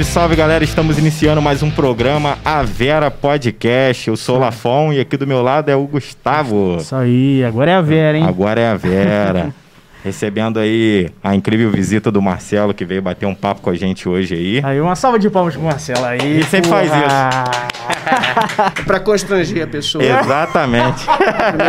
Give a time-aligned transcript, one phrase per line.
[0.00, 4.08] Salve, salve galera, estamos iniciando mais um programa A Vera Podcast.
[4.08, 6.76] Eu sou o Lafon e aqui do meu lado é o Gustavo.
[6.78, 8.24] Isso aí, agora é a Vera, hein?
[8.24, 9.54] Agora é a Vera.
[10.02, 14.08] Recebendo aí a incrível visita do Marcelo que veio bater um papo com a gente
[14.08, 14.60] hoje aí.
[14.64, 16.20] Aí, uma salva de palmas pro Marcelo aí.
[16.20, 18.84] Ele sempre faz isso.
[18.86, 20.02] pra constranger a pessoa.
[20.02, 21.04] Exatamente.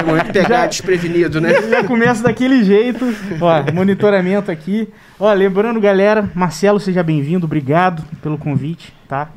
[0.07, 1.61] Muito pegar Já, desprevenido, né?
[1.69, 3.05] Já começa daquele jeito.
[3.41, 4.87] Ó, monitoramento aqui.
[5.19, 7.45] Ó, lembrando, galera, Marcelo, seja bem-vindo.
[7.45, 9.29] Obrigado pelo convite, tá?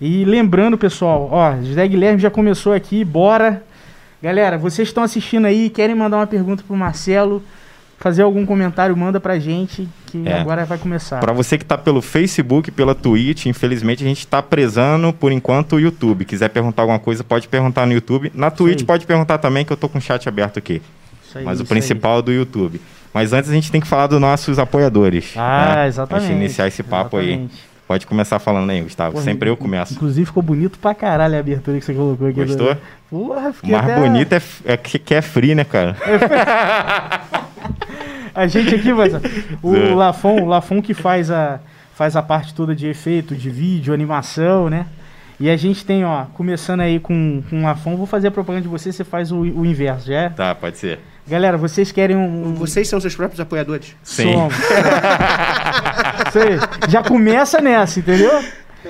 [0.00, 3.62] E lembrando, pessoal, ó, José Guilherme já começou aqui, bora.
[4.22, 7.42] Galera, vocês estão assistindo aí, querem mandar uma pergunta pro Marcelo
[7.98, 10.40] fazer algum comentário, manda pra gente, que é.
[10.40, 11.20] agora vai começar.
[11.20, 15.76] Para você que tá pelo Facebook, pela Twitch, infelizmente a gente tá prezando por enquanto
[15.76, 16.24] o YouTube.
[16.24, 18.30] Quiser perguntar alguma coisa, pode perguntar no YouTube.
[18.34, 20.82] Na Twitch pode perguntar também, que eu tô com o chat aberto aqui.
[21.34, 22.18] Aí, Mas o principal aí.
[22.20, 22.80] é do YouTube.
[23.12, 25.32] Mas antes a gente tem que falar dos nossos apoiadores.
[25.36, 25.88] Ah, né?
[25.88, 26.28] exatamente.
[26.28, 27.52] Gente iniciar esse papo exatamente.
[27.52, 27.76] aí.
[27.86, 29.12] Pode começar falando aí, Gustavo.
[29.12, 29.94] Porra, Sempre eu começo.
[29.94, 32.44] Inclusive ficou bonito pra caralho a abertura que você colocou aqui.
[32.44, 32.76] Gostou?
[33.08, 34.00] Porra, fiquei Mais até...
[34.00, 35.96] bonito é, é que, é free, né, cara?
[38.34, 39.12] a gente aqui, mas
[39.62, 41.60] o Lafon, o Lafon que faz a,
[41.94, 44.86] faz a parte toda de efeito, de vídeo, animação, né?
[45.38, 48.62] E a gente tem, ó, começando aí com, com o Lafon, vou fazer a propaganda
[48.62, 50.28] de você, você faz o, o inverso, já é?
[50.30, 50.98] Tá, pode ser.
[51.28, 52.54] Galera, vocês querem um.
[52.54, 53.96] Vocês são seus próprios apoiadores?
[54.02, 54.32] Sim.
[54.32, 54.54] Somos.
[56.88, 58.30] Já começa nessa, entendeu?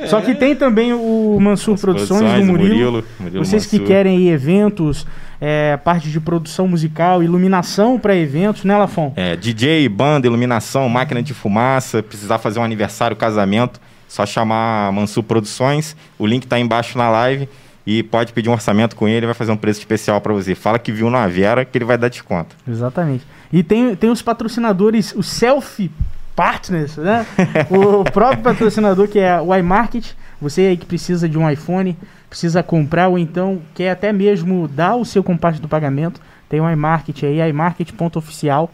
[0.00, 0.06] É.
[0.06, 2.69] Só que tem também o Mansur As Produções, produções do Murilo.
[2.75, 3.80] Murilo, Murilo Vocês Mansur.
[3.80, 5.06] que querem eventos,
[5.41, 9.12] é, parte de produção musical, iluminação para eventos, né, Lafon?
[9.16, 15.22] É, DJ, banda, iluminação, máquina de fumaça, precisar fazer um aniversário, casamento, só chamar Mansur
[15.22, 15.97] Produções.
[16.19, 17.48] O link está embaixo na live
[17.87, 20.54] e pode pedir um orçamento com ele, vai fazer um preço especial para você.
[20.54, 22.56] Fala que viu na Vera que ele vai dar desconto.
[22.69, 23.25] Exatamente.
[23.53, 25.91] E tem, tem os patrocinadores, o Selfie
[26.36, 27.26] Partners, né?
[27.70, 30.12] o próprio patrocinador que é o iMarket.
[30.41, 31.97] Você aí que precisa de um iPhone,
[32.28, 36.70] precisa comprar ou então quer até mesmo dar o seu compasso do pagamento, tem o
[36.70, 38.70] iMarket aí, iMarket.oficial,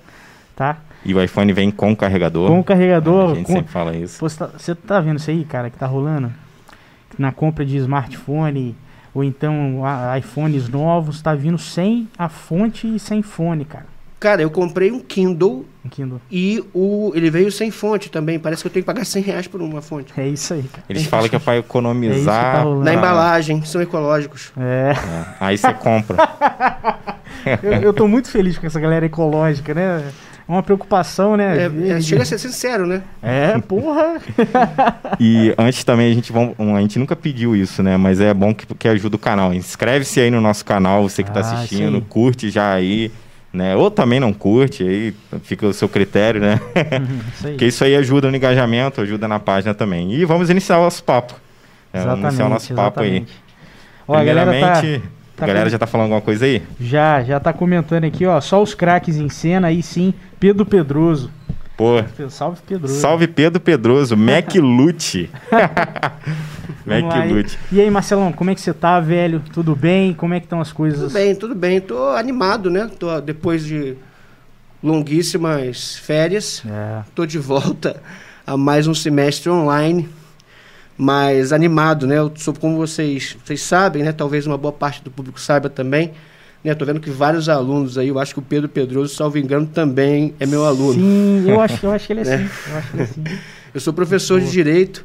[0.57, 0.79] tá?
[1.05, 2.49] E o iPhone vem com carregador.
[2.49, 3.31] Com carregador.
[3.31, 3.53] A gente com...
[3.53, 4.19] sempre fala isso.
[4.19, 6.33] Pô, você, tá, você tá vendo isso aí, cara, que tá rolando?
[7.17, 8.77] Na compra de smartphone,
[9.15, 9.83] ou então
[10.19, 13.92] iPhones novos, tá vindo sem a fonte e sem fone, cara.
[14.23, 16.21] Cara, eu comprei um Kindle, um Kindle.
[16.31, 18.39] e o, ele veio sem fonte também.
[18.39, 20.13] Parece que eu tenho que pagar 100 reais por uma fonte.
[20.17, 20.85] É isso aí, cara.
[20.89, 22.61] Eles falam que é para economizar.
[22.61, 24.53] É tá na embalagem, são ecológicos.
[24.57, 24.93] É.
[24.93, 25.25] é.
[25.41, 26.17] Aí você compra.
[27.65, 30.05] eu, eu tô muito feliz com essa galera ecológica, né?
[30.49, 31.65] É uma preocupação, né?
[31.65, 33.03] É, é, chega a ser sincero, né?
[33.21, 34.21] É, porra.
[35.19, 37.97] e antes também a gente vamos, a gente nunca pediu isso, né?
[37.97, 39.53] Mas é bom que, que ajuda o canal.
[39.53, 42.07] Inscreve-se aí no nosso canal, você que está ah, assistindo, sim.
[42.09, 43.11] curte já aí.
[43.53, 43.77] Né?
[43.77, 46.59] Ou também não curte, aí fica o seu critério, né?
[47.35, 50.13] isso Porque isso aí ajuda no engajamento, ajuda na página também.
[50.13, 51.35] E vamos iniciar o nosso papo.
[51.93, 52.95] É, vamos iniciar o nosso exatamente.
[52.95, 53.27] papo aí.
[54.09, 55.03] Ó, Primeiramente, a galera, tá,
[55.37, 56.63] tá a galera já tá falando alguma coisa aí?
[56.81, 58.41] Já, já tá comentando aqui, ó.
[58.41, 61.31] Só os craques em cena, aí sim, Pedro Pedroso.
[61.77, 62.03] Pô.
[62.29, 63.01] Salve Pedroso.
[63.01, 65.31] Salve Pedro Pedroso, Mac Lute.
[66.87, 67.59] Mac Lute.
[67.71, 69.43] E aí, Marcelão, como é que você tá, velho?
[69.53, 70.13] Tudo bem?
[70.13, 71.01] Como é que estão as coisas?
[71.01, 71.81] Tudo bem, tudo bem.
[71.81, 72.91] Tô animado, né?
[72.99, 73.97] Tô depois de
[74.83, 76.63] longuíssimas férias.
[76.67, 77.03] É.
[77.15, 78.03] Tô de volta
[78.47, 80.09] a mais um semestre online.
[80.97, 82.19] Mas animado, né?
[82.19, 84.13] Eu sou como vocês, vocês sabem, né?
[84.13, 86.13] Talvez uma boa parte do público saiba também
[86.65, 89.67] né, tô vendo que vários alunos aí, eu acho que o Pedro Pedroso, salvo engano,
[89.67, 90.95] também é meu aluno.
[90.95, 92.39] Sim, eu acho, eu acho que ele é né?
[92.39, 92.71] sim.
[92.71, 93.25] Eu, acho que ele é sim.
[93.75, 95.05] eu sou professor de Direito,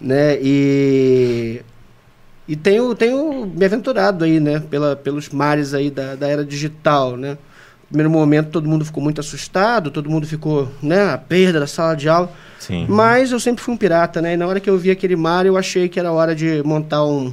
[0.00, 1.62] né, e...
[2.48, 7.16] E tenho, tenho me aventurado aí, né, pela, pelos mares aí da, da era digital,
[7.16, 7.30] né.
[7.82, 11.66] No primeiro momento todo mundo ficou muito assustado, todo mundo ficou, né, a perda da
[11.66, 12.30] sala de aula.
[12.58, 12.86] Sim.
[12.88, 15.46] Mas eu sempre fui um pirata, né, e na hora que eu vi aquele mar,
[15.46, 17.32] eu achei que era hora de montar um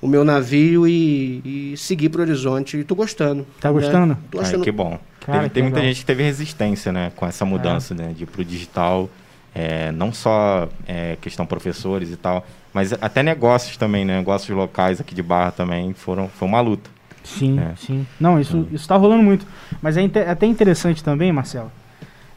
[0.00, 2.76] o meu navio e, e seguir para o horizonte.
[2.76, 3.46] E tô gostando.
[3.60, 4.14] Tá gostando?
[4.14, 4.16] Né?
[4.30, 4.58] Tô achando...
[4.58, 4.98] Ai, que bom.
[5.20, 7.96] Cara, teve, tem muita gente que teve resistência, né, com essa mudança, é.
[7.96, 9.10] né, de ir pro digital.
[9.54, 15.00] É, não só é, questão professores e tal, mas até negócios também, né, negócios locais
[15.00, 16.88] aqui de Barra também foram, foi uma luta.
[17.24, 17.74] Sim, né?
[17.76, 18.06] sim.
[18.20, 18.68] Não, isso hum.
[18.72, 19.46] está rolando muito.
[19.82, 21.70] Mas é até interessante também, Marcelo.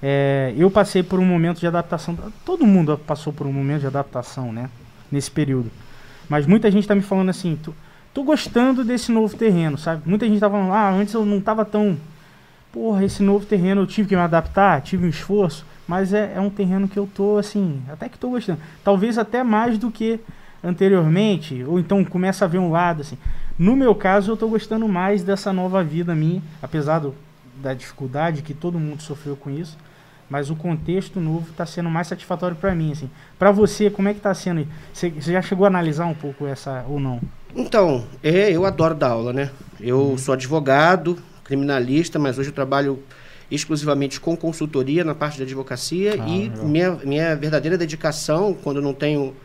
[0.02, 2.18] É, eu passei por um momento de adaptação.
[2.44, 4.70] Todo mundo passou por um momento de adaptação, né?
[5.12, 5.72] Nesse período.
[6.32, 7.74] Mas muita gente tá me falando assim, tô,
[8.14, 10.04] tô gostando desse novo terreno, sabe?
[10.06, 11.98] Muita gente tá falando, ah, antes eu não tava tão.
[12.72, 16.40] Porra, esse novo terreno eu tive que me adaptar, tive um esforço, mas é, é
[16.40, 18.60] um terreno que eu tô, assim, até que tô gostando.
[18.82, 20.22] Talvez até mais do que
[20.64, 23.18] anteriormente, ou então começa a ver um lado, assim.
[23.60, 27.14] No meu caso, eu tô gostando mais dessa nova vida minha, apesar do,
[27.62, 29.78] da dificuldade que todo mundo sofreu com isso,
[30.32, 32.94] mas o contexto novo está sendo mais satisfatório para mim.
[32.94, 33.10] Assim.
[33.38, 34.66] Para você, como é que está sendo?
[34.94, 37.20] Você, você, já chegou a analisar um pouco essa ou não?
[37.54, 39.52] Então, é, eu adoro dar aula, né?
[39.78, 40.18] Eu uhum.
[40.18, 43.04] sou advogado, criminalista, mas hoje eu trabalho
[43.52, 48.94] exclusivamente com consultoria na parte de advocacia ah, e minha, minha verdadeira dedicação, quando não
[48.94, 49.36] tenho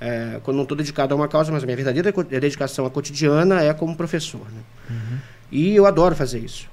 [0.00, 3.62] é, quando não estou dedicado a uma causa, mas a minha verdadeira dedicação à cotidiana
[3.62, 4.50] é como professor.
[4.50, 4.62] Né?
[4.88, 5.18] Uhum.
[5.50, 6.71] E eu adoro fazer isso.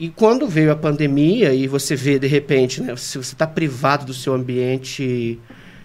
[0.00, 4.06] E quando veio a pandemia e você vê, de repente, né, se você está privado
[4.06, 5.38] do seu ambiente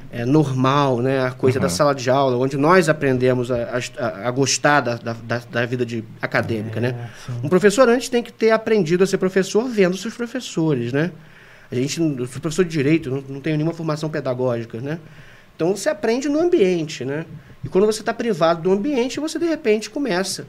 [0.09, 1.63] é, normal, né, a coisa uhum.
[1.63, 5.85] da sala de aula, onde nós aprendemos a, a, a gostar da, da, da, vida
[5.85, 6.79] de, acadêmica.
[6.79, 7.09] É, né?
[7.43, 10.93] Um professor antes tem que ter aprendido a ser professor vendo seus professores.
[10.93, 11.11] Né?
[11.69, 14.79] A gente, eu sou professor de direito, não, não tenho nenhuma formação pedagógica.
[14.79, 14.97] Né?
[15.57, 17.03] Então você aprende no ambiente.
[17.03, 17.25] Né?
[17.65, 20.47] E quando você está privado do ambiente, você de repente começa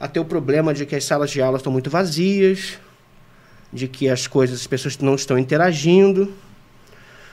[0.00, 2.76] a ter o problema de que as salas de aula estão muito vazias,
[3.74, 6.32] de que as coisas, as pessoas não estão interagindo.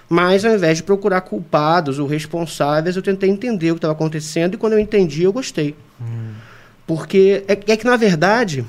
[0.10, 4.56] Mas ao invés de procurar culpados ou responsáveis, eu tentei entender o que estava acontecendo
[4.56, 5.74] e quando eu entendi, eu gostei.
[6.02, 6.34] Hum.
[6.86, 8.66] Porque é, é, que, na verdade,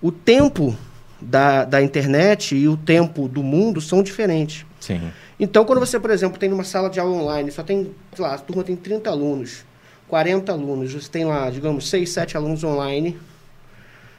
[0.00, 0.76] o tempo
[1.20, 4.64] da, da internet e o tempo do mundo são diferentes.
[4.78, 5.00] Sim.
[5.40, 8.34] Então, quando você, por exemplo, tem numa sala de aula online, só tem, sei lá,
[8.34, 9.64] a turma tem 30 alunos,
[10.06, 13.18] 40 alunos, você tem lá, digamos, 6, 7 alunos online,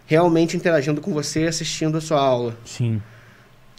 [0.05, 2.57] realmente interagindo com você, assistindo a sua aula.
[2.65, 3.01] Sim.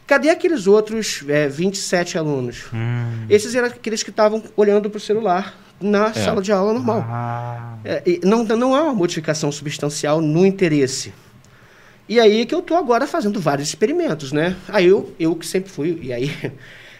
[0.07, 2.65] Cadê aqueles outros é, 27 alunos?
[2.73, 3.27] Hum.
[3.29, 6.13] Esses eram aqueles que estavam olhando para o celular na é.
[6.13, 7.05] sala de aula normal.
[7.09, 7.77] Ah.
[7.85, 11.13] É, não, não há uma modificação substancial no interesse.
[12.09, 14.57] E aí que eu estou agora fazendo vários experimentos, né?
[14.69, 16.31] Aí eu, eu que sempre fui, e aí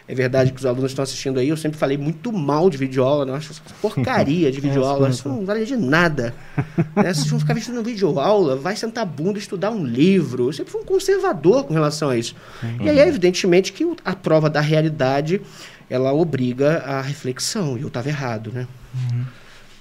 [0.07, 3.25] é verdade que os alunos estão assistindo aí, eu sempre falei muito mal de videoaula,
[3.25, 6.35] não acho essa porcaria de videoaula, isso não vale de nada.
[6.95, 7.15] né?
[7.15, 10.49] Se vão ficar vestindo videoaula, vai sentar a bunda e estudar um livro.
[10.49, 12.37] Eu sempre fui um conservador com relação a isso.
[12.63, 12.85] Uhum.
[12.85, 15.41] E aí, evidentemente, que a prova da realidade,
[15.89, 18.69] ela obriga a reflexão, e eu estava errado, né?
[18.95, 19.25] Uhum.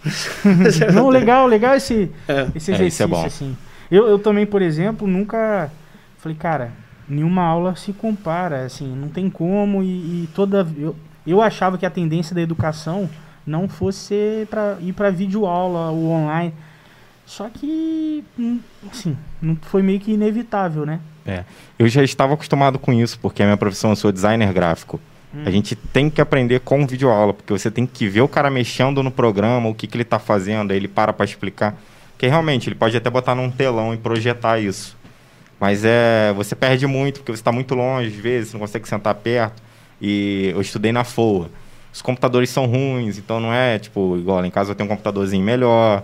[0.94, 2.48] não, legal, legal esse, é.
[2.56, 3.58] esse exercício, é, é assim.
[3.92, 5.70] Eu, eu também, por exemplo, nunca...
[6.18, 6.72] Falei, cara,
[7.08, 10.96] nenhuma aula se compara, assim, não tem como e, e toda eu,
[11.26, 13.10] eu achava que a tendência da educação
[13.46, 16.54] não fosse para ir para vídeo aula ou online.
[17.26, 18.60] Só que, hum,
[18.92, 21.00] assim, não foi meio que inevitável, né?
[21.26, 21.46] É.
[21.80, 25.00] Eu já estava acostumado com isso, porque a minha profissão, eu sou designer gráfico.
[25.34, 25.44] Hum.
[25.46, 28.50] A gente tem que aprender com vídeo aula, porque você tem que ver o cara
[28.50, 31.76] mexendo no programa, o que, que ele está fazendo, aí ele para para explicar.
[32.12, 34.98] Porque realmente, ele pode até botar num telão e projetar isso.
[35.64, 39.16] Mas é, você perde muito, porque você está muito longe, às vezes, não consegue sentar
[39.16, 39.64] perto.
[40.02, 41.50] E eu estudei na FOA.
[41.94, 45.42] Os computadores são ruins, então não é, tipo, igual em casa eu tenho um computadorzinho
[45.42, 46.04] melhor.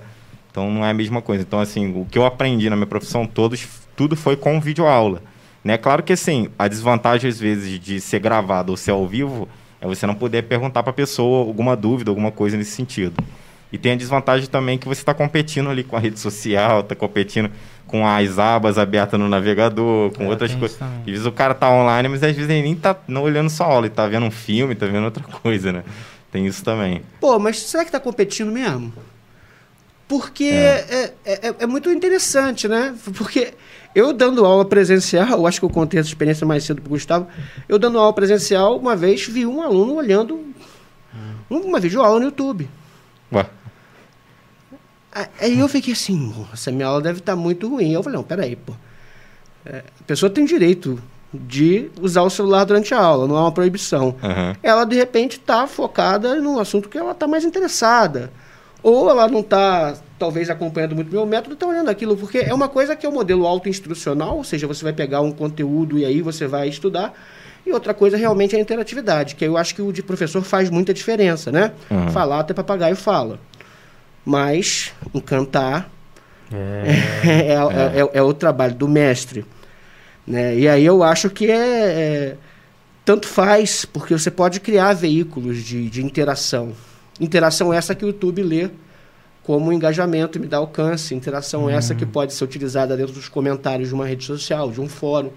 [0.49, 1.43] Então não é a mesma coisa.
[1.43, 3.67] Então, assim, o que eu aprendi na minha profissão todos,
[3.97, 5.21] tudo foi com videoaula.
[5.61, 5.77] Né?
[5.77, 9.45] Claro que, assim, a desvantagem, às vezes, de ser gravado ou ser ao vivo
[9.81, 13.21] é você não poder perguntar para a pessoa alguma dúvida, alguma coisa nesse sentido.
[13.73, 16.95] E tem a desvantagem também que você está competindo ali com a rede social, está
[16.95, 17.51] competindo
[17.89, 20.79] com as abas abertas no navegador, com é, outras coisas.
[20.81, 23.63] Às vezes o cara tá online, mas às vezes ele nem tá não olhando só
[23.63, 25.83] aula, ele tá vendo um filme, tá vendo outra coisa, né?
[26.31, 27.01] Tem isso também.
[27.19, 28.93] Pô, mas será que tá competindo mesmo?
[30.07, 31.13] Porque é.
[31.25, 32.95] É, é, é muito interessante, né?
[33.17, 33.53] Porque
[33.95, 37.27] eu dando aula presencial, eu acho que eu contei essa experiência mais cedo pro Gustavo,
[37.67, 40.35] eu dando aula presencial, uma vez vi um aluno olhando
[41.49, 41.57] hum.
[41.63, 42.69] uma videoaula no YouTube.
[43.31, 43.45] Ué.
[45.11, 47.91] Aí eu fiquei assim, essa minha aula deve estar tá muito ruim.
[47.91, 48.73] Eu falei, não, peraí, pô.
[49.65, 51.01] É, a pessoa tem direito
[51.33, 54.15] de usar o celular durante a aula, não é uma proibição.
[54.23, 54.55] Uhum.
[54.63, 58.31] Ela, de repente, está focada num assunto que ela está mais interessada.
[58.81, 62.69] Ou ela não está, talvez, acompanhando muito meu método, está olhando aquilo, porque é uma
[62.69, 66.21] coisa que é o modelo auto-instrucional, ou seja, você vai pegar um conteúdo e aí
[66.21, 67.13] você vai estudar.
[67.65, 70.69] E outra coisa realmente é a interatividade, que eu acho que o de professor faz
[70.69, 71.73] muita diferença, né?
[71.91, 72.09] Uhum.
[72.09, 73.37] Falar até papagaio fala
[74.29, 75.89] mas encantar
[76.53, 79.43] é, é, é, é, é o trabalho do mestre.
[80.25, 80.59] Né?
[80.59, 82.35] E aí eu acho que é,
[83.03, 86.73] tanto faz, porque você pode criar veículos de, de interação.
[87.19, 88.69] Interação essa que o YouTube lê
[89.43, 91.15] como engajamento e me dá alcance.
[91.15, 91.69] Interação hum.
[91.69, 95.31] essa que pode ser utilizada dentro dos comentários de uma rede social, de um fórum,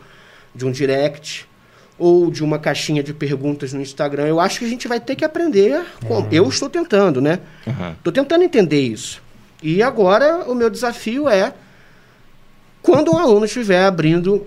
[0.55, 1.49] de um direct
[2.03, 4.27] ou de uma caixinha de perguntas no Instagram.
[4.27, 5.71] Eu acho que a gente vai ter que aprender.
[5.71, 5.85] É.
[6.33, 7.39] Eu estou tentando, né?
[7.65, 8.13] Estou uhum.
[8.13, 9.23] tentando entender isso.
[9.63, 11.55] E agora o meu desafio é
[12.83, 14.45] quando um aluno estiver abrindo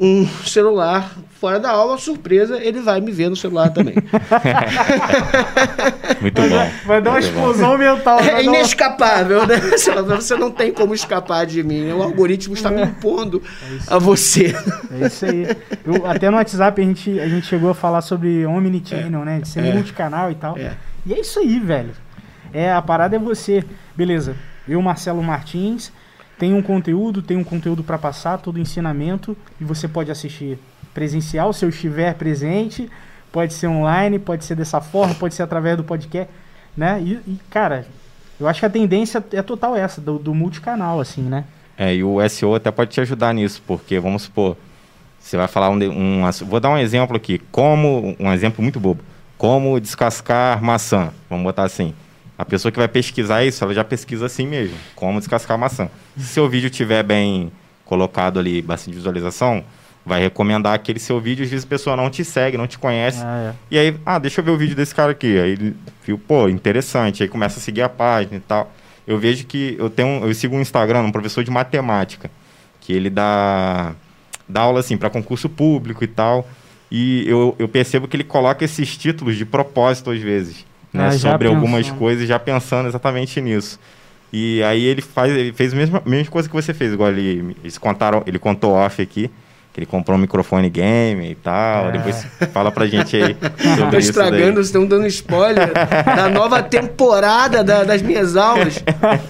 [0.00, 3.94] um celular fora da aula, surpresa, ele vai me ver no celular também.
[6.20, 6.70] Muito bom.
[6.86, 7.78] Vai dar uma explosão bom.
[7.78, 8.20] mental.
[8.20, 9.56] É inescapável, né?
[10.16, 11.92] Você não tem como escapar de mim.
[11.92, 13.42] O algoritmo está me impondo
[13.88, 14.54] é a você.
[15.00, 15.46] É isso aí.
[15.84, 19.24] Eu, até no WhatsApp a gente, a gente chegou a falar sobre Omnichannel, é.
[19.24, 19.40] né?
[19.40, 19.72] De ser é.
[19.72, 20.58] multicanal e tal.
[20.58, 20.72] É.
[21.06, 21.92] E é isso aí, velho.
[22.52, 23.64] É, a parada é você.
[23.96, 24.36] Beleza.
[24.68, 25.90] Eu, Marcelo Martins,
[26.40, 30.58] tem um conteúdo, tem um conteúdo para passar, todo ensinamento, e você pode assistir
[30.94, 32.90] presencial se eu estiver presente,
[33.30, 36.32] pode ser online, pode ser dessa forma, pode ser através do podcast,
[36.74, 36.98] né?
[37.02, 37.86] E, e cara,
[38.40, 41.44] eu acho que a tendência é total essa, do, do multicanal, assim, né?
[41.76, 44.56] É, e o SEO até pode te ajudar nisso, porque vamos supor,
[45.18, 49.02] você vai falar um, um, vou dar um exemplo aqui, como um exemplo muito bobo,
[49.36, 51.92] como descascar maçã, vamos botar assim.
[52.40, 55.90] A pessoa que vai pesquisar isso, ela já pesquisa assim mesmo, como descascar maçã.
[56.16, 57.52] Se seu vídeo tiver bem
[57.84, 59.62] colocado ali, bastante visualização,
[60.06, 63.20] vai recomendar aquele seu vídeo, às vezes a pessoa não te segue, não te conhece.
[63.22, 63.54] Ah, é.
[63.70, 65.38] E aí, ah, deixa eu ver o vídeo desse cara aqui.
[65.38, 68.72] Aí ele viu, pô, interessante, aí começa a seguir a página e tal.
[69.06, 72.30] Eu vejo que eu tenho, eu sigo um Instagram, um professor de matemática,
[72.80, 73.94] que ele dá
[74.48, 76.48] dá aula assim para concurso público e tal.
[76.90, 81.12] E eu, eu percebo que ele coloca esses títulos de propósito às vezes né, ah,
[81.12, 83.78] sobre algumas coisas, já pensando exatamente nisso.
[84.32, 87.56] E aí ele faz, ele fez a mesma, mesma coisa que você fez, igual ele,
[87.62, 89.28] eles contaram, ele contou off aqui,
[89.72, 91.88] que ele comprou um microfone game e tal.
[91.88, 91.92] É.
[91.92, 93.34] Depois fala pra gente aí.
[93.90, 98.82] Tô estragando, vocês estão dando spoiler da nova temporada da, das minhas aulas.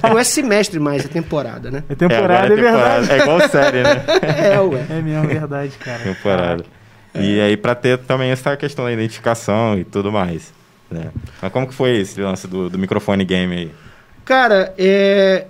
[0.02, 1.82] Não é semestre mais, é temporada, né?
[1.88, 3.12] É temporada, é, é, é verdade.
[3.12, 4.02] É igual série, né?
[4.52, 4.86] É, ué.
[4.90, 5.98] É mesmo, verdade, cara.
[5.98, 6.64] Temporada.
[7.14, 10.52] E aí, pra ter também essa questão da identificação e tudo mais.
[10.90, 11.12] Né?
[11.40, 13.70] Mas como que foi esse lance do, do microfone game aí?
[14.24, 15.46] Cara, é,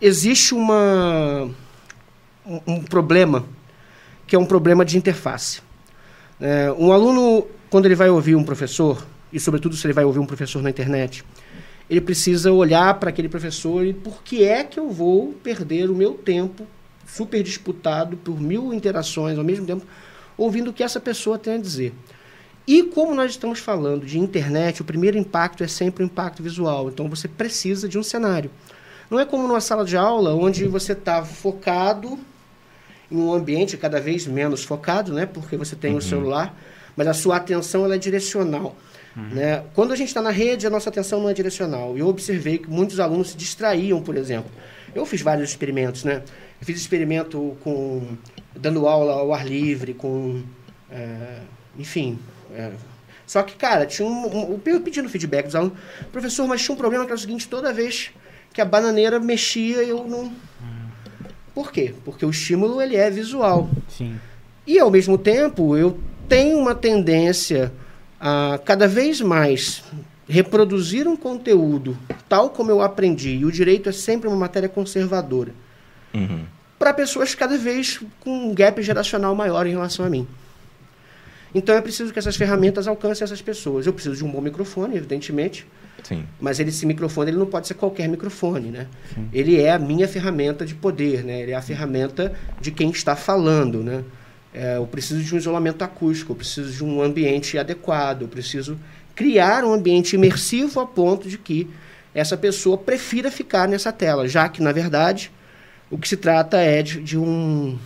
[0.00, 1.50] existe uma,
[2.66, 3.44] um, problema
[4.26, 5.60] que é um problema de interface.
[6.40, 10.18] É, um aluno, quando ele vai ouvir um professor, e sobretudo se ele vai ouvir
[10.18, 11.24] um professor na internet,
[11.88, 15.94] ele precisa olhar para aquele professor e por que é que eu vou perder o
[15.94, 16.66] meu tempo
[17.06, 19.84] super disputado por mil interações ao mesmo tempo
[20.36, 21.92] ouvindo o que essa pessoa tem a dizer.
[22.66, 26.88] E como nós estamos falando de internet, o primeiro impacto é sempre o impacto visual.
[26.88, 28.50] Então você precisa de um cenário.
[29.10, 32.18] Não é como numa sala de aula onde você está focado
[33.10, 35.26] em um ambiente cada vez menos focado, né?
[35.26, 36.00] Porque você tem o uhum.
[36.00, 36.58] celular,
[36.96, 38.74] mas a sua atenção ela é direcional.
[39.14, 39.28] Uhum.
[39.28, 39.62] Né?
[39.74, 41.96] Quando a gente está na rede, a nossa atenção não é direcional.
[41.98, 44.50] Eu observei que muitos alunos se distraíam, por exemplo.
[44.94, 46.22] Eu fiz vários experimentos, né?
[46.60, 48.16] Eu fiz experimento com
[48.56, 50.42] dando aula ao ar livre, com,
[50.90, 51.40] é,
[51.78, 52.18] enfim,
[52.54, 52.72] é.
[53.26, 55.78] Só que, cara, tinha um, um, eu pedindo feedback dos alunos,
[56.12, 58.10] professor, mas tinha um problema que era o seguinte, toda vez
[58.52, 60.32] que a bananeira mexia, eu não...
[61.54, 61.94] Por quê?
[62.04, 63.70] Porque o estímulo, ele é visual.
[63.88, 64.18] Sim.
[64.66, 67.72] E, ao mesmo tempo, eu tenho uma tendência
[68.20, 69.84] a cada vez mais
[70.28, 71.96] reproduzir um conteúdo
[72.28, 75.52] tal como eu aprendi, e o direito é sempre uma matéria conservadora,
[76.14, 76.44] uhum.
[76.78, 80.26] para pessoas cada vez com um gap geracional maior em relação a mim.
[81.54, 83.86] Então é preciso que essas ferramentas alcancem essas pessoas.
[83.86, 85.66] Eu preciso de um bom microfone, evidentemente.
[86.02, 86.24] Sim.
[86.40, 88.88] Mas ele, esse microfone ele não pode ser qualquer microfone, né?
[89.14, 89.28] Sim.
[89.32, 91.40] Ele é a minha ferramenta de poder, né?
[91.42, 94.02] Ele é a ferramenta de quem está falando, né?
[94.52, 98.78] É, eu preciso de um isolamento acústico, eu preciso de um ambiente adequado, eu preciso
[99.14, 101.68] criar um ambiente imersivo a ponto de que
[102.14, 105.32] essa pessoa prefira ficar nessa tela, já que, na verdade,
[105.90, 107.76] o que se trata é de, de um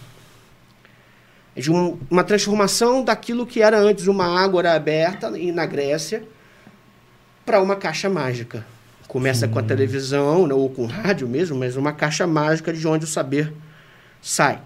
[1.59, 6.23] de um, uma transformação daquilo que era antes uma ágora aberta na Grécia
[7.45, 8.65] para uma caixa mágica.
[9.09, 9.53] Começa Sim.
[9.53, 13.09] com a televisão, né, ou com rádio mesmo, mas uma caixa mágica de onde o
[13.09, 13.53] saber
[14.21, 14.61] sai.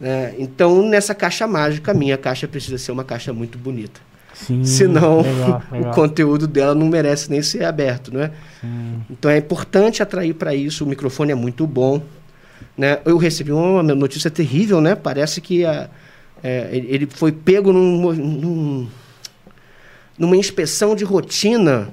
[0.00, 0.34] Né?
[0.38, 4.00] Então, nessa caixa mágica, a minha caixa precisa ser uma caixa muito bonita.
[4.32, 5.92] Sim, Senão, legal, legal.
[5.92, 8.30] o conteúdo dela não merece nem ser aberto, não é?
[9.10, 10.84] Então, é importante atrair para isso.
[10.84, 12.02] O microfone é muito bom.
[12.76, 12.98] Né?
[13.04, 14.94] Eu recebi uma notícia terrível, né?
[14.94, 15.88] Parece que a,
[16.42, 18.88] é, ele foi pego num, num,
[20.18, 21.92] numa inspeção de rotina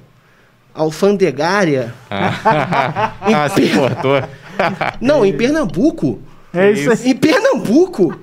[0.74, 1.94] alfandegária.
[2.10, 4.22] Ah, ah se importou.
[5.00, 6.20] Não, em Pernambuco.
[6.52, 7.10] É isso aí.
[7.10, 8.16] Em Pernambuco.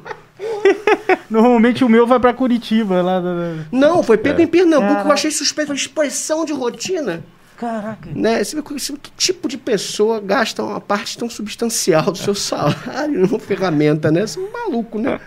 [1.29, 3.01] Normalmente o meu vai para Curitiba.
[3.01, 3.21] Lá
[3.71, 4.43] Não, foi pego é.
[4.43, 4.89] em Pernambuco.
[4.89, 5.09] Caraca.
[5.09, 5.71] Eu achei suspeito.
[5.71, 7.23] Uma inspeção de rotina.
[7.57, 8.09] Caraca.
[8.13, 8.43] Né?
[8.43, 13.39] Você vê que tipo de pessoa gasta uma parte tão substancial do seu salário numa
[13.39, 14.25] ferramenta, né?
[14.25, 15.19] Você é um maluco, né?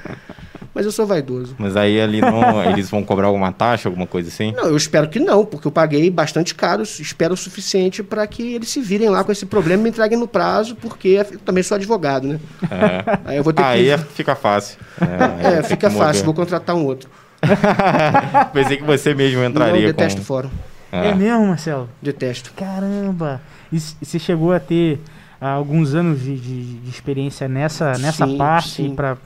[0.75, 1.54] Mas eu sou vaidoso.
[1.59, 4.52] Mas aí ali não, eles vão cobrar alguma taxa, alguma coisa assim?
[4.52, 8.54] Não, eu espero que não, porque eu paguei bastante caro, espero o suficiente para que
[8.54, 11.62] eles se virem lá com esse problema e me entreguem no prazo, porque eu também
[11.62, 12.40] sou advogado, né?
[12.71, 13.19] É.
[13.25, 13.90] Aí eu vou ter aí que...
[13.90, 14.78] É, fica fácil.
[15.00, 17.09] É, é fica fácil, vou contratar um outro.
[18.52, 19.75] Pensei que você mesmo entraria.
[19.75, 20.26] Não, eu detesto com...
[20.26, 20.50] fórum.
[20.90, 21.09] É.
[21.09, 21.88] é mesmo, Marcelo?
[22.00, 22.52] Detesto.
[22.54, 23.40] Caramba!
[23.73, 25.00] E você chegou a ter
[25.40, 29.16] uh, alguns anos de, de, de, experiência nessa, nessa sim, parte para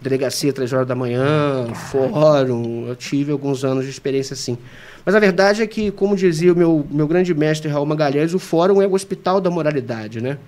[0.00, 4.56] delegacia três horas da manhã, fórum, eu tive alguns anos de experiência assim.
[5.04, 8.38] Mas a verdade é que, como dizia o meu, meu grande mestre Raul Magalhães, o
[8.38, 10.38] fórum é o hospital da moralidade, né?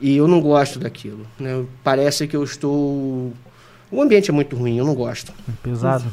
[0.00, 1.26] E eu não gosto daquilo.
[1.38, 1.64] Né?
[1.82, 3.32] Parece que eu estou...
[3.90, 5.32] O ambiente é muito ruim, eu não gosto.
[5.62, 6.04] Pesado.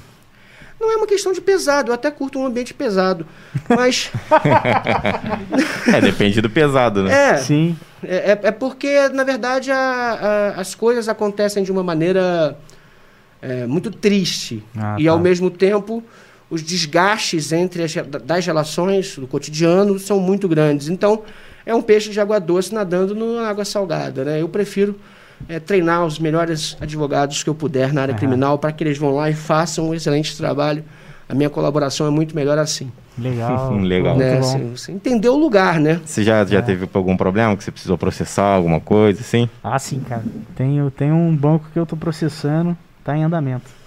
[0.80, 3.26] Não é uma questão de pesado, eu até curto um ambiente pesado.
[3.70, 4.12] Mas.
[5.88, 7.32] é, depende do pesado, né?
[7.32, 7.38] É.
[7.38, 7.78] Sim.
[8.06, 12.58] É, é, é porque, na verdade, a, a, as coisas acontecem de uma maneira
[13.42, 14.64] é, muito triste.
[14.76, 15.12] Ah, e, tá.
[15.12, 16.04] ao mesmo tempo,
[16.50, 17.94] os desgastes entre as
[18.24, 20.88] das relações do cotidiano são muito grandes.
[20.88, 21.24] Então,
[21.66, 24.24] é um peixe de água doce nadando na água salgada.
[24.24, 24.42] Né?
[24.42, 25.00] Eu prefiro
[25.48, 28.20] é, treinar os melhores advogados que eu puder na área uhum.
[28.20, 30.84] criminal para que eles vão lá e façam um excelente trabalho.
[31.28, 32.92] A minha colaboração é muito melhor assim.
[33.18, 33.74] Legal.
[33.82, 34.18] Legal.
[34.18, 34.38] Né?
[34.40, 36.00] Assim, você entendeu o lugar, né?
[36.06, 36.62] Você já, já é.
[36.62, 39.50] teve algum problema que você precisou processar alguma coisa, assim?
[39.64, 40.24] Ah, sim, cara.
[40.56, 43.83] Tenho, tenho um banco que eu estou processando, está em andamento.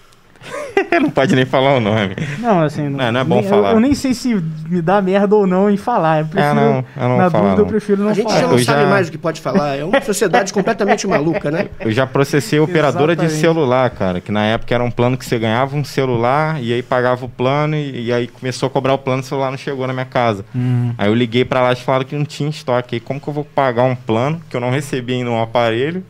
[1.01, 2.15] não pode nem falar o nome.
[2.39, 2.89] Não, assim.
[2.89, 3.71] Não, não é bom nem, falar.
[3.71, 6.21] Eu, eu, nem sei se me dá merda ou não em falar.
[6.21, 7.59] Eu prefiro, é, não, eu não na falar, dúvida, não.
[7.59, 8.13] eu prefiro não falar.
[8.13, 8.41] A gente falar.
[8.41, 8.89] já não eu sabe já...
[8.89, 9.77] mais o que pode falar.
[9.77, 11.69] É uma sociedade completamente maluca, né?
[11.81, 13.35] Eu já processei operadora Exatamente.
[13.35, 14.21] de celular, cara.
[14.21, 17.29] Que na época era um plano que você ganhava um celular e aí pagava o
[17.29, 19.93] plano e, e aí começou a cobrar o plano e o celular não chegou na
[19.93, 20.45] minha casa.
[20.55, 20.95] Uhum.
[20.99, 22.97] Aí eu liguei para lá e falaram que não tinha estoque.
[22.97, 26.05] Aí como que eu vou pagar um plano que eu não recebi ainda um aparelho?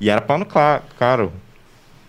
[0.00, 1.32] E era plano caro.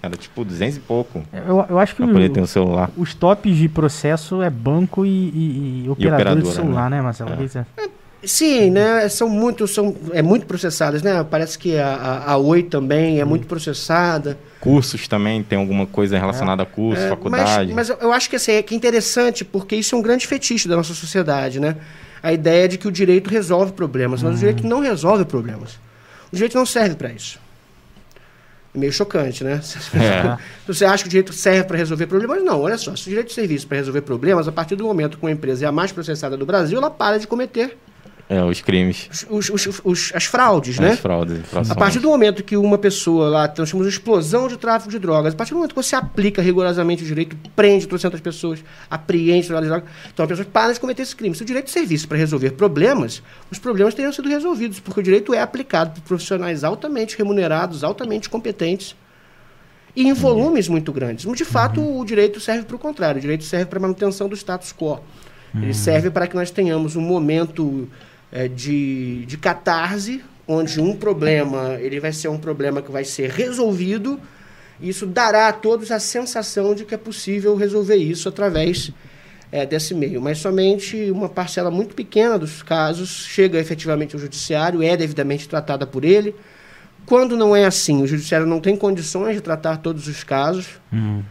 [0.02, 1.22] Era tipo 200 e pouco.
[1.34, 2.90] Eu, eu acho que pra poder ter um celular.
[2.96, 7.32] os tops de processo é banco e, e, e operador de celular, né, né Marcelo?
[7.32, 7.84] É.
[7.84, 7.90] É,
[8.24, 9.10] sim, né?
[9.10, 11.22] São muito, são, é muito processadas, né?
[11.30, 13.28] Parece que a, a, a Oi também é hum.
[13.28, 14.40] muito processada.
[14.62, 16.64] Cursos também, tem alguma coisa relacionada é.
[16.64, 17.74] a curso, é, faculdade.
[17.74, 20.26] Mas, mas, eu acho que, assim, é, que é interessante, porque isso é um grande
[20.26, 21.76] fetiche da nossa sociedade, né?
[22.24, 25.78] A ideia de que o direito resolve problemas, mas o direito não resolve problemas.
[26.32, 27.38] O direito não serve para isso
[28.74, 29.62] meio chocante, né?
[29.96, 30.38] É.
[30.68, 32.44] Você acha que o direito serve para resolver problemas?
[32.44, 32.96] Não, olha só.
[32.96, 35.66] Se o direito de serviço para resolver problemas, a partir do momento que uma empresa
[35.66, 37.78] é a mais processada do Brasil, ela para de cometer
[38.30, 39.10] é, os crimes.
[39.28, 40.92] Os, os, os, as fraudes, né?
[40.92, 41.42] As fraudes.
[41.68, 45.00] A partir do momento que uma pessoa lá, nós temos uma explosão de tráfico de
[45.00, 49.48] drogas, a partir do momento que você aplica rigorosamente o direito, prende 300 pessoas, apreende
[49.48, 51.34] drogas, então as pessoas param de cometer esse crime.
[51.34, 55.04] Se o direito de serviço para resolver problemas, os problemas teriam sido resolvidos, porque o
[55.04, 58.96] direito é aplicado por profissionais altamente remunerados, altamente competentes
[59.96, 60.74] e em volumes uhum.
[60.74, 61.26] muito grandes.
[61.36, 62.00] De fato, uhum.
[62.00, 65.00] o direito serve para o contrário, o direito serve para a manutenção do status quo.
[65.56, 65.74] Ele uhum.
[65.74, 67.90] serve para que nós tenhamos um momento
[68.32, 73.30] é, de, de catarse, onde um problema ele vai ser um problema que vai ser
[73.30, 74.20] resolvido.
[74.82, 78.92] E isso dará a todos a sensação de que é possível resolver isso através
[79.52, 80.22] é, desse meio.
[80.22, 85.86] Mas somente uma parcela muito pequena dos casos chega efetivamente ao judiciário, é devidamente tratada
[85.86, 86.34] por ele.
[87.06, 90.80] Quando não é assim, o judiciário não tem condições de tratar todos os casos.
[90.92, 91.24] Uhum.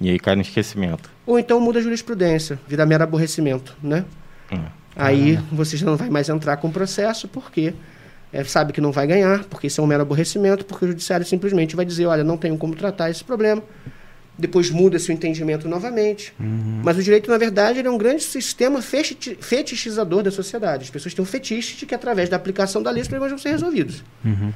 [0.00, 1.10] E aí cai no esquecimento.
[1.26, 4.04] Ou então muda a jurisprudência, vira mero aborrecimento, né?
[4.50, 4.81] Uhum.
[4.94, 7.74] Aí você já não vai mais entrar com o processo, porque
[8.32, 11.24] é, sabe que não vai ganhar, porque isso é um mero aborrecimento, porque o judiciário
[11.24, 13.62] simplesmente vai dizer, olha, não tenho como tratar esse problema.
[14.38, 16.32] Depois muda-se o entendimento novamente.
[16.40, 16.80] Uhum.
[16.82, 20.84] Mas o direito, na verdade, é um grande sistema fetichizador da sociedade.
[20.84, 23.38] As pessoas têm um fetiche de que, através da aplicação da lei, os problemas vão
[23.38, 24.02] ser resolvidos.
[24.24, 24.52] Uhum.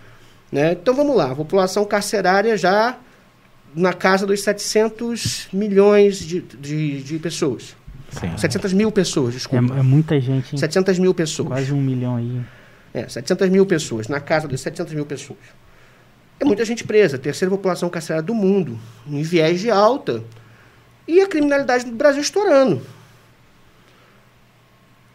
[0.50, 0.72] Né?
[0.72, 1.32] Então, vamos lá.
[1.32, 2.98] A população carcerária já
[3.74, 7.76] na casa dos 700 milhões de, de, de pessoas.
[8.10, 8.36] Sim.
[8.36, 9.74] 700 mil pessoas, desculpa.
[9.74, 10.54] É, é muita gente.
[10.54, 10.58] Hein?
[10.58, 11.48] 700 mil pessoas.
[11.48, 12.40] Quase um milhão aí.
[12.94, 15.38] É, 700 mil pessoas, na casa de 700 mil pessoas.
[16.38, 20.22] É muita gente presa, terceira população carcerária do mundo, em viés de alta.
[21.08, 22.82] E a criminalidade do Brasil estourando.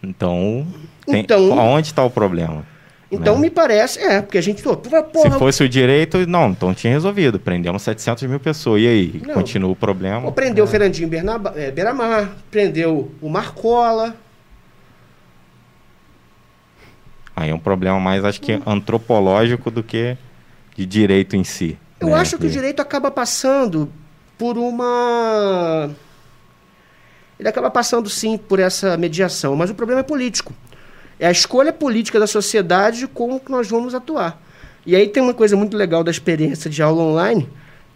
[0.01, 0.65] Então,
[1.06, 2.65] tem, então onde está o problema?
[3.12, 3.41] Então né?
[3.41, 4.63] me parece, é, porque a gente.
[4.63, 7.38] Porra, Se fosse o direito, não, então tinha resolvido.
[7.38, 8.82] Prendemos 700 mil pessoas.
[8.82, 9.21] E aí?
[9.28, 9.34] Não.
[9.34, 10.26] Continua o problema?
[10.26, 10.67] Ou prendeu é.
[10.67, 11.74] o Fernandinho Bernaba, é,
[12.50, 14.15] prendeu o Marcola.
[17.36, 20.15] Aí é um problema mais, acho que, antropológico do que
[20.76, 21.78] de direito em si.
[22.00, 22.15] Eu né?
[22.15, 23.91] acho que o direito acaba passando
[24.38, 25.89] por uma.
[27.39, 30.54] Ele acaba passando sim por essa mediação, mas o problema é político.
[31.21, 34.41] É a escolha política da sociedade de como que nós vamos atuar.
[34.86, 37.47] E aí tem uma coisa muito legal da experiência de aula online,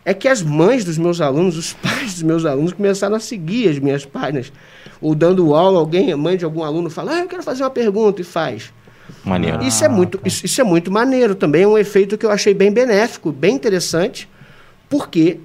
[0.06, 3.68] é que as mães dos meus alunos, os pais dos meus alunos começaram a seguir
[3.70, 4.54] as minhas páginas.
[5.02, 7.70] Ou dando aula, alguém, a mãe de algum aluno fala, ah, eu quero fazer uma
[7.72, 8.72] pergunta e faz.
[9.24, 9.62] Maneiro.
[9.64, 12.54] Isso é muito, isso, isso é muito maneiro também, é um efeito que eu achei
[12.54, 14.30] bem benéfico, bem interessante,
[14.88, 15.40] porque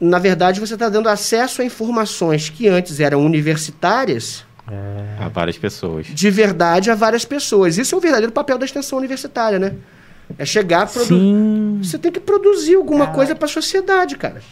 [0.00, 4.44] na verdade, você está dando acesso a informações que antes eram universitárias.
[4.70, 5.24] É.
[5.24, 6.06] A várias pessoas.
[6.06, 7.78] De verdade a várias pessoas.
[7.78, 9.74] Isso é o verdadeiro papel da extensão universitária, né?
[10.38, 11.34] É chegar a produzir.
[11.82, 14.42] Você tem que produzir alguma coisa para a sociedade, cara.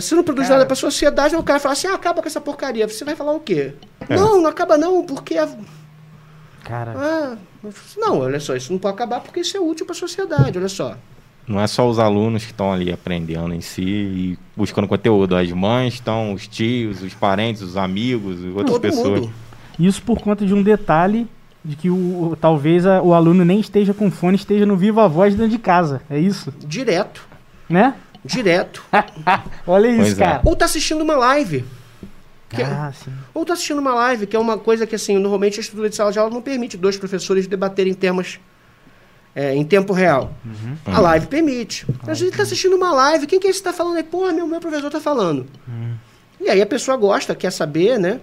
[0.00, 0.58] Se não produz cara.
[0.58, 2.86] nada para a sociedade, o cara fala assim: ah, acaba com essa porcaria.
[2.86, 3.74] Você vai falar o quê?
[4.08, 4.16] É.
[4.16, 5.34] Não, não acaba não, porque.
[6.64, 6.94] Cara.
[6.96, 7.36] Ah,
[7.96, 10.68] não, olha só, isso não pode acabar porque isso é útil para a sociedade, olha
[10.68, 10.96] só.
[11.46, 15.36] Não é só os alunos que estão ali aprendendo em si e buscando conteúdo.
[15.36, 19.20] As mães estão, os tios, os parentes, os amigos, outras Todo pessoas.
[19.20, 19.32] Mundo.
[19.78, 21.26] Isso por conta de um detalhe
[21.64, 25.34] de que o, talvez a, o aluno nem esteja com fone, esteja no viva voz
[25.34, 26.02] dentro de casa.
[26.08, 26.52] É isso?
[26.60, 27.26] Direto.
[27.68, 27.94] Né?
[28.24, 28.82] Direto.
[29.66, 30.24] Olha isso, pois é.
[30.24, 30.36] cara.
[30.36, 30.40] É.
[30.44, 31.64] Ou tá assistindo uma live.
[32.62, 33.10] Ah, sim.
[33.32, 35.96] Ou tá assistindo uma live, que é uma coisa que, assim, normalmente a estrutura de
[35.96, 38.38] sala de aula não permite dois professores debaterem temas
[39.34, 40.32] é, em tempo real.
[40.44, 40.76] Uhum.
[40.86, 41.86] A live permite.
[42.06, 44.04] Ah, a gente está assistindo uma live, quem que é esse que está falando aí?
[44.04, 45.46] Pô, meu, meu professor está falando.
[45.66, 45.94] Uhum.
[46.40, 48.20] E aí a pessoa gosta, quer saber, né?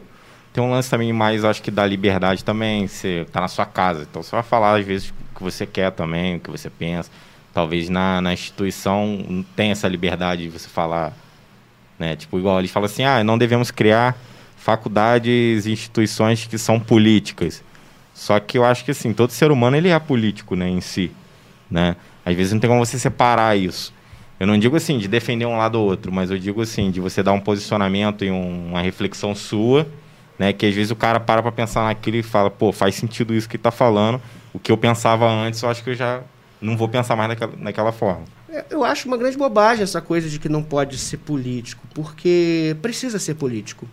[0.54, 2.88] Tem um lance também mais, acho que da liberdade também.
[2.88, 5.92] Você tá na sua casa, então você vai falar às vezes o que você quer
[5.92, 7.10] também, o que você pensa.
[7.54, 11.14] Talvez na, na instituição não tenha essa liberdade de você falar,
[11.98, 12.16] né?
[12.16, 14.18] Tipo, igual eles falam assim, ah, não devemos criar
[14.58, 17.64] faculdades e instituições que são políticas.
[18.14, 21.12] Só que eu acho que assim, todo ser humano ele é político, né, em si,
[21.70, 21.96] né?
[22.26, 23.94] Às vezes não tem como você separar isso.
[24.40, 27.00] Eu não digo assim de defender um lado ou outro, mas eu digo assim de
[27.00, 29.88] você dar um posicionamento e um, uma reflexão sua,
[30.38, 33.34] né, que às vezes o cara para para pensar naquilo e fala, pô, faz sentido
[33.34, 34.22] isso que está falando.
[34.54, 36.22] O que eu pensava antes, eu acho que eu já
[36.62, 38.26] não vou pensar mais naquela, naquela forma.
[38.50, 42.76] É, eu acho uma grande bobagem essa coisa de que não pode ser político, porque
[42.82, 43.88] precisa ser político.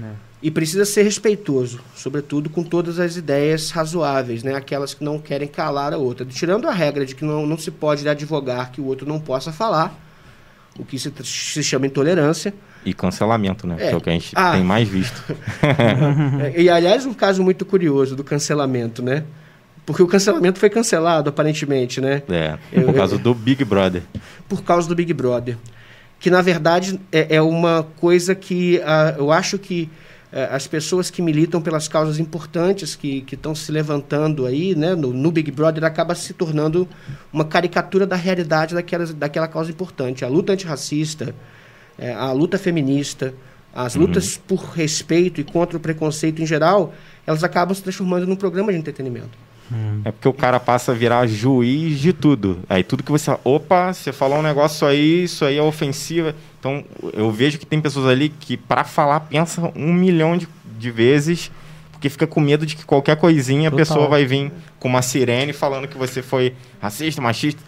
[0.00, 0.27] É.
[0.40, 4.54] E precisa ser respeitoso, sobretudo com todas as ideias razoáveis, né?
[4.54, 6.24] aquelas que não querem calar a outra.
[6.24, 9.50] Tirando a regra de que não, não se pode advogar que o outro não possa
[9.50, 9.98] falar,
[10.78, 12.54] o que se, se chama intolerância.
[12.84, 13.76] E cancelamento, né?
[13.80, 13.88] É.
[13.88, 14.52] Que é o que a gente ah.
[14.52, 15.20] tem mais visto.
[16.56, 19.24] e, aliás, um caso muito curioso do cancelamento, né?
[19.84, 22.22] Porque o cancelamento foi cancelado, aparentemente, né?
[22.28, 24.02] É, por causa do Big Brother.
[24.48, 25.56] Por causa do Big Brother.
[26.20, 31.10] Que, na verdade, é, é uma coisa que uh, eu acho que é, as pessoas
[31.10, 35.84] que militam pelas causas importantes que estão se levantando aí, né, no, no, Big Brother,
[35.84, 36.86] acaba se tornando
[37.32, 40.24] uma caricatura da realidade daquelas, daquela causa importante.
[40.24, 41.34] A luta antirracista,
[41.96, 43.34] é, a luta feminista,
[43.74, 44.02] as uhum.
[44.02, 46.92] lutas por respeito e contra o preconceito em geral,
[47.26, 49.48] elas acabam se transformando num programa de entretenimento.
[49.72, 50.00] Hum.
[50.04, 52.58] É porque o cara passa a virar juiz de tudo.
[52.68, 53.36] Aí tudo que você.
[53.44, 56.34] Opa, você falou um negócio aí, isso aí é ofensiva.
[56.58, 60.90] Então eu vejo que tem pessoas ali que, para falar, pensam um milhão de, de
[60.90, 61.50] vezes,
[61.92, 63.76] porque fica com medo de que qualquer coisinha Total.
[63.76, 67.62] a pessoa vai vir com uma sirene falando que você foi racista, machista.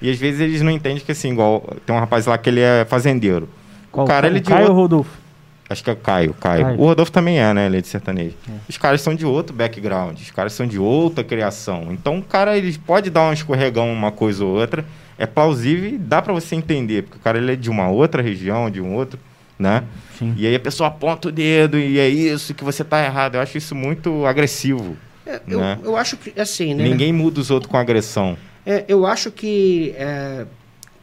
[0.00, 1.62] E às vezes eles não entendem que assim, igual.
[1.86, 3.48] Tem um rapaz lá que ele é fazendeiro.
[3.90, 4.50] Qual, o cara, ele de.
[4.50, 4.74] Caio outro...
[4.74, 5.26] Rodolfo?
[5.68, 6.64] Acho que é o Caio, Caio.
[6.64, 6.80] Caio.
[6.80, 7.66] O Rodolfo também é, né?
[7.66, 8.36] Ele é de sertanejo.
[8.48, 8.52] É.
[8.68, 11.88] Os caras são de outro background, os caras são de outra criação.
[11.90, 14.84] Então o cara ele pode dar um escorregão uma coisa ou outra,
[15.18, 18.22] é plausível e dá para você entender, porque o cara ele é de uma outra
[18.22, 19.18] região, de um outro,
[19.58, 19.84] né?
[20.18, 20.34] Sim.
[20.36, 23.36] E aí a pessoa aponta o dedo e é isso que você tá errado.
[23.36, 24.96] Eu acho isso muito agressivo.
[25.26, 25.78] É, eu, né?
[25.82, 26.84] eu acho que assim, né?
[26.84, 28.36] Ninguém muda os outros com agressão.
[28.64, 30.46] É, eu acho que é,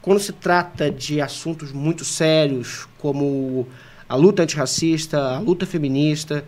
[0.01, 3.67] quando se trata de assuntos muito sérios, como
[4.07, 6.43] a luta antirracista, a luta feminista,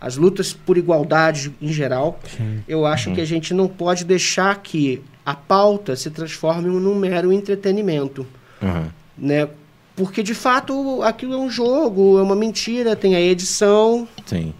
[0.00, 2.20] as lutas por igualdade em geral.
[2.36, 2.62] Sim.
[2.68, 3.14] Eu acho uhum.
[3.14, 8.26] que a gente não pode deixar que a pauta se transforme num mero entretenimento.
[8.60, 8.86] Uhum.
[9.16, 9.48] Né?
[9.96, 14.08] Porque, de fato, aquilo é um jogo, é uma mentira, tem a edição.
[14.26, 14.52] Sim.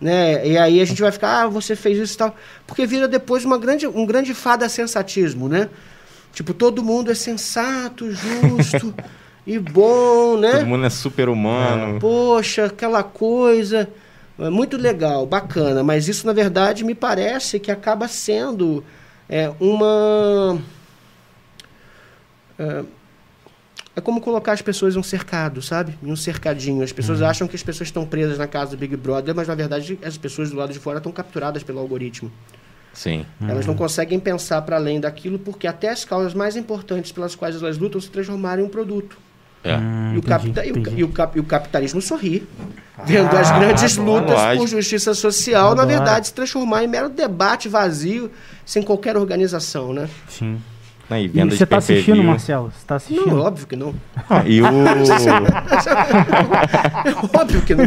[0.00, 0.46] Né?
[0.46, 2.36] E aí a gente vai ficar, ah, você fez isso e tal.
[2.66, 5.68] Porque vira depois uma grande, um grande fada sensatismo, né?
[6.32, 8.94] Tipo, todo mundo é sensato, justo.
[9.46, 10.52] e bom, né?
[10.52, 11.96] Todo mundo é super humano.
[11.96, 13.88] É, poxa, aquela coisa.
[14.38, 18.82] É muito legal, bacana, mas isso na verdade me parece que acaba sendo
[19.28, 20.60] é, uma.
[22.58, 22.84] É,
[23.94, 25.98] é, como colocar as pessoas em um cercado, sabe?
[26.02, 26.82] Em um cercadinho.
[26.82, 27.26] As pessoas uhum.
[27.26, 30.16] acham que as pessoas estão presas na casa do Big Brother, mas na verdade as
[30.16, 32.32] pessoas do lado de fora estão capturadas pelo algoritmo.
[32.92, 33.24] Sim.
[33.40, 37.56] Elas não conseguem pensar para além daquilo porque até as causas mais importantes pelas quais
[37.56, 39.16] elas lutam se transformaram em um produto.
[39.64, 39.76] É.
[39.76, 42.46] Hum, e, o capita e, o, e, o cap e, o capitalismo sorri,
[42.98, 47.68] ah, vendo as grandes lutas por justiça social, na verdade, se transformar em mero debate
[47.68, 48.30] vazio,
[48.66, 50.08] sem qualquer organização, né?
[50.28, 50.60] Sim.
[51.10, 52.72] E venda e você está assistindo, Marcelo?
[52.72, 53.26] Você tá assistindo?
[53.26, 53.94] Não, óbvio que não.
[54.30, 54.64] Ah, e o...
[57.38, 57.84] óbvio que não.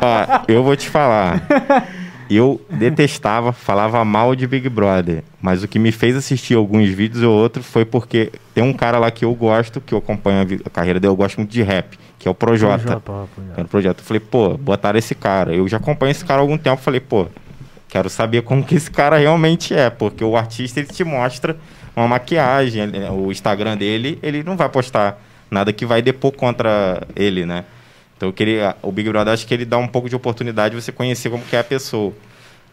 [0.00, 1.42] Ah, eu vou te falar.
[2.30, 7.22] Eu detestava, falava mal de Big Brother, mas o que me fez assistir alguns vídeos
[7.22, 10.70] ou outros foi porque tem um cara lá que eu gosto, que eu acompanho a,
[10.70, 13.00] carreira dele, eu gosto muito de rap, que é o Projota.
[13.00, 14.00] Projota, Projota.
[14.02, 15.54] Eu falei, pô, botaram esse cara.
[15.54, 17.26] Eu já acompanho esse cara há algum tempo, falei, pô,
[17.88, 21.56] quero saber como que esse cara realmente é, porque o artista ele te mostra
[21.96, 25.18] uma maquiagem, o Instagram dele, ele não vai postar
[25.50, 27.64] nada que vai depor contra ele, né?
[28.18, 30.90] Então queria, o Big Brother acho que ele dá um pouco de oportunidade de você
[30.90, 32.12] conhecer como que é a pessoa.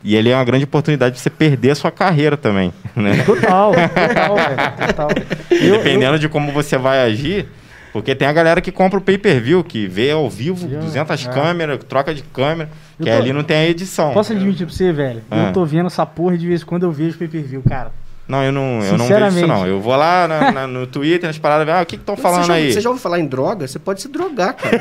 [0.04, 3.24] E ele é uma grande oportunidade de você perder a sua carreira também, né?
[3.24, 5.08] Total, total, velho, total.
[5.50, 6.20] Dependendo eu...
[6.20, 7.48] de como você vai agir,
[7.94, 11.30] porque tem a galera que compra o pay-per-view, que vê ao vivo, eu, 200 é.
[11.32, 13.18] câmeras, troca de câmera, eu que tô...
[13.18, 14.14] ali não tem a edição.
[14.14, 15.22] Posso admitir pra você, velho?
[15.30, 15.48] Ah.
[15.48, 17.92] Eu tô vendo essa porra de vez em quando eu vejo pay-per-view, cara.
[18.28, 19.68] Não, eu não, eu não vejo isso, não.
[19.68, 22.48] Eu vou lá na, na, no Twitter, nas paradas, ah, o que estão falando você
[22.48, 22.74] já, aí?
[22.74, 23.68] Você já ouviu falar em droga?
[23.68, 24.78] Você pode se drogar, cara.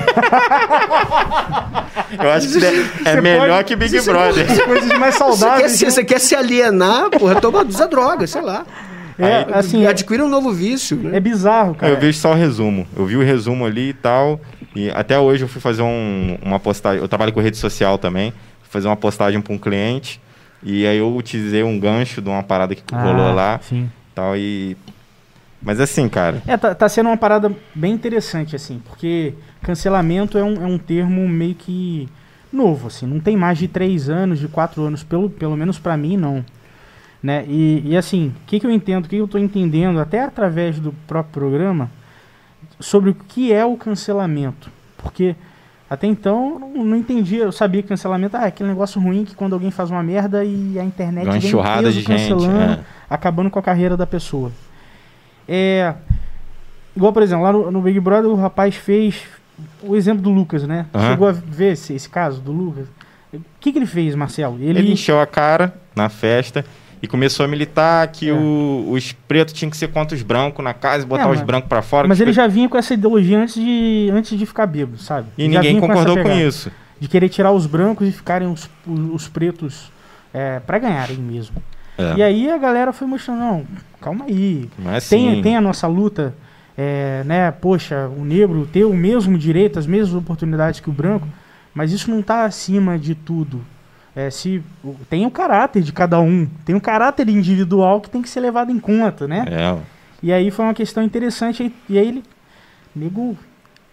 [2.23, 4.47] eu acho que é, é melhor pode, que Big Brother.
[4.47, 5.73] Você, coisas mais saudáveis.
[5.73, 8.65] Você quer, se, você quer se alienar, porra, toma, usa droga, sei lá.
[9.19, 10.97] É, aí, assim, adquira um novo vício.
[10.97, 11.19] Né?
[11.19, 11.93] É bizarro, cara.
[11.93, 12.87] Eu vejo só o resumo.
[12.97, 14.41] Eu vi o resumo ali e tal.
[14.75, 17.01] E até hoje eu fui fazer um, uma postagem.
[17.01, 18.33] Eu trabalho com rede social também.
[18.63, 20.21] Fui fazer uma postagem para um cliente.
[20.65, 23.61] E aí eu utilizei um gancho de uma parada que ah, rolou lá.
[23.63, 24.77] Sim tal e
[25.61, 26.43] mas assim, cara.
[26.47, 30.77] É, tá, tá, sendo uma parada bem interessante, assim, porque cancelamento é um, é um
[30.77, 32.07] termo meio que
[32.53, 35.97] novo, assim, não tem mais de três anos, de quatro anos, pelo, pelo menos para
[35.97, 36.45] mim, não.
[37.23, 37.47] Né?
[37.49, 40.21] E, e assim, o que, que eu entendo, o que, que eu tô entendendo, até
[40.21, 41.91] através do próprio programa,
[42.79, 44.71] sobre o que é o cancelamento.
[44.99, 45.35] Porque
[45.95, 49.35] até então não, não entendia, eu sabia que cancelamento ah, é aquele negócio ruim que
[49.35, 52.45] quando alguém faz uma merda e a internet vem enxurrada de cancelando.
[52.45, 54.51] Gente, é acabando com a carreira da pessoa.
[55.49, 55.95] É,
[56.97, 59.23] igual, por exemplo, lá no, no Big Brother o rapaz fez
[59.83, 60.87] o exemplo do Lucas, né?
[60.95, 61.01] Uhum.
[61.01, 62.89] Chegou a ver esse, esse caso do Lucas.
[63.33, 64.57] O que, que ele fez, Marcelo?
[64.61, 64.79] Ele...
[64.79, 66.65] ele encheu a cara na festa
[67.05, 68.33] e começou a militar que é.
[68.33, 71.43] o, os pretos tinham que ser contra os brancos na casa e botar é, os
[71.43, 72.09] brancos para fora.
[72.09, 75.29] Mas ele já vinha com essa ideologia antes de, antes de ficar bêbado, sabe?
[75.37, 76.73] E ninguém concordou com, com, isso.
[76.99, 79.93] De querer tirar os brancos e ficarem os, os, os pretos
[80.33, 81.57] é, para ganharem mesmo.
[81.99, 82.17] É.
[82.17, 83.67] E aí a galera foi mostrando, não,
[84.01, 84.71] calma aí.
[84.79, 86.35] Mas tem, tem a nossa luta,
[86.75, 87.51] é, né?
[87.51, 91.29] Poxa, o negro ter o mesmo direito, as mesmas oportunidades que o branco,
[91.75, 93.61] mas isso não está acima de tudo.
[94.17, 94.63] É, se
[95.11, 98.71] tem o caráter de cada um, tem o caráter individual que tem que ser levado
[98.71, 99.45] em conta, né?
[99.51, 99.77] É.
[100.23, 102.23] E aí foi uma questão interessante e aí ele
[102.95, 103.37] nego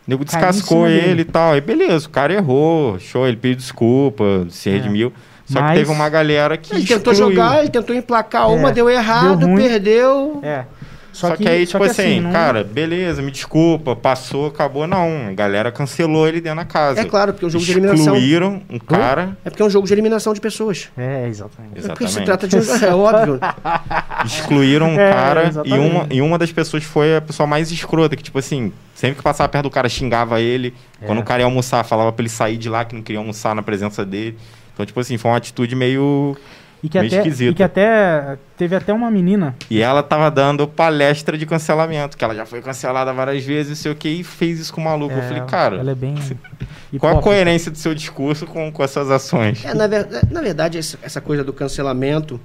[0.08, 1.54] nego descascou ele e tal.
[1.54, 4.74] Aí beleza, o cara errou, show, ele pediu desculpa, se é.
[4.74, 5.12] redimiu.
[5.46, 5.72] Só Mas...
[5.72, 6.74] que teve uma galera que.
[6.74, 10.40] Ele tentou jogar, ele tentou emplacar uma, é, deu errado, deu perdeu.
[10.44, 10.66] É.
[11.14, 12.32] Só, só que, que, aí, tipo que assim, assim não...
[12.32, 15.28] cara, beleza, me desculpa, passou, acabou, não.
[15.30, 17.02] A galera cancelou ele dentro da casa.
[17.02, 18.16] É claro, porque é um jogo Excluíram de eliminação.
[18.16, 19.38] Excluíram um cara.
[19.44, 20.90] É porque é um jogo de eliminação de pessoas.
[20.98, 21.80] É, exatamente.
[21.80, 21.86] exatamente.
[21.86, 22.62] É porque se trata de um.
[22.86, 23.40] É óbvio.
[24.26, 28.16] Excluíram um é, cara e uma, e uma das pessoas foi a pessoa mais escrota,
[28.16, 30.74] que, tipo assim, sempre que passava perto do cara xingava ele.
[31.02, 31.06] É.
[31.06, 33.54] Quando o cara ia almoçar, falava pra ele sair de lá, que não queria almoçar
[33.54, 34.38] na presença dele.
[34.74, 36.38] Então, tipo assim, foi uma atitude meio.
[36.84, 37.52] E que, meio até, esquisita.
[37.52, 39.56] e que até teve até uma menina.
[39.70, 43.76] E ela tava dando palestra de cancelamento, que ela já foi cancelada várias vezes, não
[43.76, 45.14] sei o que, e fez isso com o maluco.
[45.14, 45.78] É, eu falei, cara.
[45.78, 46.16] Ela é bem.
[47.00, 49.64] qual a coerência do seu discurso com, com essas ações?
[49.64, 52.40] É, na, ver, na verdade, essa coisa do cancelamento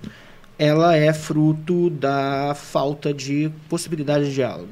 [0.58, 4.70] ela é fruto da falta de possibilidade de diálogo.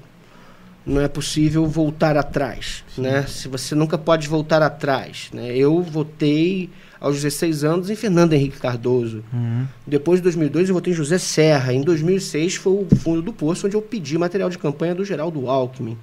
[0.86, 3.24] Não é possível voltar atrás, né?
[3.26, 5.56] Se você nunca pode voltar atrás, né?
[5.56, 6.70] Eu votei
[7.04, 9.22] aos 16 anos em Fernando Henrique Cardoso.
[9.30, 9.66] Uhum.
[9.86, 11.74] Depois de 2002 eu votei em José Serra.
[11.74, 15.46] Em 2006 foi o fundo do poço onde eu pedi material de campanha do Geraldo
[15.46, 15.98] Alckmin.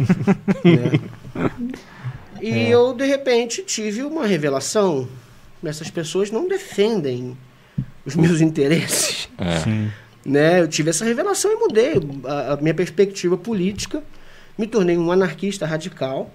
[0.64, 0.98] né?
[2.40, 2.68] E é.
[2.70, 5.06] eu, de repente, tive uma revelação.
[5.62, 7.36] Essas pessoas não defendem
[8.06, 9.28] os meus interesses.
[9.36, 9.90] É.
[10.24, 10.60] Né?
[10.62, 14.02] Eu tive essa revelação e mudei a, a minha perspectiva política.
[14.56, 16.30] Me tornei um anarquista radical.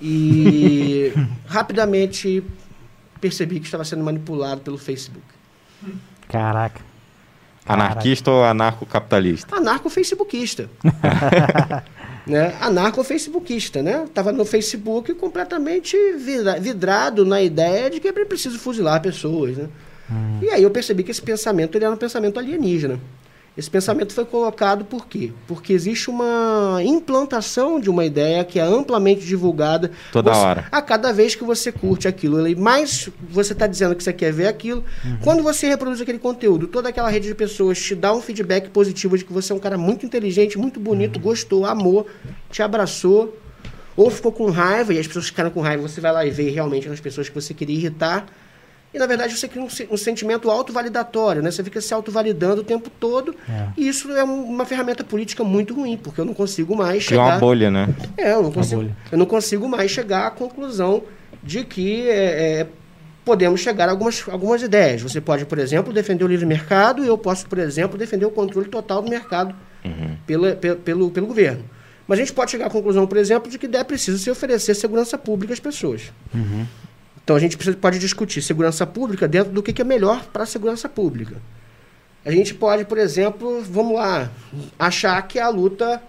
[0.00, 1.14] E
[1.48, 2.44] rapidamente
[3.20, 5.24] percebi que estava sendo manipulado pelo Facebook.
[6.28, 6.80] Caraca.
[7.66, 9.54] Anarquista ou anarcocapitalista?
[9.54, 10.70] Anarco-facebookista.
[12.26, 12.56] né?
[12.60, 14.06] Anarco-facebookista, né?
[14.14, 15.96] Tava no Facebook completamente
[16.60, 19.68] vidrado na ideia de que é preciso fuzilar pessoas, né?
[20.10, 20.38] Hum.
[20.40, 22.98] E aí eu percebi que esse pensamento ele era um pensamento alienígena.
[23.58, 25.32] Esse pensamento foi colocado por quê?
[25.48, 29.90] Porque existe uma implantação de uma ideia que é amplamente divulgada.
[30.12, 30.68] Toda você, hora.
[30.70, 34.46] A cada vez que você curte aquilo, mais você está dizendo que você quer ver
[34.46, 34.84] aquilo.
[35.04, 35.18] Uhum.
[35.24, 39.18] Quando você reproduz aquele conteúdo, toda aquela rede de pessoas te dá um feedback positivo
[39.18, 41.22] de que você é um cara muito inteligente, muito bonito, uhum.
[41.22, 42.06] gostou, amou,
[42.52, 43.36] te abraçou.
[43.96, 46.48] Ou ficou com raiva e as pessoas ficaram com raiva, você vai lá e vê
[46.48, 48.24] realmente as pessoas que você queria irritar
[48.92, 51.50] e, na verdade, você cria um, um sentimento autovalidatório, né?
[51.50, 53.34] Você fica se autovalidando o tempo todo.
[53.48, 53.68] É.
[53.76, 57.22] E isso é uma ferramenta política muito ruim, porque eu não consigo mais chegar...
[57.22, 57.94] É uma bolha, né?
[58.16, 61.02] É, eu não consigo, eu não consigo mais chegar à conclusão
[61.42, 62.66] de que é, é,
[63.26, 65.02] podemos chegar a algumas, algumas ideias.
[65.02, 68.30] Você pode, por exemplo, defender o livre mercado e eu posso, por exemplo, defender o
[68.30, 70.16] controle total do mercado uhum.
[70.26, 71.62] pela, pelo, pelo, pelo governo.
[72.06, 74.74] Mas a gente pode chegar à conclusão, por exemplo, de que é preciso se oferecer
[74.74, 76.10] segurança pública às pessoas.
[76.34, 76.66] Uhum.
[77.28, 80.88] Então a gente pode discutir segurança pública dentro do que é melhor para a segurança
[80.88, 81.36] pública.
[82.24, 84.30] A gente pode, por exemplo, vamos lá,
[84.78, 86.02] achar que a luta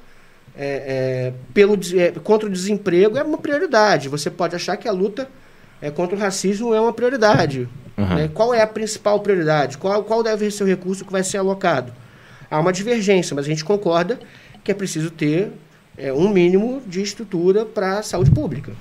[0.55, 4.07] é, é, pelo, é, contra o desemprego é uma prioridade.
[4.07, 5.27] Você pode achar que a luta
[5.81, 7.67] é, contra o racismo é uma prioridade.
[7.97, 8.15] Uhum.
[8.15, 8.29] Né?
[8.33, 9.77] Qual é a principal prioridade?
[9.77, 11.91] Qual, qual deve ser o recurso que vai ser alocado?
[12.49, 14.17] Há uma divergência, mas a gente concorda
[14.63, 15.51] que é preciso ter
[15.97, 18.71] é, um mínimo de estrutura para a saúde pública.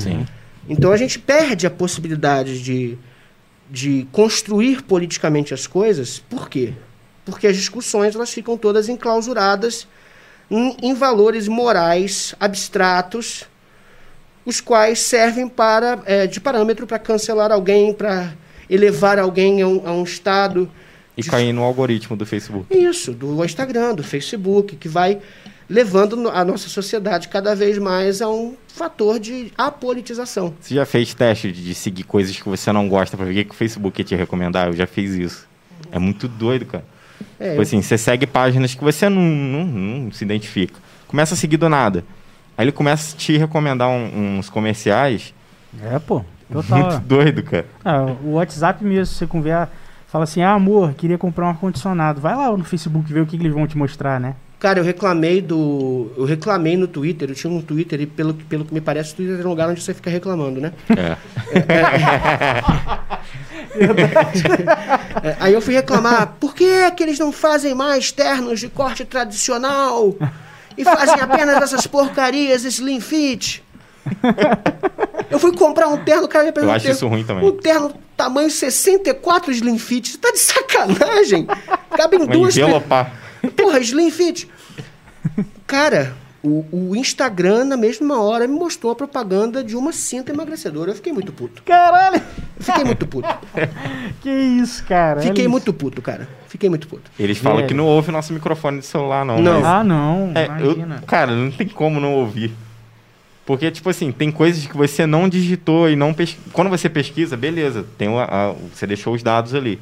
[0.00, 0.26] Sim.
[0.68, 2.98] Então a gente perde a possibilidade de,
[3.70, 6.18] de construir politicamente as coisas.
[6.18, 6.72] Por quê?
[7.24, 9.86] Porque as discussões elas ficam todas enclausuradas
[10.50, 13.44] em, em valores morais abstratos,
[14.44, 18.32] os quais servem para é, de parâmetro para cancelar alguém, para
[18.70, 20.70] elevar alguém a um, a um estado.
[21.16, 21.30] E de...
[21.30, 22.76] cair no algoritmo do Facebook.
[22.76, 25.20] Isso, do Instagram, do Facebook, que vai
[25.68, 30.54] levando a nossa sociedade cada vez mais a um fator de apolitização.
[30.60, 33.50] Você já fez teste de seguir coisas que você não gosta para ver o que
[33.50, 34.68] o Facebook ia te recomendar?
[34.68, 35.48] Eu já fiz isso.
[35.90, 36.84] É muito doido, cara.
[37.38, 37.62] É, tipo eu...
[37.62, 40.78] assim, você segue páginas que você não, não, não, se identifica.
[41.06, 42.04] Começa a seguir do nada.
[42.56, 45.34] Aí ele começa a te recomendar um, uns comerciais.
[45.82, 46.24] É, pô.
[46.50, 46.78] Total.
[46.90, 47.66] Muito doido, cara.
[47.84, 49.70] Ah, o WhatsApp mesmo, você conversa,
[50.06, 52.20] fala assim, ah, amor, queria comprar um ar-condicionado.
[52.20, 54.34] Vai lá no Facebook ver o que, que eles vão te mostrar, né?
[54.66, 56.10] Cara, eu reclamei do.
[56.16, 59.14] Eu reclamei no Twitter, eu tinha um Twitter e pelo, pelo que me parece, o
[59.14, 60.72] Twitter é um lugar onde você fica reclamando, né?
[60.90, 61.16] É.
[63.78, 68.58] é, é, é aí eu fui reclamar, por que, que eles não fazem mais ternos
[68.58, 70.16] de corte tradicional?
[70.76, 73.62] E fazem apenas essas porcarias, slim fit?
[75.30, 76.74] Eu fui comprar um terno, o cara me perguntou.
[76.74, 77.48] Eu acho isso ruim também.
[77.48, 80.10] Um terno tamanho 64 slim fit.
[80.10, 81.46] Você tá de sacanagem?
[81.96, 82.56] Cabem duas.
[82.56, 83.26] Envelopar.
[83.50, 84.48] Porra, Slim Fit.
[85.66, 90.92] Cara, o, o, Instagram, na mesma hora, me mostrou a propaganda de uma cinta emagrecedora.
[90.92, 91.62] Eu fiquei muito puto.
[91.62, 92.22] Caralho!
[92.58, 93.28] Fiquei muito puto.
[94.22, 95.20] que isso, cara.
[95.20, 96.28] Fiquei muito puto, cara.
[96.48, 97.10] Fiquei muito puto.
[97.18, 97.66] Eles falam é.
[97.66, 99.42] que não ouve o nosso microfone de celular, não.
[99.42, 99.60] Não.
[99.60, 99.64] Mas...
[99.64, 100.32] Ah, não.
[100.34, 102.52] É, eu, cara, não tem como não ouvir.
[103.44, 106.48] Porque, tipo assim, tem coisas que você não digitou e não pesquisa.
[106.52, 109.78] Quando você pesquisa, beleza, tem a, a, você deixou os dados ali.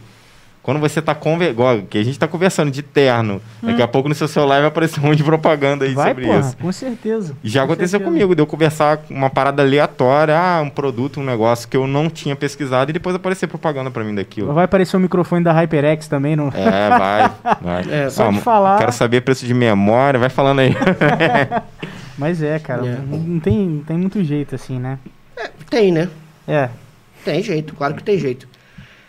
[0.64, 3.66] Quando você tá conversando, que a gente tá conversando de terno, hum.
[3.66, 6.24] daqui a pouco no seu celular vai aparecer um monte de propaganda aí vai, sobre
[6.24, 6.57] porra, isso.
[6.57, 7.37] Com certeza.
[7.44, 8.11] Já com aconteceu certeza.
[8.11, 12.09] comigo, de eu conversar uma parada aleatória, ah, um produto, um negócio que eu não
[12.09, 14.55] tinha pesquisado e depois aparecer propaganda para mim daquilo.
[14.55, 16.48] Vai aparecer o microfone da HyperX também, não?
[16.48, 17.31] É, vai.
[17.61, 17.85] vai.
[17.90, 18.79] É, Só, pode falar.
[18.79, 20.74] Quero saber preço de memória, vai falando aí.
[22.16, 22.98] Mas é, cara, é.
[23.07, 24.98] Não, não, tem, não tem muito jeito assim, né?
[25.37, 26.09] É, tem, né?
[26.48, 26.70] É.
[27.22, 28.54] Tem jeito, claro que tem jeito.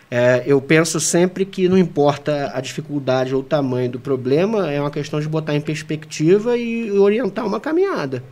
[0.09, 4.79] É, eu penso sempre que não importa a dificuldade ou o tamanho do problema, é
[4.79, 8.23] uma questão de botar em perspectiva e orientar uma caminhada.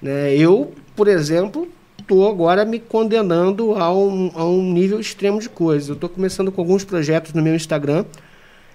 [0.00, 0.36] Né?
[0.36, 1.68] Eu, por exemplo,
[1.98, 5.88] estou agora me condenando a um, a um nível extremo de coisas.
[5.88, 8.04] Eu estou começando com alguns projetos no meu Instagram,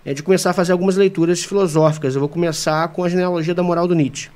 [0.04, 2.16] é, de começar a fazer algumas leituras filosóficas.
[2.16, 4.32] Eu vou começar com a genealogia da moral do Nietzsche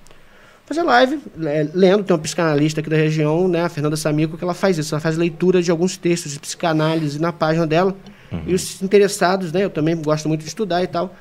[0.66, 4.44] fazer live, é, lendo, tem uma psicanalista aqui da região, né, a Fernanda Samico, que
[4.44, 7.96] ela faz isso, ela faz leitura de alguns textos de psicanálise na página dela,
[8.32, 8.44] uhum.
[8.48, 11.16] e os interessados, né, eu também gosto muito de estudar e tal,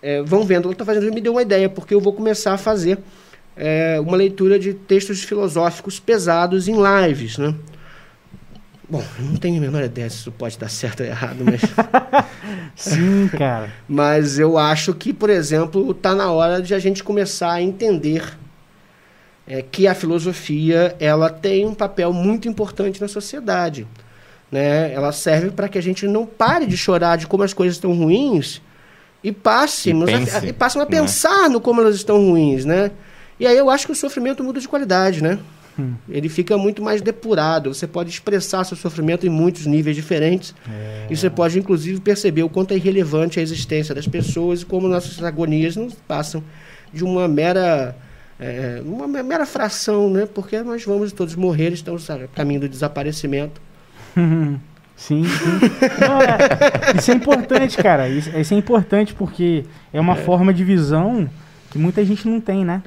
[0.00, 2.58] é, vão vendo, ela está fazendo, me deu uma ideia, porque eu vou começar a
[2.58, 2.98] fazer
[3.56, 7.54] é, uma leitura de textos filosóficos pesados em lives, né.
[8.90, 11.60] Bom, não tenho a menor ideia se isso pode dar certo ou errado, mas.
[12.74, 13.70] Sim, cara.
[13.86, 18.24] mas eu acho que, por exemplo, está na hora de a gente começar a entender
[19.48, 23.86] é que a filosofia ela tem um papel muito importante na sociedade.
[24.52, 24.92] Né?
[24.92, 27.92] Ela serve para que a gente não pare de chorar de como as coisas estão
[27.92, 28.60] ruins
[29.22, 30.90] e passemos, e, pense, a, e passem a né?
[30.90, 32.90] pensar no como elas estão ruins, né?
[33.40, 35.38] E aí eu acho que o sofrimento muda de qualidade, né?
[35.78, 35.94] Hum.
[36.08, 37.72] Ele fica muito mais depurado.
[37.72, 40.54] Você pode expressar seu sofrimento em muitos níveis diferentes.
[40.68, 41.06] É.
[41.08, 44.88] E você pode, inclusive, perceber o quanto é irrelevante a existência das pessoas e como
[44.88, 46.42] nossas agonias não passam
[46.92, 47.96] de uma mera.
[48.40, 50.26] É, uma mera fração, né?
[50.26, 53.60] Porque nós vamos todos morrer, estamos a caminho do desaparecimento.
[54.98, 55.60] Sim, sim.
[56.00, 58.08] Não, é, isso é importante, cara.
[58.08, 60.16] Isso, isso, é importante porque é uma é.
[60.16, 61.30] forma de visão
[61.70, 62.82] que muita gente não tem, né?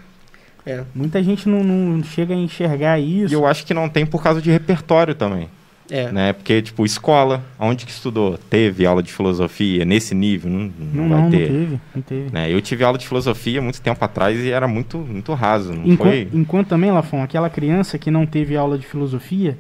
[0.66, 0.84] É.
[0.94, 3.34] Muita gente não, não, chega a enxergar isso.
[3.34, 5.50] E eu acho que não tem por causa de repertório também.
[5.92, 6.10] É.
[6.10, 6.32] Né?
[6.32, 8.38] Porque, tipo, escola, onde que estudou?
[8.38, 10.50] Teve aula de filosofia nesse nível?
[10.50, 11.52] Não, não, não vai não, ter.
[11.52, 12.32] Não teve, não teve.
[12.32, 12.50] Né?
[12.50, 15.74] Eu tive aula de filosofia muito tempo atrás e era muito, muito raso.
[15.74, 16.30] Não enquanto, foi...
[16.34, 19.58] enquanto também, Lafon, aquela criança que não teve aula de filosofia,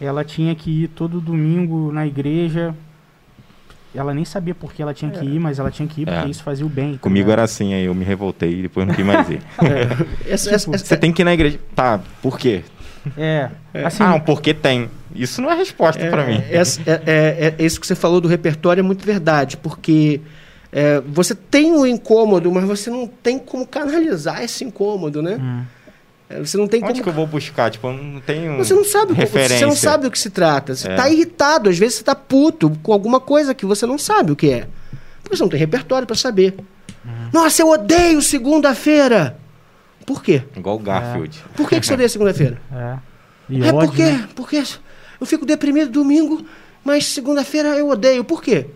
[0.00, 2.74] ela tinha que ir todo domingo na igreja.
[3.94, 5.24] Ela nem sabia por que ela tinha que é.
[5.24, 6.30] ir, mas ela tinha que ir porque é.
[6.30, 6.94] isso fazia o bem.
[6.94, 9.40] Tá Comigo era assim, aí eu me revoltei e depois não quis mais ir.
[9.62, 10.32] é.
[10.32, 11.60] essa, tipo, essa, você tem que ir na igreja.
[11.76, 12.64] Tá, por quê?
[13.16, 13.50] É.
[13.72, 13.84] é.
[13.84, 14.90] Assim, ah, não, porque tem.
[15.14, 16.42] Isso não é resposta é, para mim.
[16.48, 20.20] É, é, é, isso que você falou do repertório é muito verdade, porque
[20.72, 25.38] é, você tem um incômodo, mas você não tem como canalizar esse incômodo, né?
[25.40, 25.62] Hum.
[26.28, 27.02] É, você não tem Onde como...
[27.02, 27.70] que eu vou buscar?
[27.70, 29.58] Tipo, eu não tenho você não sabe referência.
[29.58, 30.74] Você não sabe do que se trata.
[30.74, 31.12] Você está é.
[31.12, 34.50] irritado, às vezes você está puto com alguma coisa que você não sabe o que
[34.50, 34.66] é.
[35.22, 36.54] Porque você não tem repertório para saber.
[37.04, 37.28] Uhum.
[37.32, 39.36] Nossa, eu odeio segunda-feira.
[40.06, 40.42] Por quê?
[40.56, 41.42] Igual o Garfield.
[41.52, 41.56] É.
[41.56, 42.60] Por que, que você odeia segunda-feira?
[42.72, 42.98] É.
[43.46, 44.28] E é ódio, porque, né?
[44.34, 44.62] porque
[45.20, 46.46] eu fico deprimido domingo,
[46.82, 48.24] mas segunda-feira eu odeio.
[48.24, 48.68] Por quê?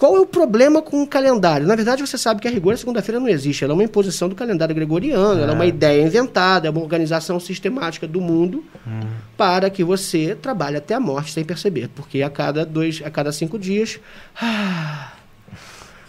[0.00, 1.66] Qual é o problema com o calendário?
[1.66, 3.62] Na verdade, você sabe que a rigor a segunda-feira não existe.
[3.62, 5.42] Ela é uma imposição do calendário gregoriano, é.
[5.42, 9.00] ela é uma ideia inventada, é uma organização sistemática do mundo hum.
[9.36, 11.88] para que você trabalhe até a morte sem perceber.
[11.88, 14.00] Porque a cada dois, a cada cinco dias.
[14.42, 15.12] Ah,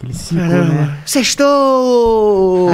[0.02, 0.98] Aquele ciclo, né?
[1.06, 2.70] Sextou!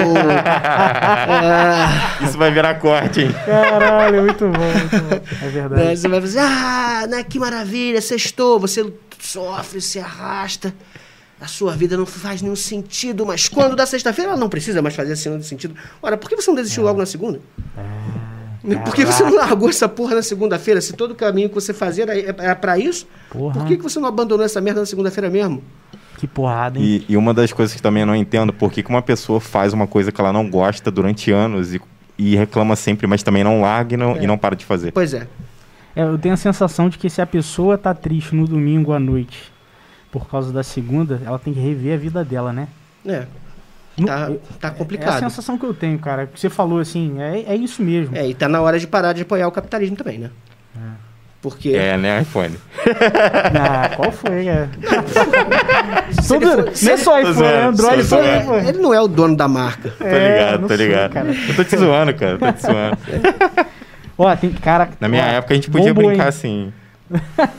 [0.47, 2.19] ah.
[2.25, 3.35] Isso vai virar corte, hein?
[3.45, 5.21] Caralho, muito bom, muito bom.
[5.43, 5.83] É verdade.
[5.85, 8.59] Né, você vai fazer, ah, né, que maravilha, sextou.
[8.59, 10.73] Você sofre, se arrasta
[11.41, 14.97] a sua vida não faz nenhum sentido, mas quando dá sexta-feira ela não precisa mais
[14.97, 15.75] fazer assim sentido.
[16.03, 16.87] Ora, por que você não desistiu é.
[16.87, 17.41] logo na segunda?
[17.77, 18.75] É.
[18.85, 20.81] Por que você não largou essa porra na segunda-feira?
[20.81, 23.55] Se todo o caminho que você fazia era, era pra isso, porra.
[23.55, 25.63] por que, que você não abandonou essa merda na segunda-feira mesmo?
[26.19, 26.85] Que porrada, hein?
[26.85, 29.41] E, e, uma das coisas que também eu não entendo, por que, que uma pessoa
[29.41, 31.81] faz uma coisa que ela não gosta durante anos e,
[32.19, 34.25] e reclama sempre, mas também não larga e não, é.
[34.25, 34.91] e não para de fazer.
[34.91, 35.29] Pois é.
[35.95, 36.03] é.
[36.03, 39.53] Eu tenho a sensação de que se a pessoa tá triste no domingo à noite
[40.11, 42.67] por causa da segunda, ela tem que rever a vida dela, né?
[43.07, 43.27] É.
[44.05, 45.15] Tá, tá complicado.
[45.15, 46.29] É a sensação que eu tenho, cara.
[46.35, 48.17] Você falou assim, é, é isso mesmo.
[48.17, 50.31] É, e tá na hora de parar de apoiar o capitalismo também, né?
[50.77, 51.08] É.
[51.41, 51.71] Porque...
[51.71, 52.57] É, né, iPhone?
[53.61, 54.69] ah, qual foi, é?
[56.27, 58.69] Tudo, não é só iPhone, é Android só iPhone.
[58.69, 59.93] Ele não é o dono da marca.
[60.01, 61.35] É, tô ligado, tô ligado.
[61.35, 62.99] Sei, eu tô te zoando, cara, tô te zoando.
[64.19, 64.89] Ó, tem cara...
[64.99, 66.29] Na minha ó, época a gente podia brincar hein?
[66.29, 66.73] assim...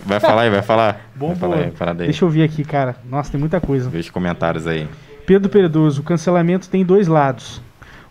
[0.05, 1.09] Vai falar aí, vai falar.
[1.15, 2.97] Bom, vai falar aí, Deixa eu ver aqui, cara.
[3.09, 3.89] Nossa, tem muita coisa.
[3.89, 4.87] Veja comentários aí.
[5.25, 7.61] Pedro Peredoso, o cancelamento tem dois lados.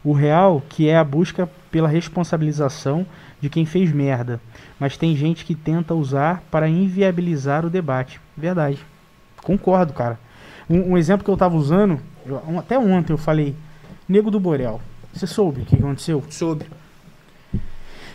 [0.03, 3.07] O real, que é a busca pela responsabilização
[3.41, 4.41] de quem fez merda.
[4.79, 8.21] Mas tem gente que tenta usar para inviabilizar o debate.
[8.37, 8.79] Verdade.
[9.43, 10.19] Concordo, cara.
[10.69, 13.55] Um, um exemplo que eu tava usando, eu, até ontem eu falei,
[14.09, 14.81] Nego do Borel.
[15.13, 16.23] Você soube o que aconteceu?
[16.31, 16.67] Soube.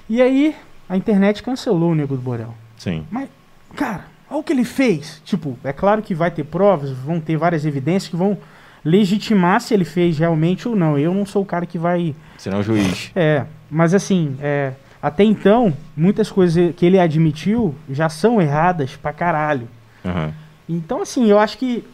[0.10, 0.56] E aí,
[0.88, 2.54] a internet cancelou o Nego do Borel.
[2.78, 3.06] Sim.
[3.10, 3.30] Mas,
[3.76, 5.22] cara, olha o que ele fez.
[5.24, 8.38] Tipo, é claro que vai ter provas, vão ter várias evidências que vão
[8.84, 10.98] legitimar se ele fez realmente ou não.
[10.98, 12.14] Eu não sou o cara que vai.
[12.38, 13.12] Você não é o juiz.
[13.16, 14.74] É, mas assim, é,
[15.04, 19.68] até então, muitas coisas que ele admitiu já são erradas pra caralho.
[20.06, 20.34] Uhum.
[20.68, 21.86] Então, assim, eu acho que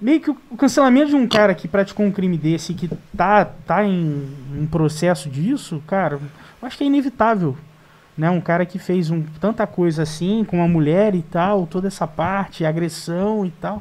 [0.00, 3.82] meio que o cancelamento de um cara que praticou um crime desse que tá, tá
[3.82, 6.20] em, em processo disso, cara,
[6.60, 7.56] eu acho que é inevitável
[8.18, 8.28] né?
[8.28, 12.04] Um cara que fez um, tanta coisa assim com uma mulher e tal, toda essa
[12.04, 13.80] parte, agressão e tal.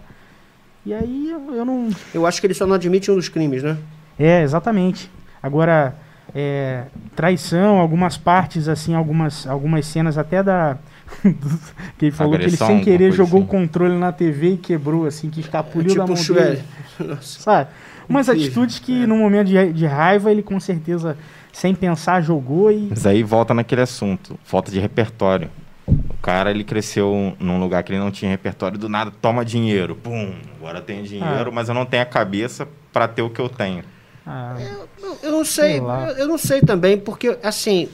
[0.86, 1.89] E aí eu, eu não.
[2.14, 3.76] Eu acho que ele só não admite um dos crimes, né?
[4.18, 5.10] É, exatamente.
[5.41, 5.95] Agora,
[6.36, 10.78] é, traição, algumas partes, assim, algumas, algumas cenas até da.
[11.97, 13.47] que ele falou Agressão, que ele sem querer jogou assim.
[13.47, 16.63] o controle na TV e quebrou, assim, que escapuliu é, tipo da mão dele.
[17.21, 17.69] Sabe?
[18.09, 18.47] Umas Incrível.
[18.47, 19.07] atitudes que é.
[19.07, 21.17] no momento de, de raiva ele com certeza
[21.51, 22.88] sem pensar, jogou e.
[22.89, 25.49] Mas aí volta naquele assunto, falta de repertório.
[25.88, 29.95] O cara, ele cresceu num lugar que ele não tinha repertório, do nada toma dinheiro.
[29.95, 31.51] Pum, agora tenho dinheiro, ah.
[31.51, 33.84] mas eu não tenho a cabeça para ter o que eu tenho.
[34.30, 34.57] Ah.
[34.59, 37.88] Eu, eu, não sei, eu, eu, não sei também, porque, assim,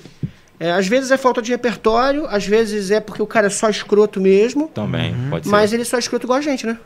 [0.60, 3.70] é, às vezes é falta de repertório, às vezes é porque o cara é só
[3.70, 4.68] escroto mesmo.
[4.70, 5.30] Também, uhum.
[5.30, 5.52] pode ser.
[5.52, 6.80] Mas ele é só escroto igual a gente, né?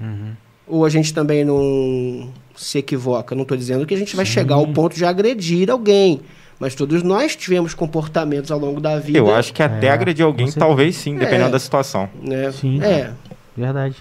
[0.00, 0.32] Uhum.
[0.68, 3.34] Ou a gente também não se equivoca.
[3.34, 4.32] Não estou dizendo que a gente vai Sim.
[4.32, 6.20] chegar ao ponto de agredir alguém.
[6.60, 9.18] Mas todos nós tivemos comportamentos ao longo da vida.
[9.18, 12.08] Eu acho que até é, agredir alguém, talvez sim, dependendo é, da situação.
[12.22, 12.52] Né?
[12.52, 12.80] Sim.
[12.80, 13.10] É.
[13.56, 13.96] Verdade.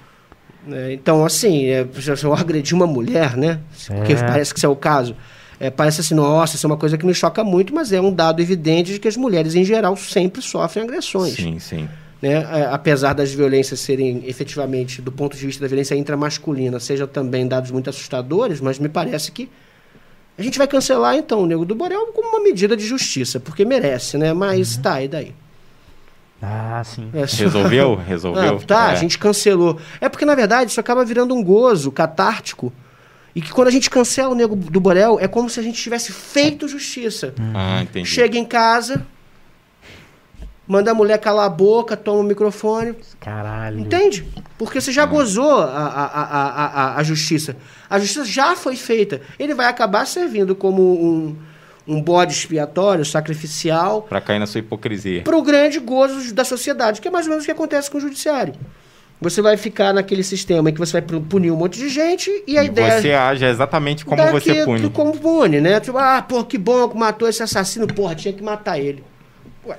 [0.69, 3.59] É, então, assim, é, se eu agredir uma mulher, né?
[3.87, 4.15] Porque é.
[4.15, 5.15] parece que isso é o caso.
[5.59, 8.11] É, parece assim, nossa, isso é uma coisa que me choca muito, mas é um
[8.11, 11.35] dado evidente de que as mulheres, em geral, sempre sofrem agressões.
[11.35, 11.87] Sim, sim.
[12.21, 12.33] Né?
[12.33, 17.47] É, apesar das violências serem efetivamente, do ponto de vista da violência intramasculina, sejam também
[17.47, 19.49] dados muito assustadores, mas me parece que
[20.37, 23.65] a gente vai cancelar então o Nego do Borel como uma medida de justiça, porque
[23.65, 24.33] merece, né?
[24.33, 24.81] Mas uhum.
[24.81, 25.35] tá, e daí?
[26.41, 27.09] Ah, sim.
[27.13, 27.19] É.
[27.19, 27.95] Resolveu?
[28.07, 28.57] Resolveu.
[28.57, 28.91] Ah, tá, é.
[28.93, 29.79] a gente cancelou.
[29.99, 32.73] É porque, na verdade, isso acaba virando um gozo catártico
[33.35, 35.81] e que quando a gente cancela o Nego do Borel, é como se a gente
[35.81, 37.33] tivesse feito justiça.
[37.39, 37.53] Uhum.
[37.55, 38.07] Ah, entendi.
[38.07, 39.05] Chega em casa,
[40.67, 42.95] manda a mulher calar a boca, toma o microfone.
[43.19, 43.79] Caralho.
[43.79, 44.25] Entende?
[44.57, 45.05] Porque você já ah.
[45.05, 47.55] gozou a, a, a, a, a justiça.
[47.89, 49.21] A justiça já foi feita.
[49.39, 51.35] Ele vai acabar servindo como um,
[51.91, 54.03] um bode expiatório, sacrificial.
[54.03, 55.23] Para cair na sua hipocrisia.
[55.23, 57.97] Para o grande gozo da sociedade, que é mais ou menos o que acontece com
[57.97, 58.53] o judiciário.
[59.19, 62.57] Você vai ficar naquele sistema em que você vai punir um monte de gente e
[62.57, 63.01] a e ideia.
[63.01, 64.89] Você age exatamente como você pune.
[64.89, 65.79] Como pune, né?
[65.79, 69.03] Tipo, ah, pô, que bom que matou esse assassino, porra, tinha que matar ele.
[69.67, 69.77] Ué.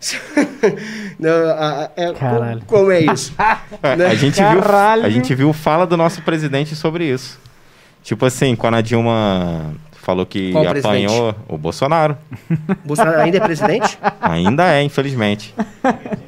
[1.20, 2.62] Não, a, é, Caralho.
[2.66, 3.32] Como, como, é isso?
[3.96, 4.06] né?
[4.10, 4.62] a, gente viu,
[5.04, 7.38] a gente viu fala do nosso presidente sobre isso.
[8.02, 9.72] Tipo assim, quando a Dilma
[10.04, 11.36] falou que Qual apanhou presidente?
[11.48, 12.16] o Bolsonaro.
[12.84, 13.98] Bolsonaro ainda é presidente?
[14.20, 15.54] Ainda é, infelizmente.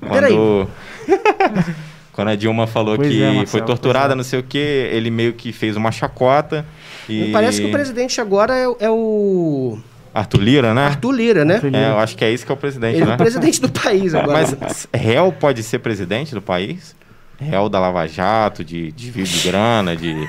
[0.00, 0.68] Quando,
[2.12, 4.16] quando a Dilma falou pois que é, Marcelo, foi torturada, é.
[4.16, 6.64] não sei o que, ele meio que fez uma chacota.
[7.08, 7.30] E...
[7.32, 9.78] Parece que o presidente agora é, é o.
[10.12, 10.86] Arthur Lira, né?
[10.86, 11.60] Arthur Lira, né?
[11.72, 13.12] É, eu acho que é isso que é o presidente, ele né?
[13.12, 14.46] é o presidente do país agora.
[14.60, 16.96] Mas réu pode ser presidente do país?
[17.38, 20.28] Réu da Lava Jato, de desvio de grana, de...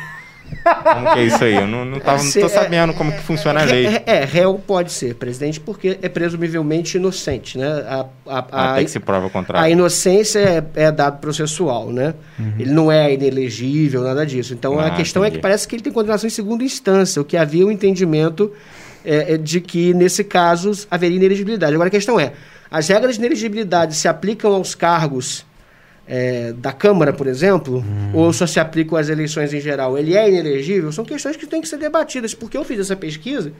[0.83, 1.55] Como que é isso aí?
[1.55, 3.87] Eu não, não, tava, não tô sabendo como que funciona a lei.
[3.87, 7.67] É, é, réu pode ser presidente porque é presumivelmente inocente, né?
[7.67, 9.65] A, a, a, Até que se prova o contrário.
[9.65, 12.13] A inocência é, é dado processual, né?
[12.37, 12.53] Uhum.
[12.59, 14.53] Ele não é inelegível, nada disso.
[14.53, 15.35] Então ah, a questão entendi.
[15.35, 18.51] é que parece que ele tem condenação em segunda instância, o que havia um entendimento
[19.03, 21.73] é, é, de que, nesse caso, haveria inelegibilidade.
[21.73, 22.33] Agora a questão é,
[22.69, 25.45] as regras de inelegibilidade se aplicam aos cargos
[26.13, 28.11] é, da Câmara, por exemplo, hum.
[28.13, 31.61] ou só se aplicam às eleições em geral, ele é inelegível, são questões que têm
[31.61, 33.53] que ser debatidas, porque eu fiz essa pesquisa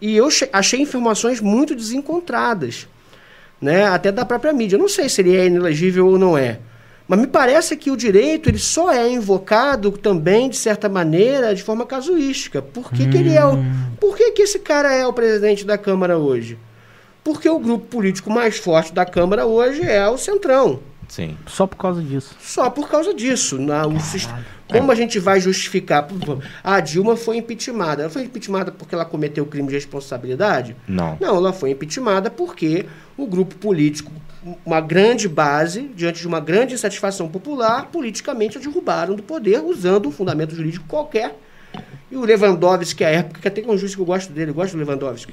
[0.00, 2.88] e eu achei informações muito desencontradas,
[3.60, 4.74] né, até da própria mídia.
[4.74, 6.58] Eu não sei se ele é inelegível ou não é,
[7.06, 11.62] mas me parece que o direito ele só é invocado também, de certa maneira, de
[11.62, 12.60] forma casuística.
[12.60, 13.10] Por que, hum.
[13.10, 13.92] que ele é o, hum.
[14.00, 16.58] por que, que esse cara é o presidente da Câmara hoje?
[17.22, 20.80] Porque o grupo político mais forte da Câmara hoje é o Centrão.
[21.14, 21.38] Sim.
[21.46, 22.34] Só por causa disso.
[22.40, 23.56] Só por causa disso.
[23.56, 23.94] Na, o,
[24.66, 26.08] como a gente vai justificar?
[26.64, 28.02] A Dilma foi impeachmentada.
[28.02, 30.74] Ela foi impeachmentada porque ela cometeu crime de responsabilidade?
[30.88, 31.16] Não.
[31.20, 32.86] Não, ela foi impeachmentada porque
[33.16, 34.10] o grupo político,
[34.66, 40.08] uma grande base, diante de uma grande insatisfação popular, politicamente a derrubaram do poder, usando
[40.08, 41.38] um fundamento jurídico qualquer.
[42.10, 44.54] E o Lewandowski, à época, que até é um juiz que eu gosto dele, eu
[44.54, 45.32] gosto do Lewandowski.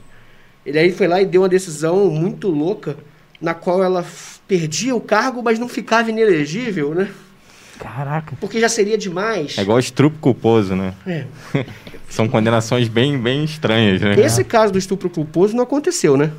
[0.63, 2.95] Ele aí foi lá e deu uma decisão muito louca,
[3.41, 4.05] na qual ela
[4.47, 7.09] perdia o cargo, mas não ficava inelegível, né?
[7.79, 8.35] Caraca.
[8.39, 9.57] Porque já seria demais.
[9.57, 10.93] É igual estupro culposo, né?
[11.07, 11.25] É.
[12.07, 14.15] São condenações bem, bem estranhas, né?
[14.19, 16.31] Esse caso do estupro culposo não aconteceu, né?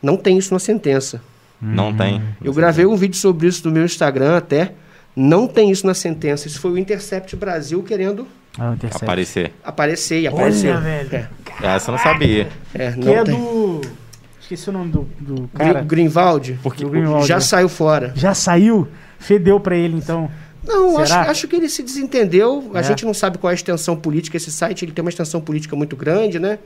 [0.00, 1.20] Não tem isso na sentença.
[1.60, 1.96] Não hum.
[1.96, 2.22] tem.
[2.42, 4.72] Eu gravei um vídeo sobre isso no meu Instagram até.
[5.16, 6.46] Não tem isso na sentença.
[6.46, 9.52] Isso foi o Intercept Brasil querendo ah, aparecer.
[9.64, 10.70] Aparecer e aparecer.
[10.70, 11.14] Olha, velho.
[11.62, 11.66] É.
[11.66, 12.48] Essa eu não sabia.
[12.74, 13.34] É, não que é tem.
[13.34, 14.03] do
[14.44, 15.80] Esqueci o nome do, do cara.
[15.80, 16.58] Greenwald.
[16.62, 18.12] Porque Greenwald, já saiu fora.
[18.14, 18.86] Já saiu?
[19.18, 20.30] Fedeu para ele, então.
[20.62, 22.70] Não, acho, acho, que ele se desentendeu.
[22.74, 22.82] A é.
[22.82, 24.36] gente não sabe qual é a extensão política.
[24.36, 26.58] Esse site ele tem uma extensão política muito grande, né?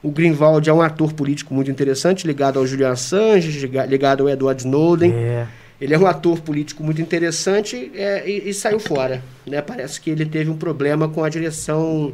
[0.00, 4.62] O Greenwald é um ator político muito interessante, ligado ao Julian Assange, ligado ao Edward
[4.62, 5.12] Snowden.
[5.12, 5.46] É.
[5.80, 9.20] Ele é um ator político muito interessante é, e, e, saiu fora.
[9.44, 9.60] Né?
[9.60, 12.12] Parece que ele teve um problema com a direção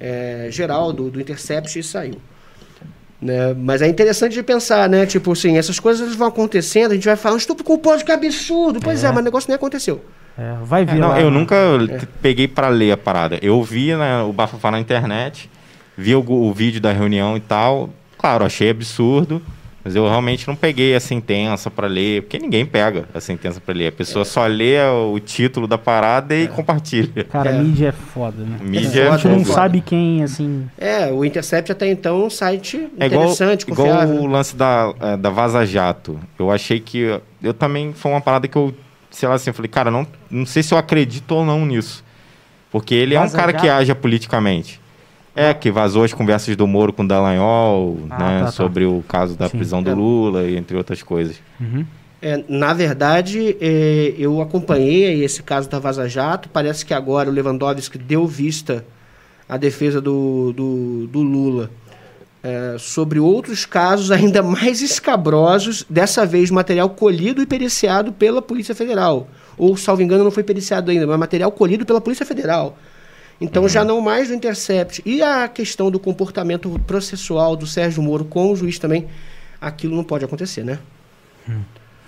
[0.00, 2.16] é, geral do, do Intercept e saiu.
[3.20, 3.54] Né?
[3.54, 5.06] Mas é interessante de pensar, né?
[5.06, 8.80] Tipo assim, essas coisas vão acontecendo, a gente vai falar, estupro culposo, que absurdo.
[8.80, 10.04] Pois é, é mas o negócio nem aconteceu.
[10.38, 10.96] É, vai vir.
[10.96, 11.38] É, não, lá, eu né?
[11.38, 12.06] nunca é.
[12.20, 13.38] peguei para ler a parada.
[13.40, 15.50] Eu vi né, o bafafá na internet,
[15.96, 17.90] vi o, o vídeo da reunião e tal.
[18.18, 19.42] Claro, achei absurdo.
[19.86, 23.72] Mas eu realmente não peguei a sentença para ler, porque ninguém pega a sentença para
[23.72, 23.86] ler.
[23.86, 24.24] A pessoa é.
[24.24, 26.46] só lê o título da parada e é.
[26.48, 27.22] compartilha.
[27.22, 27.62] Cara, é.
[27.62, 28.58] mídia é foda, né?
[28.60, 30.68] Mídia é, a gente não sabe quem, assim.
[30.76, 34.14] É, o Intercept até então é um site é interessante, igual, confiável.
[34.16, 36.18] Igual o lance da, é, da Vaza Jato.
[36.36, 37.20] Eu achei que.
[37.40, 37.92] Eu também.
[37.92, 38.74] Foi uma parada que eu.
[39.08, 42.04] Sei lá assim, eu falei, cara, não, não sei se eu acredito ou não nisso.
[42.72, 43.62] Porque ele Vaza é um cara Jato.
[43.62, 44.80] que age politicamente.
[45.36, 48.52] É, que vazou as conversas do Moro com o Dallagnol, ah, né, tá, tá.
[48.52, 49.58] sobre o caso da Sim.
[49.58, 49.94] prisão do é.
[49.94, 51.36] Lula, entre outras coisas.
[51.60, 51.84] Uhum.
[52.22, 56.48] É, na verdade, é, eu acompanhei esse caso da Vaza Jato.
[56.48, 58.84] Parece que agora o Lewandowski deu vista
[59.48, 61.70] à defesa do, do, do Lula
[62.46, 68.74] é, sobre outros casos ainda mais escabrosos, dessa vez material colhido e periciado pela Polícia
[68.74, 69.28] Federal.
[69.58, 72.78] Ou, salvo engano, não foi periciado ainda, mas material colhido pela Polícia Federal.
[73.40, 73.68] Então, uhum.
[73.68, 75.02] já não mais do Intercept.
[75.04, 79.06] E a questão do comportamento processual do Sérgio Moro com o juiz também,
[79.60, 80.78] aquilo não pode acontecer, né?
[81.48, 81.60] Hum.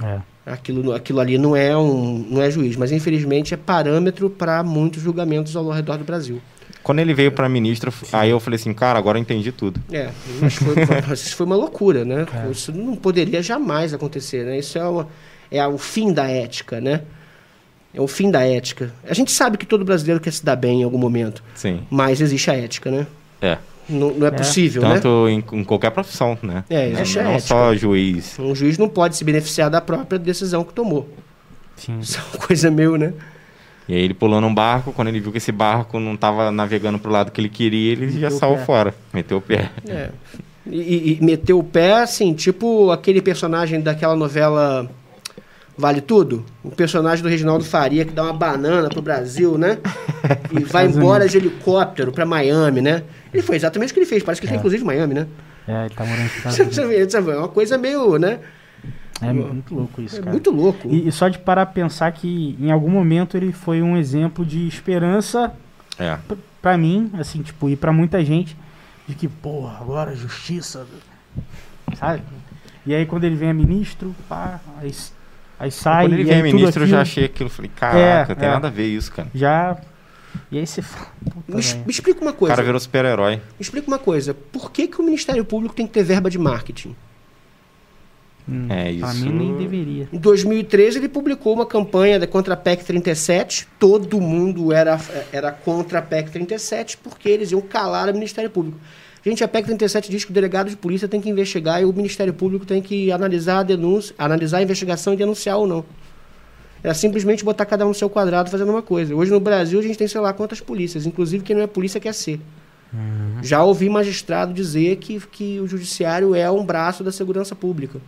[0.03, 0.21] É.
[0.47, 5.03] Aquilo, aquilo ali não é, um, não é juiz, mas infelizmente é parâmetro para muitos
[5.03, 6.41] julgamentos ao redor do Brasil.
[6.83, 8.07] Quando ele veio para ministro, Sim.
[8.13, 9.79] aí eu falei assim, cara, agora eu entendi tudo.
[9.93, 10.11] É,
[10.41, 10.75] mas foi,
[11.13, 12.27] isso foi uma loucura, né?
[12.33, 12.51] É.
[12.51, 14.59] Isso não poderia jamais acontecer, né?
[14.59, 15.09] Isso é, uma,
[15.51, 17.03] é o fim da ética, né?
[17.99, 18.93] É o fim da ética.
[19.05, 21.43] A gente sabe que todo brasileiro quer se dar bem em algum momento.
[21.57, 21.81] Sim.
[21.91, 23.09] Mas existe a ética, né?
[23.43, 23.59] É.
[23.89, 25.33] Não, não é, é, possível, Tanto né?
[25.33, 26.63] em, em, qualquer profissão, né?
[26.71, 28.39] É, existe não, não só juiz.
[28.39, 31.09] Um juiz não pode se beneficiar da própria decisão que tomou.
[31.75, 31.99] Sim.
[31.99, 33.13] Isso é uma coisa meio, né?
[33.89, 37.01] E aí ele pulou num barco, quando ele viu que esse barco não estava navegando
[37.01, 39.71] para o lado que ele queria, ele meteu já saiu fora, meteu o pé.
[39.89, 40.11] É.
[40.65, 44.89] E, e, meteu o pé, assim, tipo aquele personagem daquela novela
[45.79, 46.45] Vale Tudo?
[46.65, 49.79] O personagem do Reginaldo Faria que dá uma banana pro Brasil, né?
[50.51, 53.05] E vai embora de helicóptero para Miami, né?
[53.33, 54.23] Ele foi exatamente o que ele fez.
[54.23, 54.57] Parece que ele é.
[54.57, 55.27] tá inclusive em Miami, né?
[55.67, 56.27] É, ele tá morando em
[57.07, 58.41] Estados É uma coisa meio, né?
[59.21, 60.33] É muito louco isso, é cara.
[60.33, 60.89] muito louco.
[60.89, 64.45] E, e, só de parar a pensar que em algum momento ele foi um exemplo
[64.45, 65.53] de esperança
[65.99, 66.19] é.
[66.63, 68.57] para mim, assim, tipo, e para muita gente,
[69.07, 70.87] de que, porra, agora justiça,
[71.97, 72.23] sabe?
[72.87, 74.93] E aí quando ele vem a ministro, pá, aí
[75.59, 76.07] Aí sai.
[76.07, 76.85] Quando ele vem ministro, aquilo...
[76.85, 77.51] eu já achei aquilo.
[77.51, 78.53] Falei, caraca, é, tem é.
[78.53, 79.29] nada a ver isso, cara.
[79.35, 79.77] Já.
[80.51, 81.09] E aí você fala.
[81.49, 82.53] Me, me, explica uma coisa.
[82.53, 83.37] O cara virou super-herói.
[83.37, 84.35] Me explica uma coisa.
[84.35, 86.95] Por que, que o Ministério Público tem que ter verba de marketing?
[88.49, 89.01] Hum, é isso.
[89.01, 90.09] Pra mim nem deveria.
[90.11, 93.69] Em 2013 ele publicou uma campanha contra a PEC 37.
[93.79, 94.99] Todo mundo era,
[95.33, 98.79] era contra a PEC 37 porque eles iam calar o Ministério Público.
[99.25, 101.93] Gente, a PEC 37 diz que o delegado de polícia tem que investigar e o
[101.93, 105.85] Ministério Público tem que analisar a denúncia, analisar a investigação e denunciar ou não.
[106.83, 109.15] É simplesmente botar cada um no seu quadrado fazendo uma coisa.
[109.15, 112.01] Hoje no Brasil a gente tem sei lá quantas polícias, inclusive quem não é polícia
[112.01, 112.41] quer ser.
[112.93, 113.43] Uhum.
[113.43, 118.01] Já ouvi magistrado dizer que, que o judiciário é um braço da segurança pública.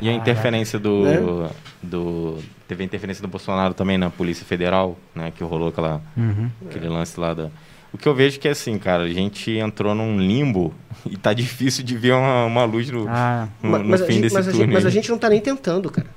[0.00, 1.50] E a interferência do, né?
[1.82, 2.38] do.
[2.68, 5.32] Teve a interferência do Bolsonaro também na Polícia Federal, né?
[5.34, 6.50] Que rolou aquela, uhum.
[6.66, 7.50] aquele lance lá da.
[7.92, 10.74] O que eu vejo que é assim, cara, a gente entrou num limbo
[11.08, 13.48] e tá difícil de ver uma, uma luz no, ah.
[13.62, 14.60] no, no fim gente, desse mas túnel.
[14.60, 16.08] A gente, mas a gente não tá nem tentando, cara.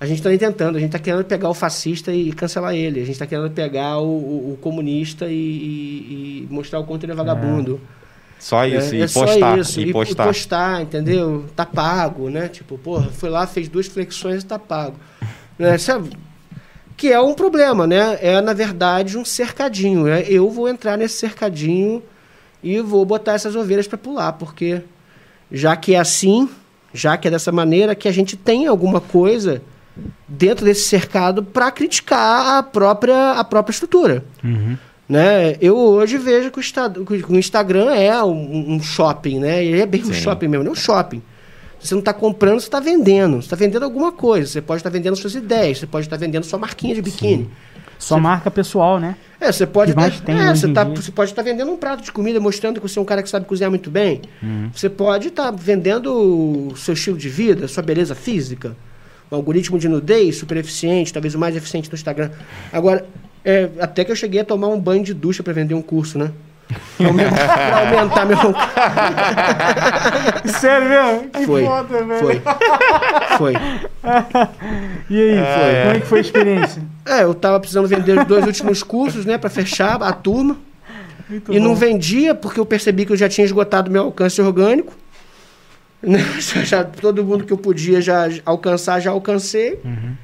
[0.00, 3.00] A gente tá nem tentando, a gente tá querendo pegar o fascista e cancelar ele.
[3.00, 7.04] A gente tá querendo pegar o, o, o comunista e, e, e, mostrar o quanto
[7.04, 7.80] ele é vagabundo.
[8.00, 8.04] É.
[8.38, 9.58] Só isso, é, e é postar.
[9.58, 10.24] Isso, e, postar.
[10.24, 11.46] e postar, entendeu?
[11.56, 12.48] Tá pago, né?
[12.48, 14.96] Tipo, porra, foi lá, fez duas flexões e tá pago.
[15.58, 15.78] Né?
[15.78, 16.10] Sabe?
[16.96, 18.18] Que é um problema, né?
[18.20, 20.04] É, na verdade, um cercadinho.
[20.04, 20.24] Né?
[20.28, 22.02] Eu vou entrar nesse cercadinho
[22.62, 24.82] e vou botar essas ovelhas para pular, porque
[25.50, 26.48] já que é assim,
[26.92, 29.62] já que é dessa maneira, que a gente tem alguma coisa
[30.26, 34.24] dentro desse cercado para criticar a própria, a própria estrutura.
[34.42, 34.76] Uhum.
[35.08, 35.56] Né?
[35.60, 39.62] Eu hoje vejo que o, que o Instagram é um, um, shopping, né?
[39.62, 40.10] Ele é bem Sim.
[40.10, 41.22] um shopping mesmo, não é um shopping.
[41.84, 43.36] Você não está comprando, você está vendendo.
[43.36, 44.46] Você está vendendo alguma coisa.
[44.46, 47.02] Você pode estar tá vendendo suas ideias, você pode estar tá vendendo sua marquinha de
[47.02, 47.44] biquíni.
[47.44, 47.50] Sim.
[47.98, 48.22] Sua você...
[48.22, 49.16] marca pessoal, né?
[49.38, 50.10] É, você pode estar.
[50.10, 52.88] Tá, é, você, tá, você pode estar tá vendendo um prato de comida mostrando que
[52.88, 54.22] você é um cara que sabe cozinhar muito bem.
[54.42, 54.70] Uhum.
[54.74, 58.74] Você pode estar tá vendendo o seu estilo de vida, sua beleza física.
[59.30, 62.30] Um algoritmo de nudez super eficiente, talvez o mais eficiente do Instagram.
[62.72, 63.06] Agora,
[63.44, 66.18] é, até que eu cheguei a tomar um banho de ducha para vender um curso,
[66.18, 66.32] né?
[66.96, 68.38] Pra aumentar meu.
[70.60, 71.30] Sério mesmo?
[71.30, 72.20] Que foi, foda, velho.
[72.20, 72.42] Foi.
[73.38, 73.54] Foi.
[75.10, 75.82] e aí, é, foi.
[75.82, 76.82] como é que foi a experiência?
[77.06, 80.56] É, eu tava precisando vender os dois últimos cursos, né, pra fechar a turma.
[81.28, 81.64] Muito e bom.
[81.64, 84.92] não vendia porque eu percebi que eu já tinha esgotado meu alcance orgânico.
[86.06, 86.18] Né?
[86.66, 89.80] Já, todo mundo que eu podia já alcançar, já alcancei.
[89.82, 90.14] Uhum.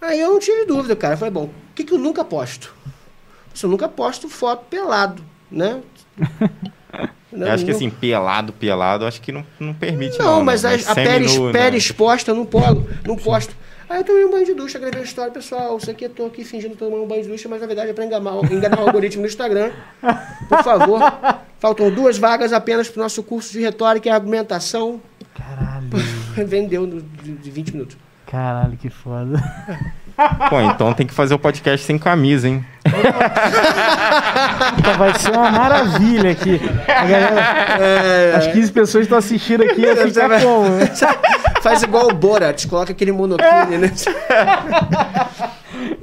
[0.00, 1.14] Aí eu não tive dúvida, cara.
[1.14, 2.74] Eu falei, bom, o que, que eu nunca posto?
[3.62, 5.22] Eu nunca posto foto pelado
[5.54, 5.80] né?
[7.32, 10.18] Não, acho que assim, pelado, pelado, acho que não, não permite.
[10.18, 10.70] Não, não mas, né?
[10.72, 11.76] mas a, a pele, pele né?
[11.76, 13.54] exposta não polo, não posto.
[13.88, 15.76] Aí eu tomei um banho de ducha, gravei uma história, pessoal.
[15.76, 17.92] Isso aqui eu tô aqui fingindo tomar um banho de ducha, mas na verdade é
[17.92, 19.70] pra enganar, enganar o algoritmo no Instagram.
[20.48, 21.00] Por favor.
[21.60, 25.00] Faltam duas vagas apenas pro nosso curso de retórica e argumentação.
[25.34, 25.88] Caralho.
[26.46, 27.96] Vendeu de 20 minutos.
[28.26, 29.38] Caralho, que foda.
[30.48, 32.64] Pô, então tem que fazer o podcast sem camisa, hein?
[34.98, 36.60] Vai ser uma maravilha aqui.
[36.88, 37.40] A galera,
[37.80, 40.42] é, as 15 pessoas estão assistindo aqui, ia ficar vai...
[40.42, 40.66] como?
[41.62, 43.92] Faz igual o Borat, coloca aquele monocline, né?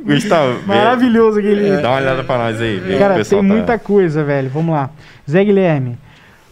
[0.03, 1.69] Gustavo, maravilhoso aquele.
[1.69, 2.81] É, dá uma olhada pra nós aí.
[2.97, 3.43] Cara, tem tá...
[3.43, 4.49] muita coisa, velho.
[4.49, 4.89] Vamos lá.
[5.29, 5.97] Zé Guilherme,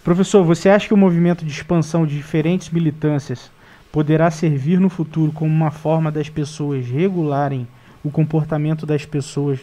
[0.03, 3.51] professor, você acha que o movimento de expansão de diferentes militâncias
[3.91, 7.67] poderá servir no futuro como uma forma das pessoas regularem
[8.03, 9.59] o comportamento das pessoas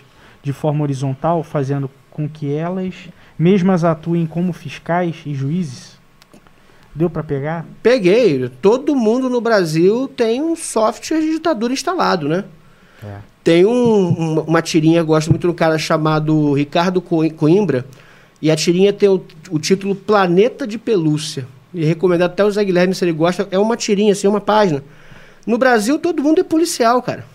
[0.47, 2.95] de forma horizontal, fazendo com que elas
[3.37, 5.99] mesmas atuem como fiscais e juízes?
[6.95, 7.67] Deu para pegar?
[7.83, 8.49] Peguei.
[8.63, 12.45] Todo mundo no Brasil tem um software de ditadura instalado, né?
[13.03, 13.17] É.
[13.43, 17.85] Tem um, uma, tirinha, gosto muito de um cara chamado Ricardo Coimbra,
[18.41, 19.21] e a tirinha tem o,
[19.51, 21.47] o título Planeta de Pelúcia.
[21.75, 24.83] E recomendado até o Zé Guilherme, se ele gosta, é uma tirinha, assim, uma página.
[25.45, 27.27] No Brasil, todo mundo é policial, cara.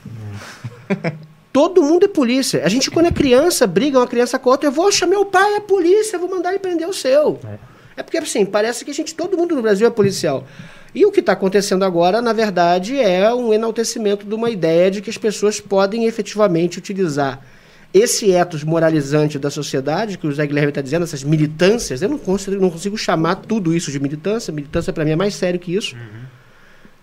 [1.52, 2.64] todo mundo é polícia.
[2.64, 5.56] A gente, quando é criança, briga uma criança com outra, eu vou chamar meu pai,
[5.56, 7.40] é polícia, vou mandar ele prender o seu.
[7.44, 8.02] É.
[8.02, 10.46] é porque, assim, parece que a gente, todo mundo no Brasil é policial.
[10.94, 15.02] E o que está acontecendo agora, na verdade, é um enaltecimento de uma ideia de
[15.02, 17.42] que as pessoas podem efetivamente utilizar
[17.94, 22.18] esse etos moralizante da sociedade, que o Zé Guilherme está dizendo, essas militâncias, eu não
[22.18, 24.52] consigo, não consigo chamar tudo isso de militância.
[24.54, 25.96] Militância, para mim, é mais sério que isso.
[25.96, 26.22] Uhum.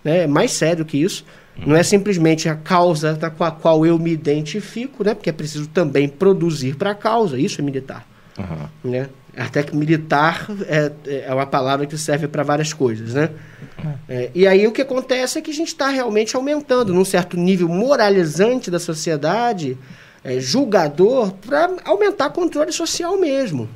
[0.03, 0.23] Né?
[0.23, 1.23] É mais sério que isso.
[1.65, 5.13] Não é simplesmente a causa com a qual eu me identifico, né?
[5.13, 7.39] porque é preciso também produzir para a causa.
[7.39, 8.07] Isso é militar.
[8.37, 8.91] Uhum.
[8.91, 9.09] Né?
[9.37, 10.91] Até que militar é,
[11.27, 13.29] é uma palavra que serve para várias coisas, né?
[14.09, 14.15] É.
[14.15, 17.37] é, e aí o que acontece é que a gente está realmente aumentando num certo
[17.37, 19.77] nível moralizante da sociedade,
[20.23, 23.69] é, julgador, para aumentar controle social mesmo.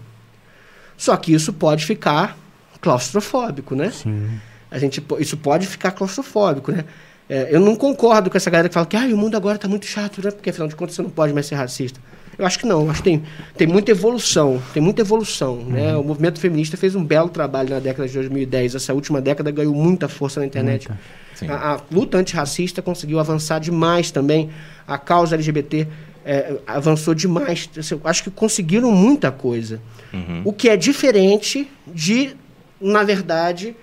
[0.98, 2.38] Só que isso pode ficar
[2.82, 3.92] claustrofóbico, né?
[3.92, 4.40] Sim.
[4.70, 6.84] A gente, isso pode ficar claustrofóbico, né?
[7.30, 9.68] É, eu não concordo com essa galera que fala que ah, o mundo agora está
[9.68, 10.32] muito chato, né?
[10.32, 12.00] Porque afinal de contas você não pode mais ser racista.
[12.38, 13.24] Eu acho que não, acho que tem,
[13.56, 15.58] tem muita evolução, tem muita evolução.
[15.58, 15.94] Né?
[15.94, 16.02] Uhum.
[16.02, 18.76] O movimento feminista fez um belo trabalho na década de 2010.
[18.76, 20.90] Essa última década ganhou muita força na internet.
[21.48, 24.50] A, a, luta antirracista conseguiu avançar demais também.
[24.88, 25.88] A causa LGBT
[26.26, 27.70] é, avançou demais.
[27.92, 29.80] Eu acho que conseguiram muita coisa.
[30.12, 30.42] Uhum.
[30.46, 32.36] O que é diferente de,
[32.82, 33.76] na verdade,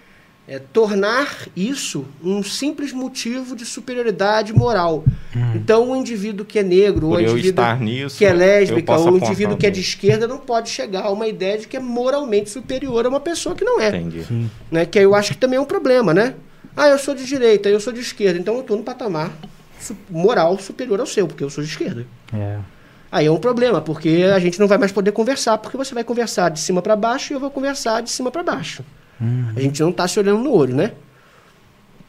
[0.50, 5.04] é, tornar isso um simples motivo de superioridade moral.
[5.34, 5.52] Hum.
[5.54, 9.12] Então, o indivíduo que é negro, Por ou o indivíduo nisso, que é lésbica, ou
[9.12, 11.80] o indivíduo que é de esquerda não pode chegar a uma ideia de que é
[11.80, 13.90] moralmente superior a uma pessoa que não é.
[13.90, 14.50] Entendi.
[14.68, 14.84] Né?
[14.84, 16.34] Que eu acho que também é um problema, né?
[16.76, 19.30] Ah, eu sou de direita, eu sou de esquerda, então eu estou no patamar
[20.10, 22.04] moral superior ao seu, porque eu sou de esquerda.
[22.34, 22.58] É.
[23.12, 26.02] Aí é um problema, porque a gente não vai mais poder conversar, porque você vai
[26.02, 28.84] conversar de cima para baixo e eu vou conversar de cima para baixo.
[29.20, 29.52] Uhum.
[29.54, 30.92] A gente não está se olhando no olho, né?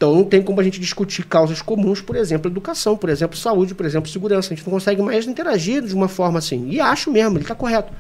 [0.02, 3.76] Então não tem como a gente discutir causas comuns, por exemplo, educação, por exemplo, saúde,
[3.76, 4.52] por exemplo, segurança.
[4.52, 6.70] A gente não consegue mais interagir de uma forma assim.
[6.70, 7.94] E acho mesmo, ele está correto.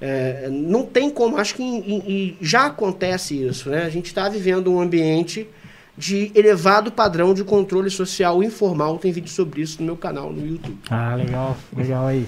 [0.00, 3.68] É, não tem como, acho que em, já acontece isso.
[3.68, 3.82] Né?
[3.82, 5.48] A gente está vivendo um ambiente
[5.98, 8.96] de elevado padrão de controle social informal.
[8.98, 10.78] Tem vídeo sobre isso no meu canal no YouTube.
[10.88, 12.26] Ah, legal, legal aí.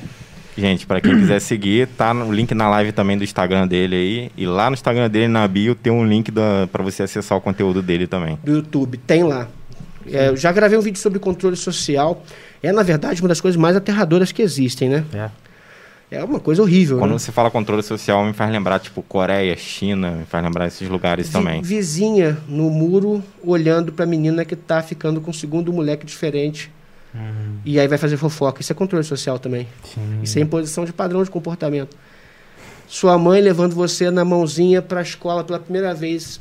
[0.56, 4.30] Gente, para quem quiser seguir, tá no link na live também do Instagram dele aí.
[4.36, 7.80] E lá no Instagram dele, na bio, tem um link para você acessar o conteúdo
[7.80, 8.38] dele também.
[8.42, 9.48] Do YouTube, tem lá.
[10.10, 12.22] É, eu já gravei um vídeo sobre controle social.
[12.62, 15.04] É, na verdade, uma das coisas mais aterradoras que existem, né?
[15.14, 15.30] É.
[16.10, 16.98] É uma coisa horrível.
[16.98, 17.18] Quando né?
[17.18, 21.28] você fala controle social, me faz lembrar, tipo, Coreia, China, me faz lembrar esses lugares
[21.28, 21.62] Vi, também.
[21.62, 26.70] Vizinha no muro, olhando pra menina que tá ficando com um segundo moleque diferente
[27.14, 27.58] Uhum.
[27.64, 28.60] E aí vai fazer fofoca.
[28.60, 29.68] Isso é controle social também.
[29.84, 30.20] Sim.
[30.22, 31.96] Isso é imposição de padrão de comportamento.
[32.86, 36.40] Sua mãe levando você na mãozinha para a escola pela primeira vez,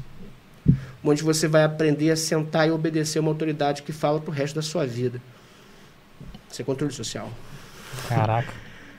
[1.03, 4.61] onde você vai aprender a sentar e obedecer uma autoridade que fala pro resto da
[4.61, 5.21] sua vida.
[6.49, 7.29] Isso é controle social.
[8.07, 8.53] Caraca.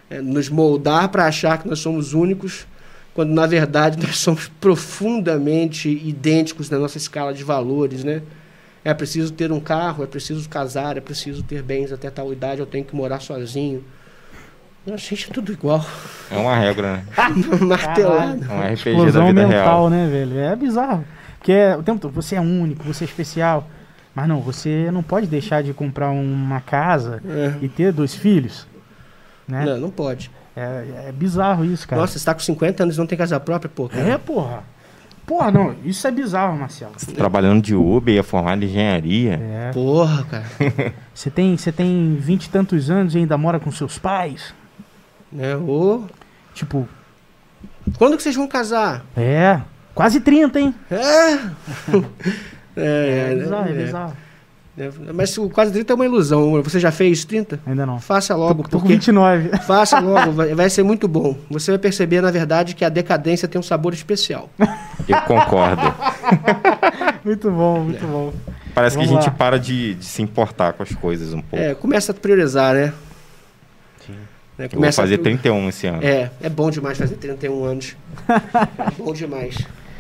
[0.08, 2.66] É nos moldar para achar que nós somos únicos,
[3.14, 8.22] quando na verdade nós somos profundamente idênticos na nossa escala de valores, né?
[8.84, 12.60] É preciso ter um carro, é preciso casar, é preciso ter bens até tal idade,
[12.60, 13.84] eu tenho que morar sozinho.
[14.86, 15.84] A gente é tudo igual.
[16.28, 17.04] É uma regra, né?
[17.64, 18.44] Martelada.
[18.44, 19.90] É um RPG Explosão da vida mental, real.
[19.90, 20.38] né, velho?
[20.38, 21.04] É bizarro.
[21.38, 23.68] Porque é, o tempo todo, você é único, você é especial.
[24.12, 27.64] Mas não, você não pode deixar de comprar uma casa é.
[27.64, 28.66] e ter dois filhos.
[29.46, 29.64] Né?
[29.64, 30.30] Não, não pode.
[30.56, 32.02] É, é bizarro isso, cara.
[32.02, 33.88] Nossa, você tá com 50 anos e não tem casa própria, pô.
[33.88, 34.02] Cara.
[34.02, 34.64] É, porra.
[35.32, 36.92] Porra, não, isso é bizarro, Marcelo.
[36.94, 39.40] Você trabalhando de Uber, ia formar em engenharia.
[39.42, 39.70] É.
[39.72, 40.44] Porra, cara.
[41.14, 44.54] Você tem, você tem vinte e tantos anos e ainda mora com seus pais?
[45.38, 46.04] É, ô.
[46.52, 46.86] Tipo.
[47.96, 49.04] Quando que vocês vão casar?
[49.16, 49.60] É.
[49.94, 50.74] Quase 30, hein?
[50.90, 50.96] É.
[52.76, 54.16] é, é, é, bizarro, é, é bizarro.
[54.76, 56.62] É, mas o quase 30 é uma ilusão.
[56.62, 57.60] Você já fez 30?
[57.66, 58.00] Ainda não.
[58.00, 58.62] Faça logo.
[58.62, 59.50] Tô, tô com 29.
[59.66, 61.36] Faça logo, vai, vai, ser muito bom.
[61.50, 64.48] Você vai perceber, na verdade, que a decadência tem um sabor especial.
[65.06, 65.94] Eu concordo.
[67.22, 68.08] muito bom, muito é.
[68.08, 68.32] bom.
[68.74, 69.36] Parece Vamos que a gente lá.
[69.36, 71.62] para de, de, se importar com as coisas um pouco.
[71.62, 72.94] É, começa a priorizar, né?
[74.06, 74.16] Sim.
[74.58, 75.18] É, Eu vou fazer a...
[75.18, 76.02] 31 esse ano.
[76.02, 77.94] É, é bom demais fazer 31 anos.
[78.26, 79.58] é bom demais.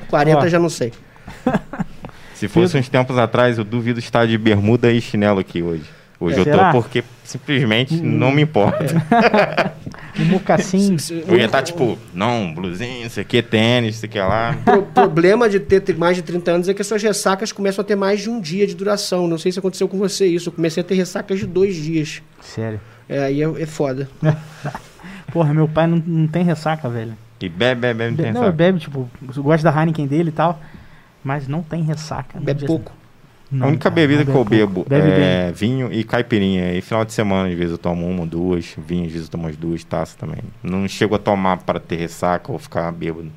[0.08, 0.48] 40 Ó.
[0.48, 0.94] já não sei.
[2.42, 5.84] Se fosse uns tempos atrás, eu duvido estar de bermuda e chinelo aqui hoje.
[6.18, 6.72] Hoje é, eu será?
[6.72, 8.02] tô porque simplesmente hum.
[8.02, 9.00] não me importa.
[10.18, 10.96] um mocassim.
[11.28, 14.58] Eu ia estar tipo, não, blusinho, isso aqui, tênis, isso aqui é lá.
[14.76, 17.84] O problema de ter mais de 30 anos é que as suas ressacas começam a
[17.86, 19.28] ter mais de um dia de duração.
[19.28, 20.48] Não sei se aconteceu com você isso.
[20.48, 22.22] Eu comecei a ter ressacas de dois dias.
[22.40, 22.80] Sério?
[23.08, 24.10] É, aí é, é foda.
[25.32, 27.16] Porra, meu pai não, não tem ressaca, velho.
[27.40, 28.56] E bebe, bebe, bebe, não tem Não, ressaca.
[28.56, 30.60] bebe, tipo, gosta da Heineken dele e tal
[31.22, 32.40] mas não tem ressaca.
[32.40, 32.92] Bebe pouco.
[33.52, 35.52] Não, a única cara, bebida que eu bebo Bebe é bem.
[35.52, 36.72] vinho e caipirinha.
[36.72, 38.74] E final de semana, às vezes, eu tomo uma, duas.
[38.78, 40.38] Vinho, às vezes, eu tomo umas duas taças também.
[40.62, 43.30] Não chego a tomar para ter ressaca ou ficar bêbado.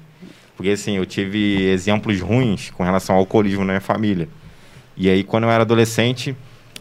[0.56, 4.30] Porque, assim, eu tive exemplos ruins com relação ao alcoolismo na minha família.
[4.96, 6.34] E aí, quando eu era adolescente,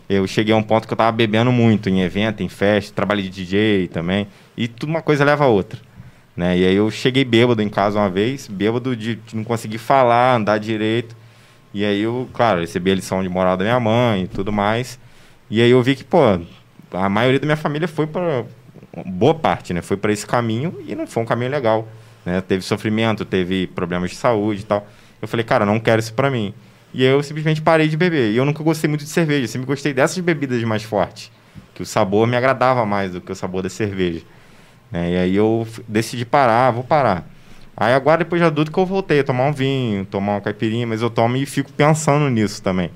[0.09, 3.21] eu cheguei a um ponto que eu tava bebendo muito em evento, em festa, trabalho
[3.21, 4.29] de DJ também.
[4.57, 5.81] E tudo uma coisa leva a outra.
[6.37, 6.59] Né?
[6.59, 10.59] E aí eu cheguei bêbado em casa uma vez, bêbado de, não conseguir falar, andar
[10.59, 11.17] direito.
[11.73, 14.99] E aí eu, claro, recebi a lição de moral da minha mãe e tudo mais.
[15.51, 16.19] E aí eu vi que, pô,
[16.93, 18.45] a maioria da minha família foi para
[19.07, 19.83] boa parte, né?
[19.83, 21.89] Foi para esse caminho e não foi um caminho legal,
[22.25, 22.41] né?
[22.41, 24.87] Teve sofrimento, teve problemas de saúde e tal.
[25.21, 26.55] Eu falei, cara, não quero isso para mim.
[26.93, 28.33] E aí eu simplesmente parei de beber.
[28.33, 31.31] E eu nunca gostei muito de cerveja, sempre gostei dessas bebidas mais fortes,
[31.75, 34.23] que o sabor me agradava mais do que o sabor da cerveja.
[34.95, 35.11] Né?
[35.11, 37.29] E aí eu decidi parar, vou parar.
[37.77, 40.87] Aí agora, depois de adulto, que eu voltei a tomar um vinho, tomar uma caipirinha,
[40.87, 42.93] mas eu tomo e fico pensando nisso também.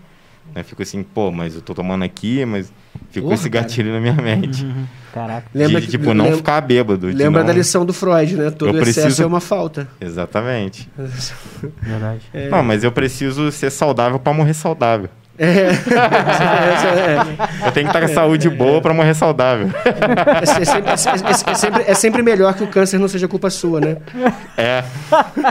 [0.54, 0.62] Né?
[0.62, 2.72] Fico assim, pô, mas eu tô tomando aqui, mas
[3.10, 4.00] fico com esse gatilho cara.
[4.00, 4.64] na minha mente.
[4.64, 4.86] Uhum.
[5.12, 5.48] Caraca.
[5.52, 7.08] Lembra de, tipo, não lembra, ficar bêbado.
[7.08, 7.48] Lembra não...
[7.48, 8.52] da lição do Freud, né?
[8.52, 9.22] Todo eu excesso preciso...
[9.24, 9.88] é uma falta.
[10.00, 10.88] Exatamente.
[11.82, 12.22] Verdade.
[12.32, 12.48] É...
[12.48, 15.10] Não, mas eu preciso ser saudável para morrer saudável.
[15.38, 15.68] É.
[17.66, 19.68] Eu tenho que estar com a saúde boa para morrer saudável.
[20.42, 23.96] É, sempre, é, sempre, é, sempre, melhor que o câncer não seja culpa sua, né?
[24.56, 24.82] É.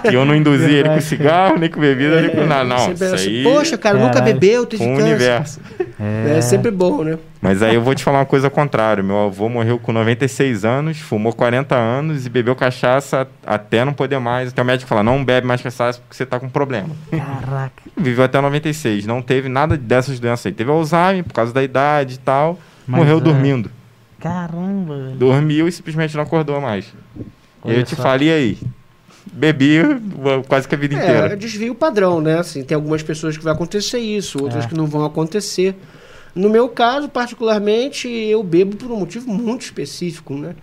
[0.09, 2.65] Que eu não induzi ele com cigarro, nem com bebida, nem com nada.
[2.65, 3.43] Não, isso aí...
[3.43, 5.09] Poxa, cara, nunca bebeu, teve um câncer.
[5.09, 5.59] universo.
[6.38, 6.41] É.
[6.41, 7.17] sempre bom, né?
[7.41, 9.03] Mas aí eu vou te falar uma coisa ao contrário.
[9.03, 14.19] Meu avô morreu com 96 anos, fumou 40 anos e bebeu cachaça até não poder
[14.19, 14.49] mais.
[14.49, 16.89] Até o médico falar, não bebe mais cachaça porque você tá com problema.
[17.11, 17.83] Caraca.
[17.95, 19.05] Viveu até 96.
[19.05, 20.51] Não teve nada dessas doenças aí.
[20.51, 22.59] Teve Alzheimer por causa da idade e tal.
[22.88, 23.21] Mas morreu é...
[23.21, 23.71] dormindo.
[24.19, 25.15] Caramba, velho.
[25.15, 26.91] Dormiu e simplesmente não acordou mais.
[27.61, 28.57] Olha e eu te falei aí.
[29.31, 29.79] Bebi
[30.47, 31.33] quase que a vida é, inteira.
[31.33, 32.39] É, desvio padrão, né?
[32.39, 34.67] Assim, tem algumas pessoas que vai acontecer isso, outras é.
[34.67, 35.75] que não vão acontecer.
[36.38, 40.53] No meu caso, particularmente, eu bebo por um motivo muito específico, né?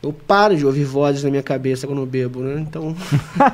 [0.00, 2.60] Eu paro de ouvir vozes na minha cabeça quando eu bebo, né?
[2.60, 2.94] Então.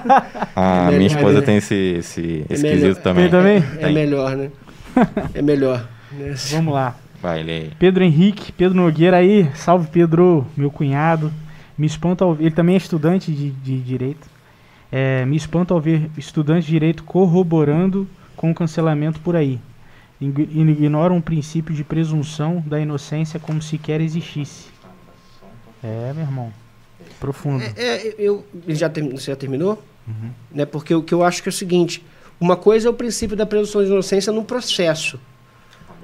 [0.55, 3.31] ah, é minha esposa tem esse, esse é esquisito também.
[3.31, 3.65] também?
[3.81, 4.51] É, é melhor, né?
[5.33, 5.89] É melhor.
[6.13, 6.35] Né?
[6.51, 6.95] Vamos lá.
[7.23, 7.71] Vai, Lei.
[7.79, 9.49] Pedro Henrique, Pedro Nogueira aí.
[9.55, 11.33] Salve, Pedro, meu cunhado.
[11.79, 12.35] Me espanta ao...
[12.39, 14.29] Ele também é estudante de, de direito.
[14.91, 18.07] É, me espanta ao ver estudantes de direito corroborando
[18.37, 19.59] com o cancelamento por aí
[20.27, 24.67] ignoram o princípio de presunção da inocência como se quer existisse.
[25.83, 26.53] É, meu irmão.
[27.19, 27.63] Profundo.
[27.77, 29.83] É, é eu, já ter, você já terminou?
[30.07, 30.31] Uhum.
[30.51, 32.05] Né, porque o que eu acho que é o seguinte:
[32.41, 35.19] uma coisa é o princípio da presunção de inocência no processo.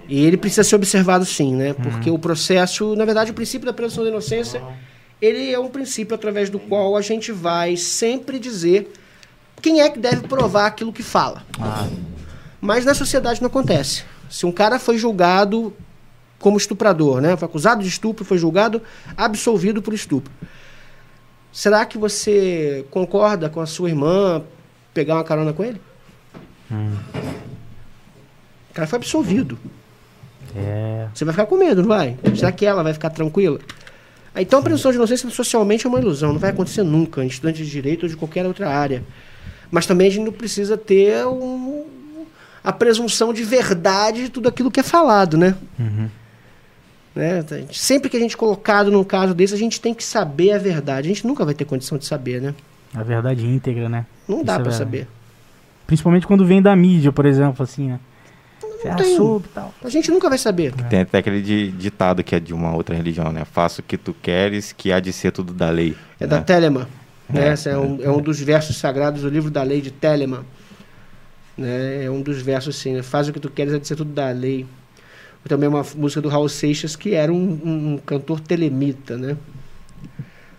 [0.08, 1.74] E ele precisa ser observado sim, né?
[1.74, 2.16] Porque uhum.
[2.16, 4.62] o processo, na verdade, o princípio da presunção de inocência,
[5.20, 8.90] ele é um princípio através do qual a gente vai sempre dizer
[9.60, 11.44] quem é que deve provar aquilo que fala.
[11.60, 11.86] Ah.
[12.60, 14.04] Mas na sociedade não acontece.
[14.28, 15.72] Se um cara foi julgado
[16.38, 17.36] como estuprador, né?
[17.36, 18.82] Foi acusado de estupro, foi julgado,
[19.16, 20.32] absolvido por estupro.
[21.52, 24.42] Será que você concorda com a sua irmã
[24.92, 25.80] pegar uma carona com ele?
[26.70, 26.92] Hum.
[28.70, 29.58] O cara foi absolvido.
[30.54, 31.08] É.
[31.12, 32.16] Você vai ficar com medo, não vai?
[32.36, 33.58] Será que ela vai ficar tranquila?
[34.36, 37.64] Então a presunção de inocência socialmente é uma ilusão, não vai acontecer nunca, em estudante
[37.64, 39.02] de direito ou de qualquer outra área.
[39.70, 41.84] Mas também a gente não precisa ter um,
[42.62, 45.54] a presunção de verdade de tudo aquilo que é falado, né?
[45.78, 46.08] Uhum.
[47.14, 47.44] né?
[47.72, 50.58] Sempre que a gente é colocado num caso desse, a gente tem que saber a
[50.58, 51.08] verdade.
[51.08, 52.54] A gente nunca vai ter condição de saber, né?
[52.94, 54.06] A verdade íntegra, né?
[54.26, 55.08] Não dá é para saber.
[55.86, 58.00] Principalmente quando vem da mídia, por exemplo, assim, né?
[58.84, 59.16] Não, tem.
[59.52, 59.74] tal.
[59.82, 60.72] A gente nunca vai saber.
[60.78, 60.82] É.
[60.84, 61.42] Tem até aquele
[61.72, 63.44] ditado que é de uma outra religião, né?
[63.44, 65.96] Faça o que tu queres, que há de ser tudo da lei.
[66.20, 66.28] É né?
[66.28, 66.86] da Telemann.
[67.28, 67.54] Né?
[67.54, 70.44] É, é, um, é um dos versos sagrados do livro da lei de Telemann.
[71.58, 72.04] Né?
[72.04, 73.02] É um dos versos assim, né?
[73.02, 74.64] faz o que tu queres, é de ser tudo da lei.
[75.48, 79.36] também uma música do Raul Seixas, que era um, um, um cantor telemita, né?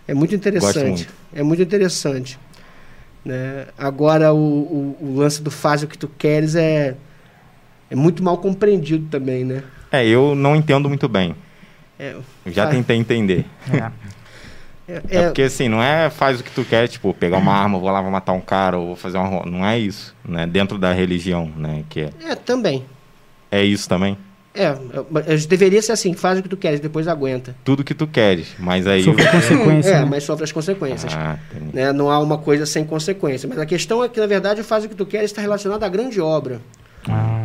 [0.05, 0.87] É muito interessante.
[0.87, 1.13] Muito.
[1.33, 2.37] É muito interessante.
[3.23, 3.67] Né?
[3.77, 6.95] Agora, o, o, o, lance do faz o que tu queres é,
[7.89, 9.63] é muito mal compreendido também, né?
[9.91, 11.35] É, eu não entendo muito bem.
[11.97, 12.15] É,
[12.47, 12.75] já faz...
[12.75, 13.45] tentei entender.
[13.71, 13.91] É.
[14.89, 17.77] É, é, porque assim, não é faz o que tu quer, tipo, pegar uma arma,
[17.77, 19.45] vou lá, vou matar um cara, ou vou fazer uma.
[19.45, 20.47] Não é isso, né?
[20.47, 21.83] Dentro da religião, né?
[21.87, 22.09] Que é.
[22.29, 22.83] é, também.
[23.51, 24.17] É isso também?
[24.53, 24.75] É,
[25.47, 27.55] deveria ser assim, faz o que tu queres, depois aguenta.
[27.63, 29.03] Tudo que tu queres, mas aí...
[29.03, 29.31] Sofre eu...
[29.31, 30.05] consequência, É, né?
[30.05, 31.13] mas sofre as consequências.
[31.15, 31.37] Ah,
[31.71, 31.93] né?
[31.93, 33.47] Não há uma coisa sem consequência.
[33.47, 35.83] Mas a questão é que, na verdade, o faz o que tu queres está relacionado
[35.83, 36.59] à grande obra.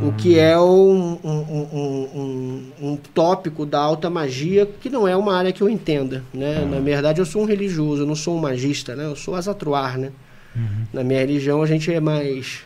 [0.05, 5.35] O que é um, um, um, um, tópico da alta magia que não é uma
[5.35, 6.23] área que eu entenda.
[6.33, 6.61] Né?
[6.63, 6.67] Ah.
[6.67, 9.07] Na verdade, eu sou um religioso, eu não sou um magista, né?
[9.07, 9.99] eu sou azatruar.
[9.99, 10.11] Né?
[10.55, 10.85] Uhum.
[10.93, 12.61] Na minha religião, a gente é mais,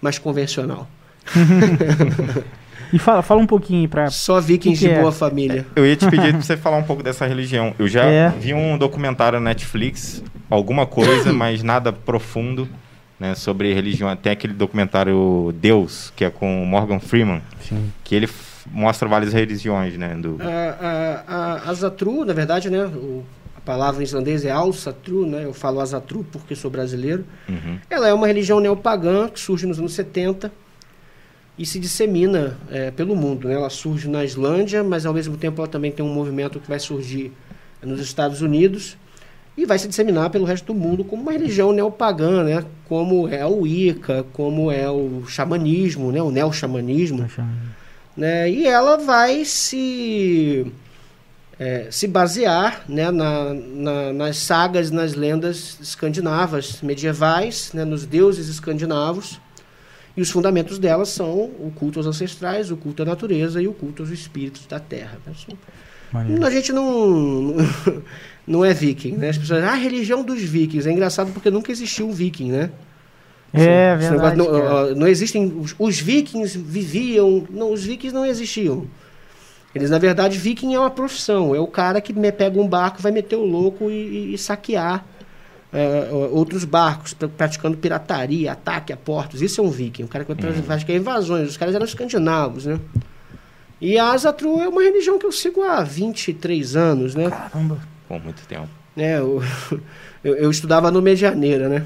[0.00, 0.88] mais convencional.
[2.92, 4.08] E fala, fala um pouquinho pra.
[4.08, 5.00] Só vikings que que de é?
[5.00, 5.66] boa família.
[5.74, 7.74] Eu ia te pedir pra você falar um pouco dessa religião.
[7.76, 8.28] Eu já é.
[8.28, 12.68] vi um documentário na Netflix, alguma coisa, mas nada profundo,
[13.18, 14.08] né, sobre religião.
[14.08, 17.92] Até aquele documentário Deus, que é com Morgan Freeman, Sim.
[18.02, 18.28] que ele
[18.70, 20.14] mostra várias religiões, né?
[20.14, 20.38] Do...
[20.40, 22.84] A, a, a Azatru, na verdade, né?
[22.86, 23.24] O,
[23.56, 25.44] a palavra em islandês é Alsatru, né?
[25.44, 27.24] Eu falo Azatru porque sou brasileiro.
[27.48, 27.78] Uhum.
[27.88, 30.50] Ela é uma religião neopagã que surge nos anos 70
[31.56, 33.48] e se dissemina é, pelo mundo.
[33.48, 33.54] Né?
[33.54, 36.80] Ela surge na Islândia, mas ao mesmo tempo ela também tem um movimento que vai
[36.80, 37.32] surgir
[37.82, 38.96] nos Estados Unidos
[39.56, 42.64] e vai se disseminar pelo resto do mundo como uma religião neopagã, né?
[42.88, 46.20] como é o Wicca, como é o xamanismo, né?
[46.20, 47.28] o neo-xamanismo.
[48.16, 48.50] Né?
[48.50, 50.66] E ela vai se,
[51.58, 53.12] é, se basear né?
[53.12, 57.84] Na, na, nas sagas, nas lendas escandinavas medievais, né?
[57.84, 59.40] nos deuses escandinavos,
[60.16, 63.72] e os fundamentos delas são o culto aos ancestrais, o culto à natureza e o
[63.72, 65.18] culto aos espíritos da terra.
[66.44, 67.56] A gente não,
[68.46, 69.30] não é viking, né?
[69.30, 70.88] As pessoas, ah, a religião dos vikings.
[70.88, 72.70] É engraçado porque nunca existiu um viking, né?
[73.52, 74.36] É, assim, verdade.
[74.36, 75.46] Não, não, existem.
[75.46, 77.46] Os, os, vikings viviam.
[77.50, 78.86] Não, os vikings não existiam.
[79.74, 81.54] Eles, na verdade, viking é uma profissão.
[81.54, 84.38] É o cara que me pega um barco, vai meter o louco e, e, e
[84.38, 85.04] saquear
[85.72, 89.40] é, outros barcos praticando pirataria, ataque a portos.
[89.40, 90.62] Isso é um viking, um cara que vai uhum.
[90.62, 91.48] praticar invasões.
[91.48, 92.78] Os caras eram escandinavos, né?
[93.80, 97.28] E a Azatru é uma religião que eu sigo há 23 anos, né?
[97.28, 97.93] Caramba!
[98.08, 98.68] Por muito tempo.
[98.96, 99.42] É, eu,
[100.22, 101.84] eu, eu estudava no Medianeira, né?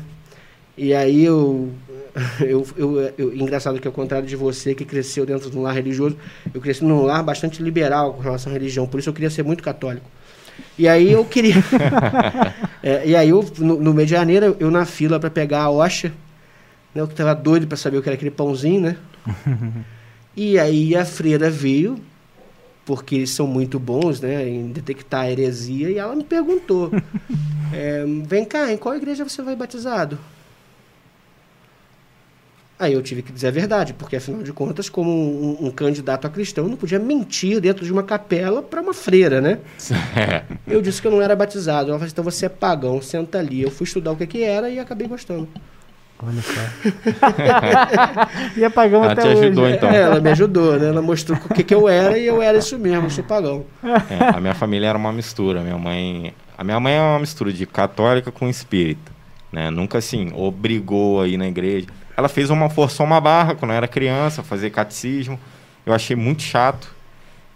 [0.77, 1.73] E aí eu,
[2.41, 5.75] eu, eu, eu, Engraçado que ao contrário de você, que cresceu dentro de um lar
[5.75, 6.17] religioso,
[6.53, 8.87] eu cresci num lar bastante liberal com relação à religião.
[8.87, 10.09] Por isso eu queria ser muito católico.
[10.79, 11.55] E aí eu queria.
[12.83, 15.71] é, e aí eu, no, no mês de janeiro, eu na fila para pegar a
[15.71, 16.13] Oxa,
[16.95, 17.03] né?
[17.03, 18.97] Eu tava doido para saber o que era aquele pãozinho, né?
[20.37, 21.99] e aí a freira veio,
[22.89, 24.49] porque eles são muito bons, né?
[24.49, 26.91] Em detectar a heresia, e ela me perguntou:
[27.71, 30.19] é, Vem cá, em qual igreja você vai batizado?
[32.79, 36.27] Aí eu tive que dizer a verdade, porque afinal de contas, como um, um candidato
[36.27, 39.59] a cristão, não podia mentir dentro de uma capela para uma freira, né?
[40.17, 40.45] É.
[40.67, 41.91] Eu disse que eu não era batizado.
[41.91, 43.61] Ela falou então você é pagão, senta ali.
[43.61, 45.49] Eu fui estudar o que, que era e acabei gostando.
[46.21, 46.61] Olha só.
[48.57, 49.77] e é pagão ela até te ajudou, hoje.
[49.77, 49.89] então.
[49.89, 50.89] É, ela me ajudou, né?
[50.89, 53.65] Ela mostrou o que, que eu era e eu era isso mesmo, eu sou pagão.
[53.83, 55.61] É, a minha família era uma mistura.
[55.61, 59.13] Minha mãe, a minha mãe é uma mistura de católica com espírita,
[59.53, 59.71] né?
[59.71, 61.87] Nunca assim obrigou a ir na igreja
[62.19, 65.39] ela fez uma forçou uma barra quando eu era criança, fazer catecismo.
[65.87, 66.93] Eu achei muito chato.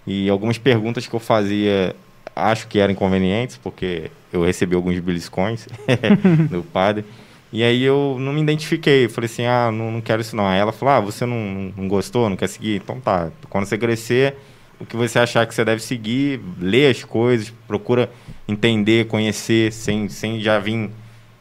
[0.07, 1.97] E algumas perguntas que eu fazia
[2.35, 5.67] acho que eram inconvenientes, porque eu recebi alguns beliscões
[6.49, 7.05] do padre.
[7.53, 9.09] E aí eu não me identifiquei.
[9.09, 10.47] falei assim, ah, não, não quero isso não.
[10.47, 12.77] Aí ela falou, ah, você não, não gostou, não quer seguir?
[12.77, 13.31] Então tá.
[13.51, 14.37] Quando você crescer,
[14.81, 18.11] o que você achar que você deve seguir, lê as coisas, procura
[18.49, 20.91] entender, conhecer, sem, sem já vir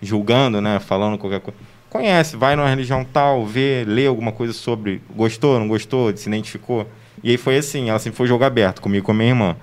[0.02, 0.80] julgando, né?
[0.80, 1.58] Falando qualquer coisa
[1.92, 6.88] conhece, vai numa religião tal, vê, lê alguma coisa sobre, gostou, não gostou, se identificou.
[7.22, 9.58] E aí foi assim, ela sempre foi jogo aberto comigo com a minha irmã.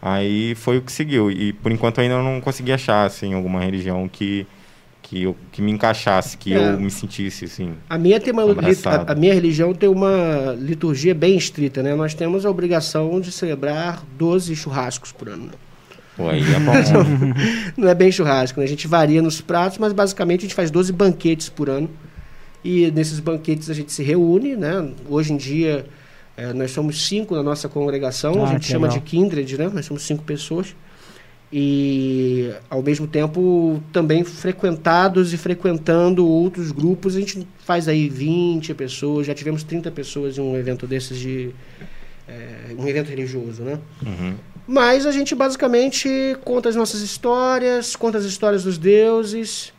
[0.00, 1.30] Aí foi o que seguiu.
[1.30, 4.46] E por enquanto ainda não consegui achar assim alguma religião que
[5.06, 6.58] que, eu, que me encaixasse, que é.
[6.58, 7.74] eu me sentisse assim.
[7.88, 11.94] A minha tem uma a, a, minha religião tem uma liturgia bem estrita, né?
[11.94, 15.50] Nós temos a obrigação de celebrar 12 churrascos por ano.
[16.16, 16.72] Pô, aí é bom.
[17.78, 18.66] não é bem churrasco, né?
[18.66, 21.88] A gente varia nos pratos, mas basicamente a gente faz 12 banquetes por ano.
[22.64, 24.90] E nesses banquetes a gente se reúne, né?
[25.08, 25.86] Hoje em dia
[26.36, 29.00] é, nós somos cinco na nossa congregação, ah, a gente chama legal.
[29.00, 29.70] de kindred, né?
[29.72, 30.74] Nós somos cinco pessoas.
[31.52, 38.74] E ao mesmo tempo também frequentados e frequentando outros grupos, a gente faz aí 20
[38.74, 41.54] pessoas, já tivemos 30 pessoas em um evento desses de
[42.28, 43.78] é, um evento religioso, né?
[44.04, 44.34] Uhum.
[44.66, 49.72] Mas a gente basicamente conta as nossas histórias, conta as histórias dos deuses,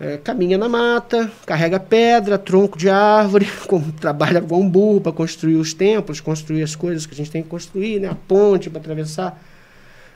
[0.00, 5.12] é, caminha na mata, carrega pedra, tronco de árvore, com, trabalha com um burro para
[5.12, 8.08] construir os templos, construir as coisas que a gente tem que construir, né?
[8.08, 9.40] a ponte para atravessar,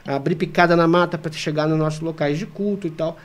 [0.07, 3.17] abrir picada na mata para chegar nos nossos locais de culto e tal.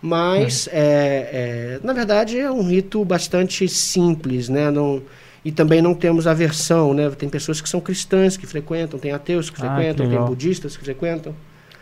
[0.00, 1.78] Mas, é.
[1.80, 4.70] É, na verdade, é um rito bastante simples, né?
[4.70, 5.02] Não,
[5.44, 7.08] e também não temos aversão, né?
[7.10, 10.76] Tem pessoas que são cristãs que frequentam, tem ateus que ah, frequentam, que tem budistas
[10.76, 11.34] que frequentam.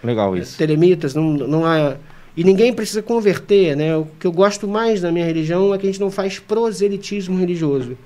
[0.03, 0.59] Legal isso.
[0.59, 1.97] Teremitas, não, não há...
[2.37, 3.97] E ninguém precisa converter, né?
[3.97, 7.39] O que eu gosto mais da minha religião é que a gente não faz proselitismo
[7.39, 7.97] religioso.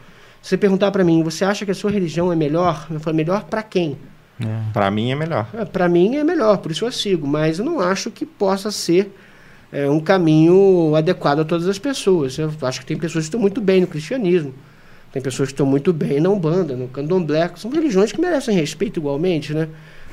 [0.40, 2.86] Se você perguntar para mim, você acha que a sua religião é melhor?
[2.90, 3.96] Eu falo, melhor para quem?
[4.40, 4.72] É.
[4.72, 5.48] Para mim é melhor.
[5.52, 7.26] É, para mim é melhor, por isso eu sigo.
[7.26, 9.12] Mas eu não acho que possa ser
[9.72, 12.38] é, um caminho adequado a todas as pessoas.
[12.38, 14.54] Eu acho que tem pessoas que estão muito bem no cristianismo.
[15.12, 19.00] Tem pessoas que estão muito bem na Umbanda, no Candomblé, são religiões que merecem respeito
[19.00, 19.68] igualmente, né?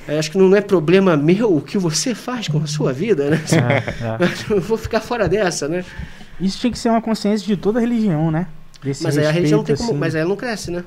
[0.08, 3.30] É, acho que não é problema meu o que você faz com a sua vida,
[3.30, 3.42] né?
[3.52, 4.30] É, é.
[4.56, 5.84] Eu vou ficar fora dessa, né?
[6.40, 8.48] Isso tinha que ser uma consciência de toda religião, né?
[8.82, 9.90] Desse mas aí a religião tem como.
[9.90, 10.00] Assim.
[10.00, 10.84] Mas aí ela não cresce, né?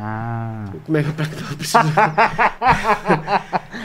[0.00, 0.66] Ah.
[0.86, 1.14] Como é que eu
[1.56, 1.78] preciso.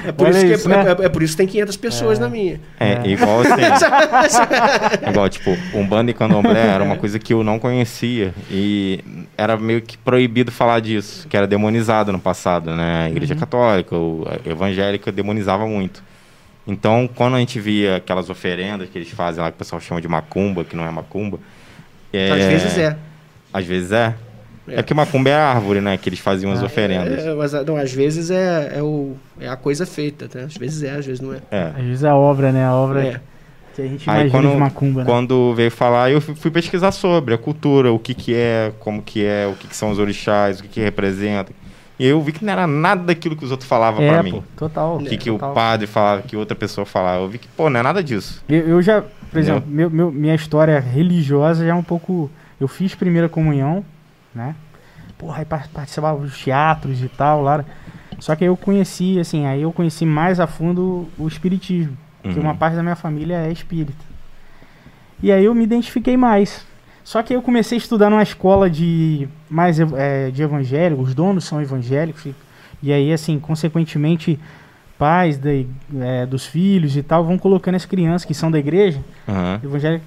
[0.06, 0.86] é, por isso, isso que, né?
[0.88, 2.22] é, é, por isso que tem 500 pessoas é.
[2.22, 2.62] na minha.
[2.80, 3.08] É, é.
[3.08, 3.62] igual assim.
[5.10, 8.32] igual, tipo, Umbanda e Candomblé era uma coisa que eu não conhecia.
[8.52, 9.04] E
[9.36, 13.06] era meio que proibido falar disso, que era demonizado no passado, né?
[13.06, 13.40] A Igreja uhum.
[13.40, 16.04] Católica, a evangélica demonizava muito.
[16.68, 20.00] Então, quando a gente via aquelas oferendas que eles fazem lá, que o pessoal chama
[20.00, 21.40] de macumba, que não é macumba.
[22.12, 22.32] É...
[22.32, 22.98] Às vezes é.
[23.52, 24.16] Às vezes é.
[24.68, 24.80] É.
[24.80, 25.98] é que macumba é a árvore, né?
[25.98, 27.26] Que eles faziam as ah, oferendas.
[27.26, 30.46] É, é, mas não, às vezes é, é, o, é a coisa feita, né?
[30.46, 31.40] Às vezes é, às vezes não é.
[31.52, 31.74] é.
[31.76, 32.66] Às vezes é a obra, né?
[32.66, 33.22] A obra é.
[33.76, 35.02] que a gente Aí, quando, de macumba.
[35.02, 35.06] Né?
[35.06, 39.26] Quando veio falar, eu fui pesquisar sobre a cultura, o que que é, como que
[39.26, 41.52] é, o que, que são os orixás, o que que representa.
[42.00, 44.32] E eu vi que não era nada daquilo que os outros falavam é, pra mim.
[44.32, 44.98] Pô, total.
[44.98, 45.52] O que, que total.
[45.52, 47.24] o padre falava, que outra pessoa falava.
[47.24, 48.44] Eu vi que, pô, não é nada disso.
[48.50, 52.32] Eu, eu já, por exemplo, meu, meu, minha história religiosa já é um pouco.
[52.60, 53.86] Eu fiz primeira comunhão,
[54.34, 54.56] né?
[55.24, 57.64] porra, aí participava dos teatros e tal lá.
[58.20, 62.34] Só que eu conheci, assim, aí eu conheci mais a fundo o espiritismo, uhum.
[62.34, 64.04] que uma parte da minha família é espírita.
[65.22, 66.66] E aí eu me identifiquei mais.
[67.04, 71.44] Só que eu comecei a estudar numa escola de mais é, de evangélicos, os donos
[71.44, 72.36] são evangélicos, e,
[72.82, 74.40] e aí, assim, consequentemente,
[74.98, 75.40] pais
[76.02, 79.60] é, dos filhos e tal vão colocando as crianças que são da igreja, uhum.
[79.64, 80.06] evangélica.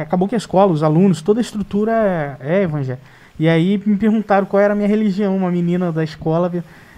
[0.00, 1.92] Acabou que a escola, os alunos, toda a estrutura
[2.40, 3.17] é, é evangélica.
[3.38, 5.36] E aí me perguntaram qual era a minha religião.
[5.36, 6.52] Uma menina da escola.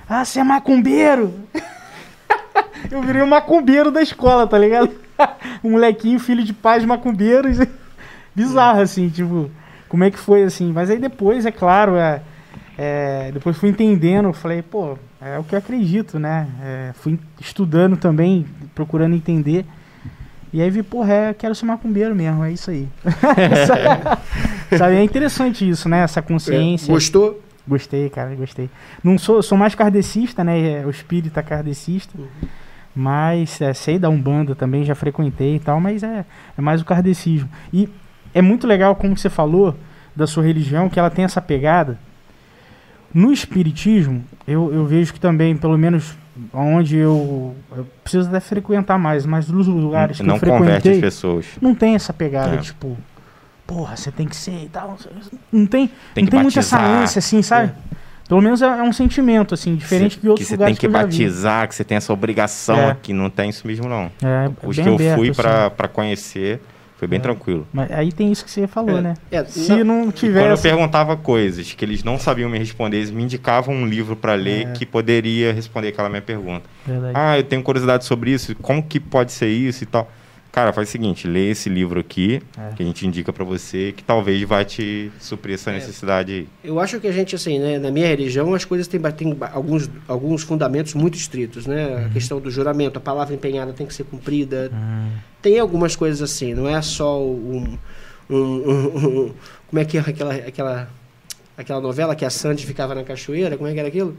[0.09, 1.35] Ah, você é macumbeiro?
[2.91, 4.91] eu virei o um macumbeiro da escola, tá ligado?
[5.63, 7.59] um molequinho, filho de pais macumbeiros.
[8.35, 9.51] Bizarro, assim, tipo,
[9.89, 10.73] como é que foi assim?
[10.73, 12.23] Mas aí depois, é claro, é,
[12.79, 16.49] é, depois fui entendendo, falei, pô, é o que eu acredito, né?
[16.63, 19.67] É, fui estudando também, procurando entender.
[20.53, 22.89] E aí vi, porra, é, quero ser macumbeiro mesmo, é isso aí.
[24.77, 26.03] Sabe, é interessante isso, né?
[26.03, 26.91] Essa consciência.
[26.91, 27.41] É, gostou?
[27.67, 28.69] Gostei, cara, gostei.
[29.03, 30.81] Não sou, sou mais kardecista, né?
[30.81, 32.19] É, o espírita kardecista.
[32.19, 32.49] Uhum.
[32.95, 36.25] Mas é, sei da Umbanda também, já frequentei e tal, mas é,
[36.59, 37.49] é mais o kardecismo.
[37.73, 37.89] E
[38.35, 39.77] é muito legal como você falou
[40.15, 41.99] da sua religião, que ela tem essa pegada.
[43.13, 46.17] No espiritismo, eu, eu vejo que também, pelo menos
[46.53, 50.89] onde eu, eu, preciso até frequentar mais, mas nos lugares que não eu frequentei, converte
[50.91, 51.47] as pessoas.
[51.61, 52.59] não tem essa pegada, é.
[52.59, 52.97] tipo,
[53.67, 54.97] porra, você tem que ser e tal.
[55.53, 57.73] Não tem, tem, não tem muita essa ânsia, assim, sabe?
[57.95, 58.01] É.
[58.29, 60.93] Pelo menos é, é, um sentimento, assim, diferente cê, de outros que lugares que você
[60.93, 62.91] tem que, que batizar, que você tem essa obrigação é.
[62.91, 64.11] aqui, não tem isso mesmo, não.
[64.23, 65.93] É, Os que eu fui para assim.
[65.93, 66.61] conhecer
[67.01, 67.23] foi bem é.
[67.23, 67.67] tranquilo.
[67.73, 69.01] Mas aí tem isso que você falou, é.
[69.01, 69.15] né?
[69.31, 70.45] É, Se não, não tivesse.
[70.45, 74.15] Quando eu perguntava coisas que eles não sabiam me responder, eles me indicavam um livro
[74.15, 74.73] para ler é.
[74.73, 76.69] que poderia responder aquela minha pergunta.
[76.87, 77.15] Verdade.
[77.17, 80.13] Ah, eu tenho curiosidade sobre isso, como que pode ser isso e tal.
[80.53, 82.75] Cara, faz o seguinte, lê esse livro aqui, é.
[82.75, 85.75] que a gente indica para você, que talvez vai te suprir essa é.
[85.75, 86.49] necessidade aí.
[86.65, 89.89] Eu acho que a gente, assim, né, na minha religião, as coisas têm, têm alguns,
[90.09, 91.87] alguns fundamentos muito estritos, né?
[91.87, 92.07] Uhum.
[92.07, 94.71] A questão do juramento, a palavra empenhada tem que ser cumprida.
[94.73, 95.11] Uhum.
[95.41, 97.79] Tem algumas coisas assim, não é só um...
[98.29, 99.35] um, um, um
[99.69, 100.91] como é que é aquela, aquela,
[101.57, 103.57] aquela novela que a Sandy ficava na cachoeira?
[103.57, 104.17] Como é que era aquilo?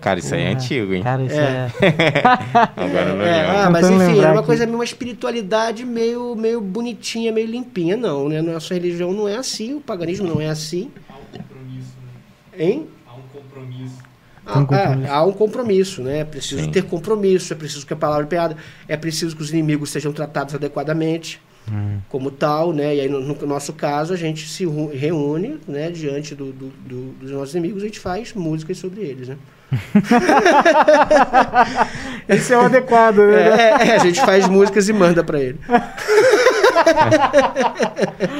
[0.00, 1.02] Cara, isso aí é antigo, hein?
[1.02, 1.70] Cara, isso é.
[1.82, 2.22] é...
[2.76, 7.46] Agora não é, ah, mas enfim, é uma coisa, uma espiritualidade meio, meio bonitinha, meio
[7.46, 8.40] limpinha, não, né?
[8.40, 10.90] Nossa religião não é assim, o paganismo não é assim.
[11.08, 12.64] Há um compromisso, né?
[12.64, 12.88] Hein?
[13.06, 13.98] Há um compromisso.
[14.46, 15.06] Há, um compromisso.
[15.06, 16.18] É, há um compromisso, né?
[16.20, 16.70] É preciso Sim.
[16.70, 18.56] ter compromisso, é preciso que a palavra é piada,
[18.88, 21.40] é preciso que os inimigos sejam tratados adequadamente.
[21.70, 22.00] hum.
[22.08, 22.96] como tal, né?
[22.96, 25.90] E aí, no, no, nosso caso, a gente se reúne, né?
[25.90, 29.36] Diante do, do, do, dos nossos inimigos, a gente faz músicas sobre eles, né?
[32.28, 33.42] Esse é o adequado, né?
[33.42, 35.58] É, é, a gente faz músicas e manda para ele.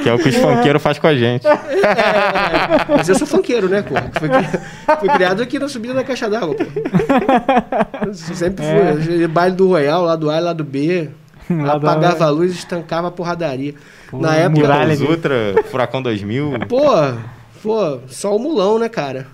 [0.03, 1.47] que é o que os funkeiros fazem com a gente.
[1.47, 1.57] É,
[2.89, 3.95] mas eu sou funkeiro, né, pô?
[4.19, 4.29] Fui,
[4.99, 8.13] fui, criado aqui na subida da Caixa d'Água, pô.
[8.13, 9.23] sempre fui.
[9.23, 9.27] É.
[9.27, 11.09] Baile do Royal, lá do A e lá do B.
[11.51, 13.75] Lá apagava a luz e estancava a porradaria.
[14.09, 14.61] Pô, na época.
[14.61, 15.35] Muralha Ultra,
[15.69, 16.59] Furacão 2000.
[16.69, 16.85] Pô,
[17.61, 19.27] pô, só o mulão, né, cara?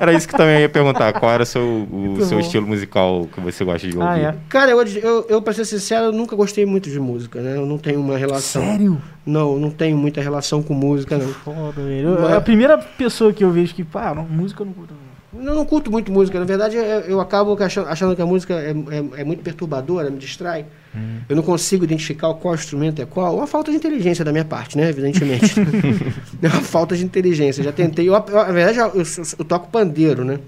[0.00, 1.12] Era isso que também ia perguntar.
[1.12, 4.26] Qual era o seu, o seu estilo musical que você gosta de ah, ouvir?
[4.26, 4.34] Ah, é.
[4.48, 7.56] Cara, eu, eu, eu, pra ser sincero, eu nunca gostei muito de música, né?
[7.56, 8.62] Eu não tenho uma relação.
[8.62, 9.00] Sério?
[9.24, 11.28] Não, não tenho muita relação com música, não.
[11.28, 12.18] Foda, velho.
[12.20, 12.32] Mas...
[12.32, 14.94] É a primeira pessoa que eu vejo que, pá, não, música eu não curto.
[15.36, 16.38] Eu não curto muito música.
[16.38, 20.10] Na verdade, eu, eu acabo achando, achando, que a música é, é, é muito perturbadora,
[20.10, 20.66] me distrai.
[20.94, 21.20] Hum.
[21.28, 23.36] Eu não consigo identificar qual instrumento é qual.
[23.36, 24.88] Uma falta de inteligência da minha parte, né?
[24.88, 25.54] Evidentemente.
[26.40, 27.64] é uma falta de inteligência.
[27.64, 28.08] Já tentei.
[28.08, 29.02] Eu, eu, na verdade, eu,
[29.38, 30.38] eu, toco pandeiro, né?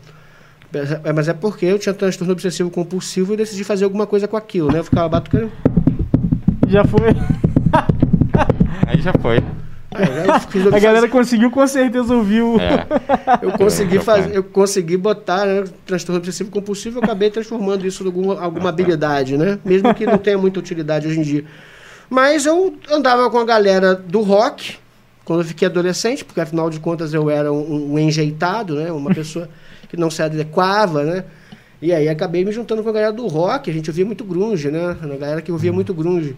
[1.14, 4.70] Mas é porque eu tinha transtorno obsessivo compulsivo e decidi fazer alguma coisa com aquilo,
[4.70, 4.78] né?
[4.78, 5.51] Eu ficava batucando.
[6.68, 7.09] Já foi.
[8.86, 9.39] Aí já foi.
[9.98, 12.59] É, a galera conseguiu com certeza ouvir o.
[12.60, 12.86] É.
[13.43, 18.06] Eu consegui fazer, eu consegui botar né, transtorno obsessivo compulsivo, eu acabei transformando isso em
[18.06, 19.59] alguma, alguma habilidade, né?
[19.64, 21.44] Mesmo que não tenha muita utilidade hoje em dia.
[22.09, 24.77] Mas eu andava com a galera do rock
[25.24, 28.93] quando eu fiquei adolescente, porque afinal de contas eu era um, um enjeitado, né?
[28.93, 29.48] Uma pessoa
[29.89, 31.24] que não se adequava, né?
[31.82, 34.70] E aí acabei me juntando com a galera do rock, a gente ouvia muito grunge,
[34.70, 34.97] né?
[35.02, 36.36] A galera que ouvia muito grunge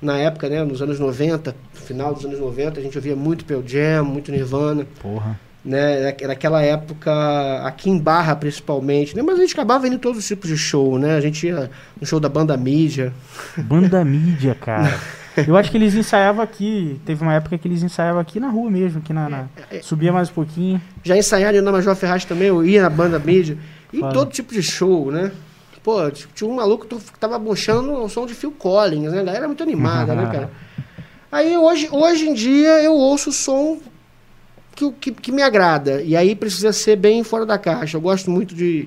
[0.00, 3.62] na época, né, nos anos 90, final dos anos 90, a gente ouvia muito Pearl
[3.66, 4.86] Jam, muito Nirvana.
[5.00, 5.38] Porra.
[5.64, 7.12] Né, naquela época,
[7.64, 10.56] aqui em Barra principalmente, né, mas a gente acabava indo em todos os tipos de
[10.56, 11.16] show, né?
[11.16, 11.70] A gente ia
[12.00, 13.12] no show da Banda Mídia.
[13.56, 14.98] Banda Mídia, cara.
[15.46, 17.00] Eu acho que eles ensaiavam aqui.
[17.04, 19.28] Teve uma época que eles ensaiavam aqui na rua mesmo, aqui na.
[19.28, 19.46] na...
[19.70, 19.82] É, é.
[19.82, 20.80] subia mais um pouquinho.
[21.04, 23.58] Já ensaiaram na Major Ferraz também, eu ia na banda mídia.
[23.92, 25.30] E todo tipo de show, né?
[25.88, 29.20] Pô, tinha um maluco que tava mochando o som de Phil Collins, né?
[29.20, 30.50] A galera é muito animada, né, cara?
[31.32, 33.80] Aí hoje, hoje em dia eu ouço o som
[34.76, 36.02] que, que, que, me agrada.
[36.02, 37.96] E aí precisa ser bem fora da caixa.
[37.96, 38.86] Eu gosto muito de.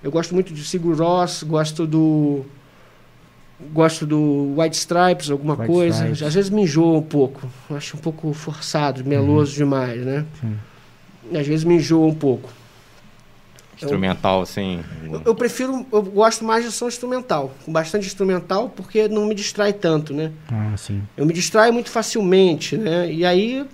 [0.00, 2.44] Eu gosto muito de Sigur Ross, gosto do.
[3.72, 5.96] Gosto do White Stripes, alguma White coisa.
[5.96, 6.22] Stripes.
[6.22, 7.48] Às vezes me enjoa um pouco.
[7.68, 9.58] Acho um pouco forçado, meloso uhum.
[9.58, 10.24] demais, né?
[10.40, 10.56] Sim.
[11.36, 12.48] Às vezes me enjoa um pouco.
[13.80, 14.82] Instrumental, assim.
[15.04, 19.34] Eu, eu, prefiro, eu gosto mais de som instrumental, com bastante instrumental, porque não me
[19.34, 20.32] distrai tanto, né?
[20.50, 21.02] Ah, sim.
[21.16, 23.10] Eu me distraio muito facilmente, né?
[23.10, 23.64] E aí,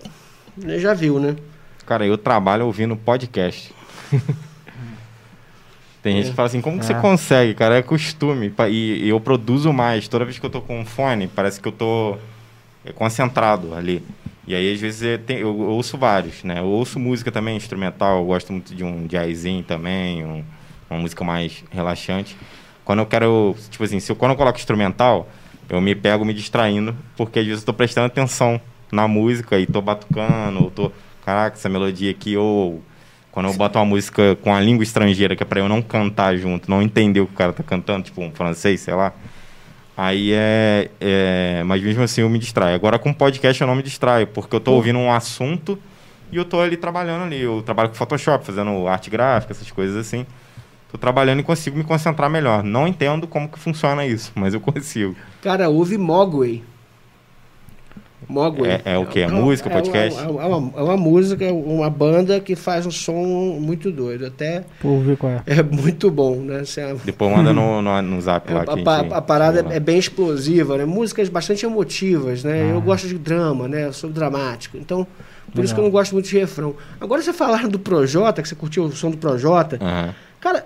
[0.56, 1.36] né, já viu, né?
[1.86, 3.72] Cara, eu trabalho ouvindo podcast.
[6.02, 6.16] Tem é.
[6.18, 6.86] gente que fala assim, como que é.
[6.88, 7.78] você consegue, cara?
[7.78, 8.52] É costume.
[8.68, 10.06] E, e, eu produzo mais.
[10.06, 12.18] Toda vez que eu tô com um fone, parece que eu tô
[12.94, 14.04] concentrado ali.
[14.46, 16.58] E aí, às vezes, eu, tenho, eu, ouço vários, né?
[16.58, 20.44] Eu ouço música também instrumental, eu gosto muito de um jazzinho também, um,
[20.90, 22.36] uma música mais relaxante.
[22.84, 25.28] Quando eu quero, tipo assim, se eu, quando eu coloco instrumental,
[25.68, 28.60] eu me pego me distraindo, porque às vezes eu tô prestando atenção
[28.92, 30.92] na música e tô batucando, ou tô,
[31.24, 32.82] caraca, essa melodia aqui, ou
[33.32, 36.36] quando eu boto uma música com a língua estrangeira, que é pra eu não cantar
[36.36, 39.12] junto, não entender o que o cara tá cantando, tipo um francês, sei lá,
[39.96, 42.74] Aí é, é, Mas mesmo assim eu me distraio.
[42.74, 45.78] Agora com podcast eu não me distraio, porque eu estou ouvindo um assunto
[46.32, 47.40] e eu estou ali trabalhando ali.
[47.40, 50.26] Eu trabalho com Photoshop, fazendo arte gráfica, essas coisas assim.
[50.86, 52.62] Estou trabalhando e consigo me concentrar melhor.
[52.62, 55.16] Não entendo como que funciona isso, mas eu consigo.
[55.42, 56.62] Cara, ouve Mogwai.
[58.28, 58.82] Mogwai.
[58.84, 59.20] É, é o que?
[59.20, 60.20] É, música, podcast?
[60.20, 64.26] É uma, é, uma, é uma, música, uma banda que faz um som muito doido.
[64.26, 64.64] Até.
[64.82, 65.42] Vou ver qual é.
[65.46, 66.62] É muito bom, né?
[66.76, 66.94] É...
[67.04, 68.64] Depois manda no, no, no zap lá.
[68.64, 70.84] É, a, a, a, parada é bem explosiva, né?
[70.84, 72.62] Músicas bastante emotivas, né?
[72.62, 72.74] Ah.
[72.74, 73.86] Eu gosto de drama, né?
[73.86, 74.76] Eu sou dramático.
[74.76, 75.06] Então.
[75.44, 75.64] Por Legal.
[75.66, 76.74] isso que eu não gosto muito de refrão.
[77.00, 79.78] Agora você falar do Projota, que você curtiu o som do Projota.
[79.80, 80.12] Uhum.
[80.40, 80.62] Cara,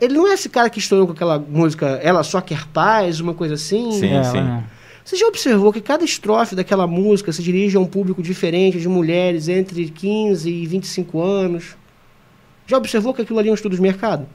[0.00, 3.34] ele não é esse cara que estourou com aquela música Ela Só Quer Paz, uma
[3.34, 3.90] coisa assim?
[3.90, 4.62] Sim, é, sim.
[5.06, 8.88] Você já observou que cada estrofe daquela música se dirige a um público diferente de
[8.88, 11.76] mulheres entre 15 e 25 anos?
[12.66, 14.26] Já observou que aquilo ali é um estudo de mercado?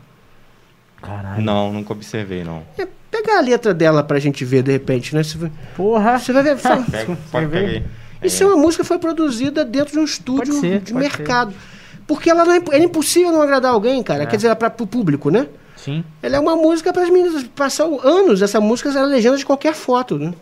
[1.02, 1.44] Caralho.
[1.44, 2.64] Não, nunca observei, não.
[2.78, 5.24] É, pega a letra dela pra gente ver, de repente, né?
[5.24, 6.18] Você vai, Porra!
[6.18, 6.56] Você vai ver.
[6.90, 7.84] Pega, pode ver.
[8.24, 11.52] Isso é uma música que foi produzida dentro de um estúdio ser, de mercado.
[11.52, 11.60] Ser.
[12.08, 14.24] Porque ela não é, é impossível não agradar alguém, cara.
[14.24, 14.26] É.
[14.26, 15.50] Quer dizer, para o público, né?
[15.76, 16.02] Sim.
[16.24, 17.44] Ela é uma música para as meninas.
[17.44, 20.34] Passar anos, essa música era legenda de qualquer foto, né?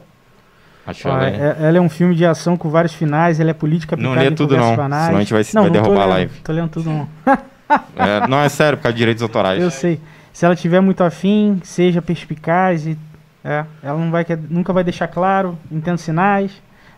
[1.06, 4.14] Ah, é, ela é um filme de ação com vários finais, ela é política Não
[4.14, 5.06] lê tudo não, banais.
[5.06, 6.34] senão a gente vai, não, vai não derrubar a live.
[6.44, 7.07] Tô lendo tudo não.
[7.95, 9.61] é, não, é sério, por causa de direitos autorais.
[9.61, 9.99] Eu sei.
[10.34, 12.98] Se ela tiver muito afim, seja perspicaz e
[13.44, 16.52] É, ela não vai, nunca vai deixar claro, entendo sinais.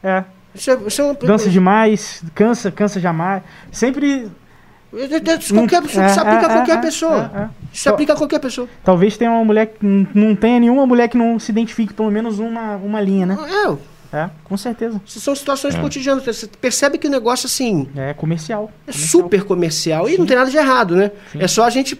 [0.03, 0.09] É.
[0.09, 0.23] É,
[0.53, 3.43] isso é Dança demais, cansa, cansa jamais.
[3.71, 4.29] Sempre.
[4.91, 7.31] Qualquer, isso é, se aplica a qualquer é, pessoa.
[7.33, 7.49] É, é.
[7.71, 8.67] Isso se aplica a qualquer pessoa.
[8.83, 12.39] Talvez tenha uma mulher que não tenha nenhuma mulher que não se identifique pelo menos
[12.39, 13.37] uma, uma linha, né?
[13.67, 13.91] É.
[14.13, 14.99] É, com certeza.
[15.05, 16.25] São situações cotidianas.
[16.25, 17.87] Você percebe que o negócio, assim.
[17.95, 18.69] É comercial.
[18.85, 19.21] É comercial.
[19.23, 20.09] super comercial.
[20.09, 20.17] E Sim.
[20.17, 21.11] não tem nada de errado, né?
[21.31, 21.41] Sim.
[21.41, 21.99] É só a gente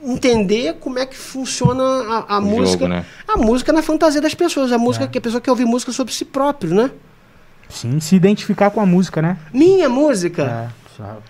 [0.00, 2.84] entender como é que funciona a, a música.
[2.84, 3.04] Jogo, né?
[3.26, 4.70] A música na fantasia das pessoas.
[4.70, 5.08] A música é.
[5.08, 6.90] que a pessoa quer ouvir música sobre si próprio, né?
[7.68, 9.36] Sim, se identificar com a música, né?
[9.52, 10.70] Minha música.
[10.76, 10.79] É.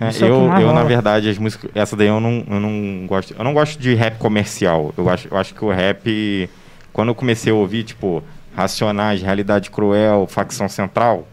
[0.01, 1.71] É, eu, eu na verdade, as músicas.
[1.75, 3.35] Essa daí eu não, eu não gosto.
[3.37, 4.93] Eu não gosto de rap comercial.
[4.97, 6.49] Eu acho, eu acho que o rap.
[6.93, 8.23] Quando eu comecei a ouvir, tipo,
[8.55, 11.27] Racionais, Realidade Cruel, Facção Central,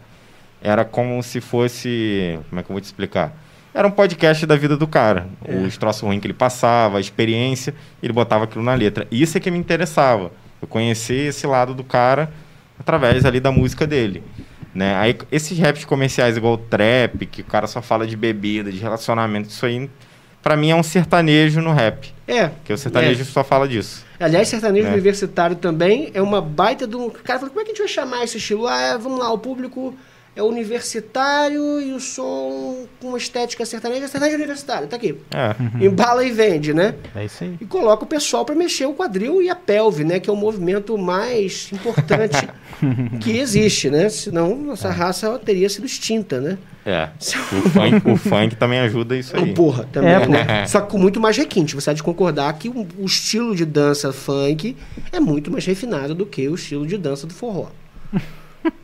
[0.62, 2.38] era como se fosse.
[2.48, 3.32] Como é que eu vou te explicar?
[3.78, 5.28] era um podcast da vida do cara.
[5.44, 5.54] É.
[5.54, 9.06] Os troços ruins que ele passava, a experiência, ele botava aquilo na letra.
[9.08, 10.32] Isso é que me interessava.
[10.60, 12.32] Eu conhecer esse lado do cara
[12.76, 14.22] através ali da música dele.
[14.78, 14.94] Né?
[14.94, 18.78] Aí, esses raps comerciais igual o trap, que o cara só fala de bebida, de
[18.78, 19.90] relacionamento, isso aí,
[20.40, 22.14] para mim é um sertanejo no rap.
[22.28, 22.46] É.
[22.46, 23.24] Porque o sertanejo é.
[23.24, 24.06] só fala disso.
[24.20, 24.92] Aliás, sertanejo é.
[24.92, 27.06] universitário também é uma baita do.
[27.06, 28.68] O cara fala, como é que a gente vai chamar esse estilo?
[28.68, 29.96] Ah, é, vamos lá, o público
[30.38, 35.16] é universitário e o som com estética sertaneja, sertaneja universitário, tá aqui.
[35.34, 35.56] É.
[35.60, 35.86] Uhum.
[35.86, 36.94] Embala e vende, né?
[37.12, 37.56] É isso aí.
[37.60, 40.20] E coloca o pessoal para mexer o quadril e a pelve, né?
[40.20, 42.48] Que é o movimento mais importante
[43.20, 44.08] que existe, né?
[44.08, 44.92] Senão nossa é.
[44.92, 46.56] raça teria sido extinta, né?
[46.86, 47.08] É.
[47.18, 49.52] O funk, o funk também ajuda isso aí.
[49.52, 50.12] Porra, também.
[50.12, 50.66] É, né?
[50.70, 51.74] Só que com muito mais requinte.
[51.74, 54.76] Você há de concordar que o, o estilo de dança funk
[55.10, 57.66] é muito mais refinado do que o estilo de dança do forró.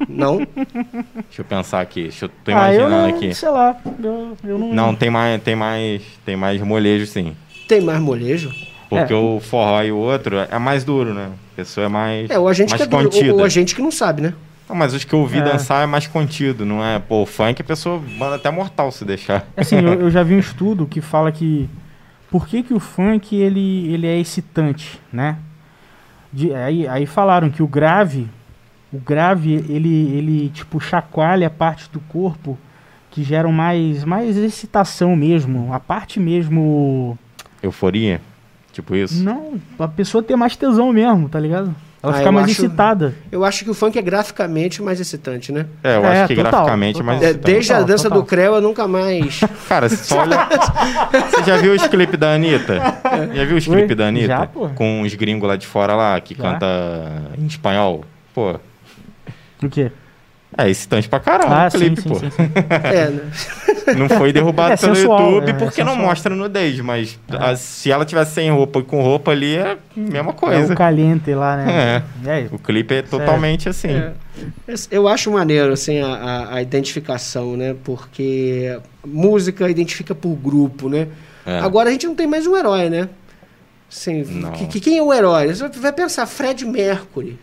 [0.09, 0.39] Não?
[0.39, 2.03] Deixa eu pensar aqui.
[2.05, 3.35] Deixa eu tô imaginando ah, eu não, aqui.
[3.35, 3.77] Sei lá.
[4.03, 4.75] Eu, eu não...
[4.75, 7.37] não, tem mais, tem mais, tem mais molejo, sim.
[7.69, 8.53] Tem mais molejo?
[8.89, 9.17] Porque é.
[9.17, 11.31] o forró e o outro é mais duro, né?
[11.53, 12.31] A pessoa é mais.
[12.31, 14.35] É, o agente mais que é duro, o, o agente que não sabe, né?
[14.69, 15.43] Não, mas os que eu ouvi é.
[15.43, 16.99] dançar é mais contido, não é?
[16.99, 19.47] Pô, o funk a pessoa manda até mortal se deixar.
[19.57, 21.69] É assim, eu, eu, já vi um estudo que fala que.
[22.31, 25.37] Por que, que o funk ele, ele é excitante, né?
[26.33, 28.29] De, aí, aí falaram que o grave
[28.95, 32.57] o grave, ele, ele tipo chacoalha a parte do corpo
[33.11, 35.73] que geram mais, mais excitação mesmo.
[35.73, 37.19] A parte mesmo.
[37.63, 38.21] Euforia?
[38.73, 39.23] Tipo isso?
[39.23, 41.75] Não, a pessoa ter mais tesão mesmo, tá ligado?
[42.03, 43.15] Ela ah, fica mais acho, excitada.
[43.33, 45.67] Eu acho que o funk é graficamente mais excitante, né?
[45.83, 47.03] É, eu é, acho que total, graficamente total.
[47.03, 47.47] é mais excitante.
[47.47, 49.41] Desde total, a dança do Creu eu nunca mais.
[49.69, 50.49] Cara, só olha.
[51.31, 52.81] Você já viu os clipes da Anitta?
[53.33, 54.27] Já viu os clipes da Anitta?
[54.27, 54.69] Já, pô.
[54.71, 56.43] Com os gringos lá de fora lá, que já.
[56.43, 56.67] canta
[57.39, 58.05] em espanhol?
[58.35, 58.57] Pô,
[59.67, 59.91] o quê?
[60.57, 62.15] É excitante pra caralho ah, o clipe, sim, pô.
[62.15, 63.31] Sim, sim, é, né?
[63.99, 67.51] Não foi derrubado é pelo sensual, YouTube é, porque é não mostra nudez, mas a,
[67.51, 70.73] ah, se ela tivesse sem roupa e com roupa ali, é a mesma coisa.
[70.73, 72.03] É o caliente lá, né?
[72.25, 72.49] É.
[72.51, 73.89] O clipe é totalmente assim.
[73.89, 74.13] É.
[74.91, 77.77] Eu acho maneiro, assim, a, a, a, identificação, né?
[77.85, 81.09] Porque música identifica por grupo, né?
[81.45, 81.59] É.
[81.59, 83.09] Agora a gente não tem mais um herói, né?
[83.91, 84.25] Assim,
[84.57, 85.55] que, que, quem é o herói?
[85.55, 87.39] Você vai pensar, Fred Mercury.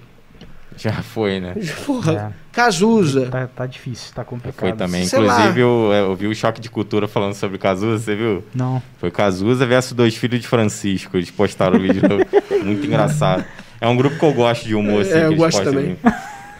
[0.77, 1.53] Já foi, né?
[1.85, 2.51] Porra, é.
[2.51, 3.27] Cazuza.
[3.27, 4.59] Tá, tá, difícil, tá complicado.
[4.59, 5.05] Foi também.
[5.05, 8.43] Sei Inclusive, eu, é, eu, vi o Choque de Cultura falando sobre Cazuza, você viu?
[8.53, 8.81] Não.
[8.97, 11.17] Foi Cazuza versus Dois Filhos de Francisco.
[11.17, 12.01] Eles postaram o vídeo.
[12.63, 13.45] muito engraçado.
[13.79, 15.13] É um grupo que eu gosto de humor, assim.
[15.13, 15.97] É, eu gosto também.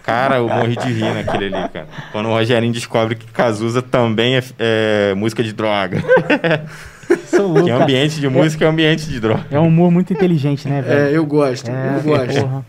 [0.04, 1.88] Cara, eu morri de rir naquele ali, cara.
[2.12, 6.04] Quando o Rogerinho descobre que Cazuza também é, é música de droga.
[7.28, 9.46] Sou louco, que é ambiente de música é, é ambiente de droga.
[9.52, 11.00] É um humor muito inteligente, né, velho?
[11.00, 11.70] É, eu gosto.
[11.70, 12.42] É, eu gosto.
[12.42, 12.66] Porra.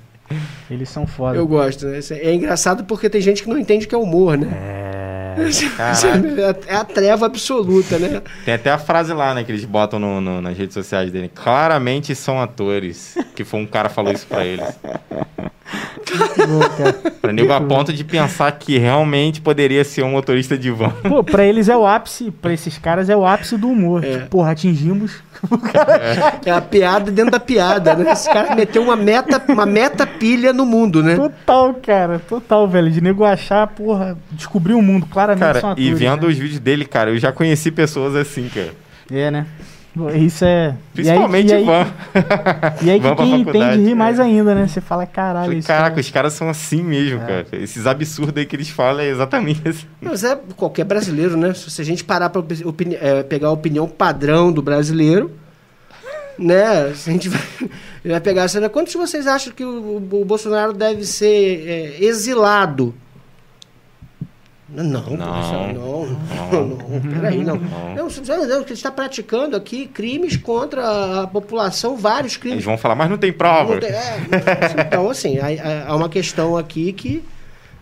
[0.72, 1.36] Eles são foda.
[1.36, 2.00] Eu gosto, né?
[2.12, 4.48] É engraçado porque tem gente que não entende que é humor, né?
[5.34, 6.74] É.
[6.74, 8.20] é a treva absoluta, né?
[8.44, 11.30] Tem até a frase lá, né, que eles botam no, no, nas redes sociais dele.
[11.34, 13.16] Claramente são atores.
[13.34, 14.78] Que foi um cara falou isso pra eles.
[17.20, 20.90] Pra nego a ponto de pensar que realmente poderia ser um motorista de van.
[21.08, 24.04] Pô, pra eles é o ápice, pra esses caras é o ápice do humor.
[24.04, 24.12] É.
[24.12, 25.22] Tipo, porra, atingimos.
[26.44, 26.50] É.
[26.50, 26.52] é.
[26.52, 28.12] a piada dentro da piada, né?
[28.12, 31.16] Esse cara meteu uma meta, uma meta pilha no mundo, né?
[31.16, 32.90] Total, cara, total, velho.
[32.90, 36.28] De nego achar, porra, descobrir o mundo, claramente cara, são atores, E vendo né?
[36.28, 38.70] os vídeos dele, cara, eu já conheci pessoas assim, cara.
[39.10, 39.46] É, né?
[40.14, 40.74] Isso é.
[40.94, 41.86] Principalmente e aí, van.
[42.82, 44.22] E aí, que quem entende rir mais é.
[44.22, 44.66] ainda, né?
[44.66, 45.52] Você fala, caralho.
[45.52, 46.00] Isso Caraca, é...
[46.00, 47.26] os caras são assim mesmo, é.
[47.26, 47.46] cara.
[47.52, 49.86] Esses absurdos aí que eles falam é exatamente assim.
[50.00, 51.52] Mas é qualquer brasileiro, né?
[51.52, 52.42] Se a gente parar pra
[53.00, 55.30] é, pegar a opinião padrão do brasileiro,
[56.38, 56.86] né?
[56.86, 57.42] A gente vai,
[58.02, 58.70] vai pegar a cena.
[58.70, 62.94] Quantos vocês acham que o, o Bolsonaro deve ser é, exilado?
[64.74, 66.06] Não, não, não, não,
[66.50, 67.56] não, não, peraí, não.
[67.94, 68.08] não.
[68.08, 72.54] Você está praticando aqui crimes contra a população, vários crimes.
[72.56, 73.74] Eles vão falar, mas não tem prova.
[73.74, 75.36] Não é, então, assim,
[75.86, 77.22] há, uma questão aqui que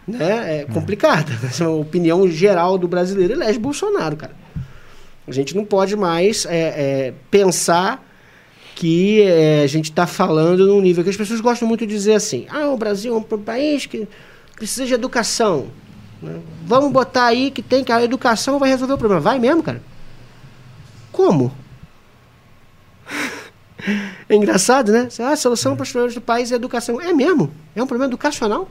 [0.07, 1.33] né, é complicada.
[1.45, 4.35] Essa é a opinião geral do brasileiro elege Bolsonaro, cara.
[5.29, 8.05] A gente não pode mais é, é, pensar
[8.75, 12.15] que é, a gente está falando num nível que as pessoas gostam muito de dizer
[12.15, 14.09] assim: ah, o Brasil é um país que
[14.57, 15.69] precisa de educação.
[16.23, 16.41] Né?
[16.67, 19.21] Vamos botar aí que tem que a educação vai resolver o problema.
[19.21, 19.83] Vai mesmo, cara?
[21.11, 21.53] Como?
[24.29, 25.09] é engraçado, né?
[25.19, 27.01] Ah, a solução para os problemas do país é a educação.
[27.01, 27.51] É mesmo?
[27.75, 28.69] É um problema educacional?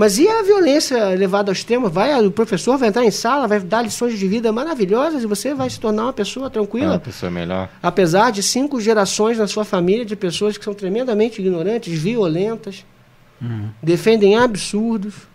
[0.00, 1.90] Mas e a violência levada ao extremo?
[1.90, 5.52] Vai, o professor vai entrar em sala, vai dar lições de vida maravilhosas e você
[5.52, 6.92] vai se tornar uma pessoa tranquila.
[6.92, 7.68] Uma pessoa melhor.
[7.82, 12.82] Apesar de cinco gerações na sua família de pessoas que são tremendamente ignorantes, violentas,
[13.42, 13.68] uhum.
[13.82, 15.28] defendem absurdos.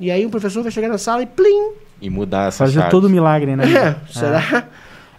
[0.00, 1.72] E aí o professor vai chegar na sala e plim!
[2.00, 2.90] E mudar essa Fazer chave.
[2.90, 3.64] todo o milagre, né?
[3.70, 4.64] É, será?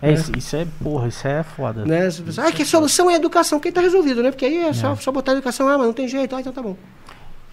[0.02, 0.14] É, é.
[0.14, 1.86] Isso, isso, é, porra, isso é foda.
[1.86, 2.10] Né?
[2.40, 4.32] Ah, que a solução é a educação, que tá resolvido, né?
[4.32, 4.96] Porque aí é, Só, é.
[4.96, 6.76] só botar a educação, ah, mas não tem jeito, ah, então tá bom.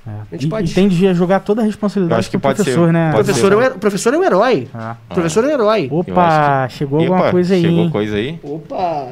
[0.07, 0.37] É.
[0.41, 0.71] E, pode...
[0.71, 3.11] e tem de jogar toda a responsabilidade acho que pode professor, ser, né?
[3.11, 4.69] O professor, é, o professor é um herói.
[4.73, 4.97] Ah.
[5.11, 5.89] O professor é um herói.
[5.93, 6.75] Opa, que...
[6.75, 7.61] chegou Epa, alguma coisa aí.
[7.61, 8.41] Chegou coisa aí.
[8.43, 9.09] Opa!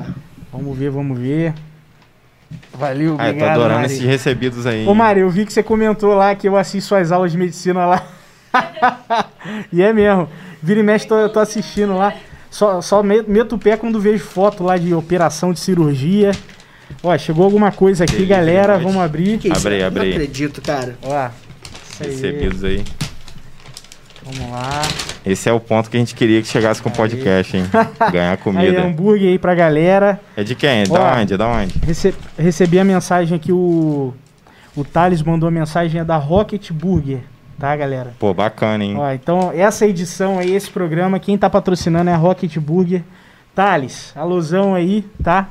[0.51, 1.53] Vamos ver, vamos ver.
[2.73, 3.93] Valeu, ah, obrigado, tô adorando Mari.
[3.93, 4.87] esses recebidos aí.
[4.87, 7.87] Ô, Mari, eu vi que você comentou lá que eu assisto suas aulas de medicina
[7.87, 8.07] lá.
[9.73, 10.29] e é mesmo.
[10.63, 12.15] Vira e mexe, tô, tô assistindo lá.
[12.51, 16.33] Só, só meto o pé quando vejo foto lá de operação de cirurgia.
[17.03, 18.79] Ó, chegou alguma coisa aqui, galera.
[18.79, 19.39] Vamos abrir.
[19.39, 20.09] Que abre aí, abre aí.
[20.11, 20.97] Não acredito, cara.
[21.03, 21.29] Ó,
[21.99, 22.85] Recebidos aí.
[24.27, 24.83] Vamos lá.
[25.25, 27.65] Esse é o ponto que a gente queria que chegasse com o podcast, hein?
[28.11, 28.63] Ganhar comida.
[28.63, 30.21] Aí, hambúrguer aí pra galera.
[30.37, 30.83] É de quem?
[30.83, 31.37] Da Ó, onde?
[31.37, 31.79] Da onde?
[31.79, 34.13] Rece recebi a mensagem aqui, o,
[34.75, 37.21] o Thales mandou a mensagem é da Rocket Burger,
[37.57, 38.15] tá, galera?
[38.19, 38.97] Pô, bacana, hein?
[38.99, 43.05] Ó, então, essa edição aí, esse programa, quem tá patrocinando é a Rocket Burger.
[43.55, 45.49] Thales, alusão aí, tá?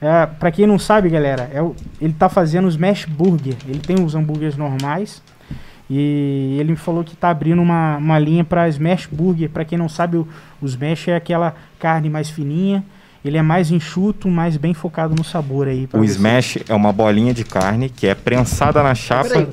[0.00, 3.54] É, para quem não sabe, galera, é o, ele tá fazendo os Smash Burger.
[3.66, 5.22] Ele tem os hambúrgueres normais.
[5.90, 9.48] E ele me falou que tá abrindo uma, uma linha para Smash Burger.
[9.48, 10.28] Para quem não sabe, o,
[10.60, 12.84] o Smash é aquela carne mais fininha.
[13.24, 15.88] Ele é mais enxuto, mais bem focado no sabor aí.
[15.92, 16.12] O você.
[16.12, 19.48] Smash é uma bolinha de carne que é prensada na chapa.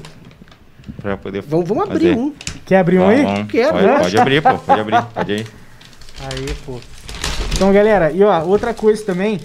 [1.02, 2.34] Pra poder vamos, vamos abrir um.
[2.66, 3.46] Quer abrir um aí?
[3.46, 3.72] Quero.
[3.72, 4.00] Pode, né?
[4.00, 4.58] pode abrir, pô.
[4.58, 5.02] Pode abrir.
[5.14, 5.48] Pode ir.
[6.22, 6.80] Aí, pô.
[7.54, 9.40] Então, galera, e ó, outra coisa também.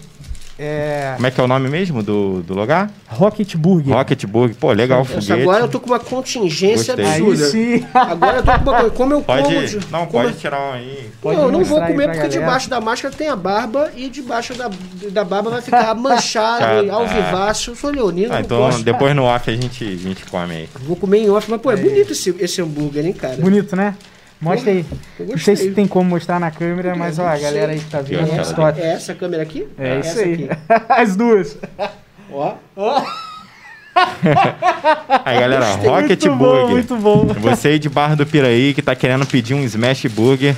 [0.62, 1.12] É...
[1.15, 2.91] Como é que é o nome mesmo do, do lugar?
[3.09, 3.95] Rocket Burger.
[3.95, 4.55] Rocket Burger.
[4.57, 5.32] Pô, legal o foguete.
[5.32, 7.15] Agora eu tô com uma contingência Gostei.
[7.15, 7.45] absurda.
[7.47, 7.87] Aí sim.
[7.95, 9.61] Agora eu tô com uma Como eu pode, como...
[9.91, 11.11] Não, como pode tirar um aí.
[11.23, 12.28] Pode não, eu não vou comer porque galera.
[12.28, 14.70] debaixo da máscara tem a barba e debaixo da,
[15.11, 17.70] da barba vai ficar manchado, ao vivaço.
[17.70, 18.82] Eu sou leonino, ah, então gosto.
[18.82, 20.69] depois no off a gente, a gente come aí.
[20.87, 23.37] Vou comer em off, mas pô, é, é bonito esse, esse hambúrguer, hein, cara?
[23.37, 23.95] Bonito, né?
[24.41, 24.87] Mostra aí.
[25.19, 28.01] Não sei se tem como mostrar na câmera, mas ó, a galera aí que tá
[28.01, 28.31] vendo.
[28.33, 29.69] É, é essa câmera aqui?
[29.79, 30.49] É, é isso aí.
[30.89, 31.59] As duas.
[32.33, 32.55] Ó.
[32.75, 33.05] Ó.
[35.25, 36.62] Aí galera, Rocket muito Burger.
[36.62, 37.27] Bom, muito bom.
[37.41, 40.57] Você aí de Barra do Piraí que tá querendo pedir um Smash Burger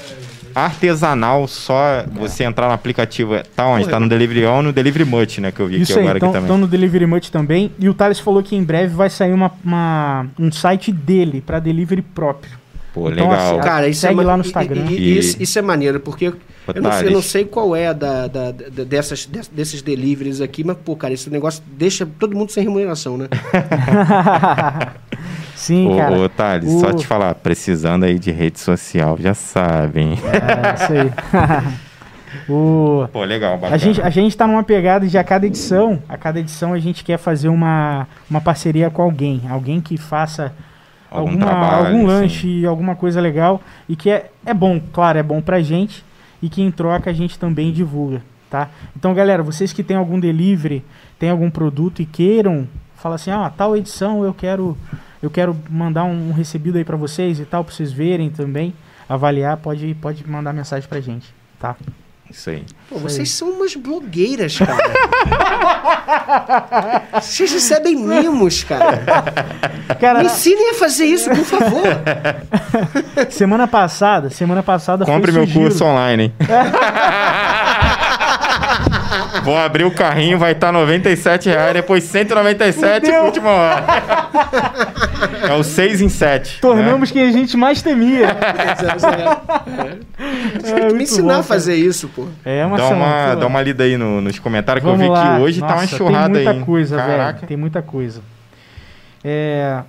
[0.55, 3.35] artesanal, só você entrar no aplicativo.
[3.57, 3.89] Tá onde?
[3.89, 5.51] Tá no Delivery On, no Delivery Much, né?
[5.51, 6.47] Que eu vi Isso aqui aí, agora então, aqui também.
[6.47, 7.73] Estão no Delivery Much também.
[7.79, 11.59] E o Thales falou que em breve vai sair uma, uma um site dele para
[11.59, 12.62] delivery próprio.
[12.93, 13.53] Pô, então, legal.
[13.53, 14.85] Assim, cara, isso é lá no Instagram.
[14.91, 16.35] E, e, isso, isso, é maneiro, porque eu
[16.83, 20.77] não, sei, eu não, sei, qual é da, da, da, dessas, desses deliveries aqui, mas,
[20.77, 23.29] pô, cara, esse negócio deixa todo mundo sem remuneração, né?
[25.57, 26.19] Sim, ô, cara.
[26.19, 26.81] Ô, Thales, o...
[26.81, 30.13] só te falar, precisando aí de rede social, já sabem.
[30.13, 31.11] É, isso aí.
[32.49, 33.09] o...
[33.11, 33.75] Pô, legal, bacana.
[33.75, 36.79] A gente, a gente tá numa pegada de a cada edição, a cada edição a
[36.79, 40.53] gente quer fazer uma, uma parceria com alguém, alguém que faça
[41.13, 42.67] algum, alguma, trabalho, algum lanche, sim.
[42.67, 46.05] alguma coisa legal e que é, é bom, claro, é bom pra gente
[46.43, 48.71] e que em troca a gente também divulga, tá?
[48.97, 50.85] Então, galera, vocês que têm algum delivery,
[51.19, 52.67] tem algum produto e queiram,
[52.97, 54.77] fala assim, ah, tal edição eu quero
[55.23, 58.75] eu quero mandar um, um recebido aí para vocês e tal, para vocês verem também,
[59.09, 61.77] avaliar, pode pode mandar mensagem pra gente, tá?
[62.33, 62.65] Isso aí.
[62.89, 64.79] Pô, vocês são umas blogueiras, cara.
[67.21, 69.03] vocês recebem mimos, cara.
[70.01, 70.21] cara.
[70.21, 71.85] Me ensinem a fazer isso, por favor.
[73.29, 76.33] semana passada, semana passada Compre meu curso online, hein?
[79.45, 83.85] Vou abrir o carrinho, vai estar tá 97 reais, depois 197 por última hora.
[85.49, 86.61] É o 6 em 7.
[86.61, 87.13] Tornamos né?
[87.13, 88.29] quem a gente mais temia.
[90.65, 92.27] É, é, me ensinar bom, a fazer isso, pô.
[92.45, 95.19] É uma dá uma, dá uma lida aí no, nos comentários Vamos que eu vi
[95.19, 95.37] lá.
[95.37, 96.45] que hoje Nossa, tá uma enxurrada aí.
[96.45, 97.47] Tem muita aí, coisa, velho.
[97.47, 98.21] Tem muita coisa.
[99.25, 99.81] É...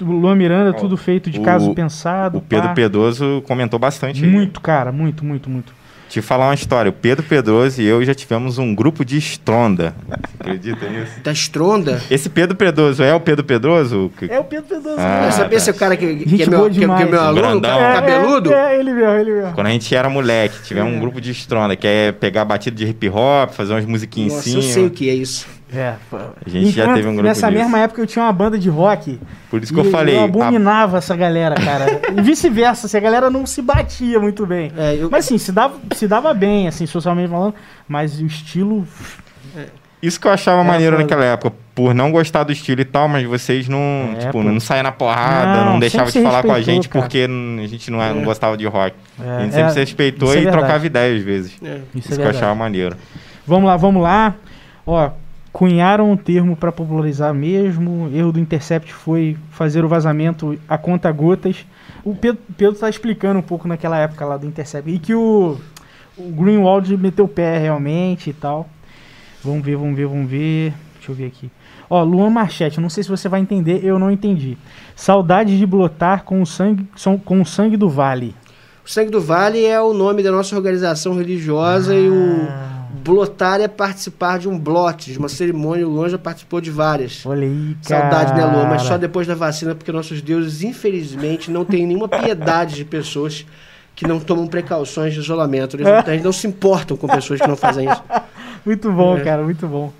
[0.00, 2.38] Luan Miranda, tudo feito de caso pensado.
[2.38, 2.74] O Pedro pá.
[2.74, 4.24] Pedroso comentou bastante.
[4.24, 4.62] Muito, aí.
[4.62, 5.72] cara, muito, muito, muito.
[6.08, 6.90] Te falar uma história.
[6.90, 9.94] O Pedro Pedroso e eu já tivemos um grupo de estronda.
[10.06, 11.12] Você acredita nisso?
[11.22, 12.02] Da estronda?
[12.10, 14.12] Esse Pedro Pedroso é o Pedro Pedroso?
[14.28, 14.96] É o Pedro Pedroso.
[14.98, 17.66] Ah, eu sabia se o cara que, que, é meu, que, que é meu aluno,
[17.66, 18.52] é, cabeludo?
[18.52, 19.52] É, é, ele mesmo, ele mesmo.
[19.52, 20.96] Quando a gente era moleque, tivemos é.
[20.96, 24.48] um grupo de estronda, que é pegar batida de hip hop, fazer umas musiquinhas Nossa,
[24.48, 24.64] em cima.
[24.64, 25.46] eu sei o que é isso.
[25.74, 27.62] É, a gente Enquanto, já teve um grupo Nessa disso.
[27.62, 29.18] mesma época eu tinha uma banda de rock.
[29.50, 30.16] Por isso que eu falei.
[30.16, 30.98] Eu abominava a...
[30.98, 32.00] essa galera, cara.
[32.16, 34.72] e vice-versa, se a galera não se batia muito bem.
[34.76, 35.10] É, eu...
[35.10, 37.54] Mas assim, se dava, se dava bem, assim, socialmente falando,
[37.88, 38.86] mas o estilo.
[39.56, 39.66] É.
[40.02, 43.08] Isso que eu achava é, maneiro naquela época, por não gostar do estilo e tal,
[43.08, 46.52] mas vocês não, é, tipo, não saia na porrada, não, não deixava de falar com
[46.52, 47.02] a gente cara.
[47.02, 48.94] porque a gente não, não gostava de rock.
[49.18, 51.52] a gente sempre se respeitou e trocava ideias às vezes.
[51.94, 52.96] Isso, isso que eu achava maneiro.
[53.46, 54.34] Vamos lá, vamos lá.
[54.86, 55.10] Ó,
[55.54, 58.10] cunharam um termo para popularizar mesmo.
[58.12, 61.64] Erro do Intercept foi fazer o vazamento a conta gotas.
[62.04, 64.90] O Pedro está explicando um pouco naquela época lá do Intercept.
[64.90, 65.56] E que o,
[66.18, 68.68] o Greenwald meteu o pé realmente e tal.
[69.44, 70.74] Vamos ver, vamos ver, vamos ver.
[70.96, 71.48] Deixa eu ver aqui.
[71.88, 74.58] Ó, Luan Marchete, não sei se você vai entender, eu não entendi.
[74.96, 76.84] Saudade de blotar com o sangue,
[77.24, 78.34] com o sangue do Vale.
[78.84, 81.96] O Sangue do Vale é o nome da nossa organização religiosa ah.
[81.96, 82.73] e o
[83.04, 85.86] Blotar é participar de um blote, de uma cerimônia.
[85.86, 87.24] O Luan já participou de várias.
[87.26, 88.10] Olha aí, cara.
[88.10, 88.66] Saudade, né, Luan?
[88.66, 93.44] Mas só depois da vacina, porque nossos deuses, infelizmente, não têm nenhuma piedade de pessoas
[93.94, 95.76] que não tomam precauções de isolamento.
[95.76, 98.02] Eles não, não se importam com pessoas que não fazem isso.
[98.64, 99.20] Muito bom, é.
[99.20, 99.92] cara, muito bom.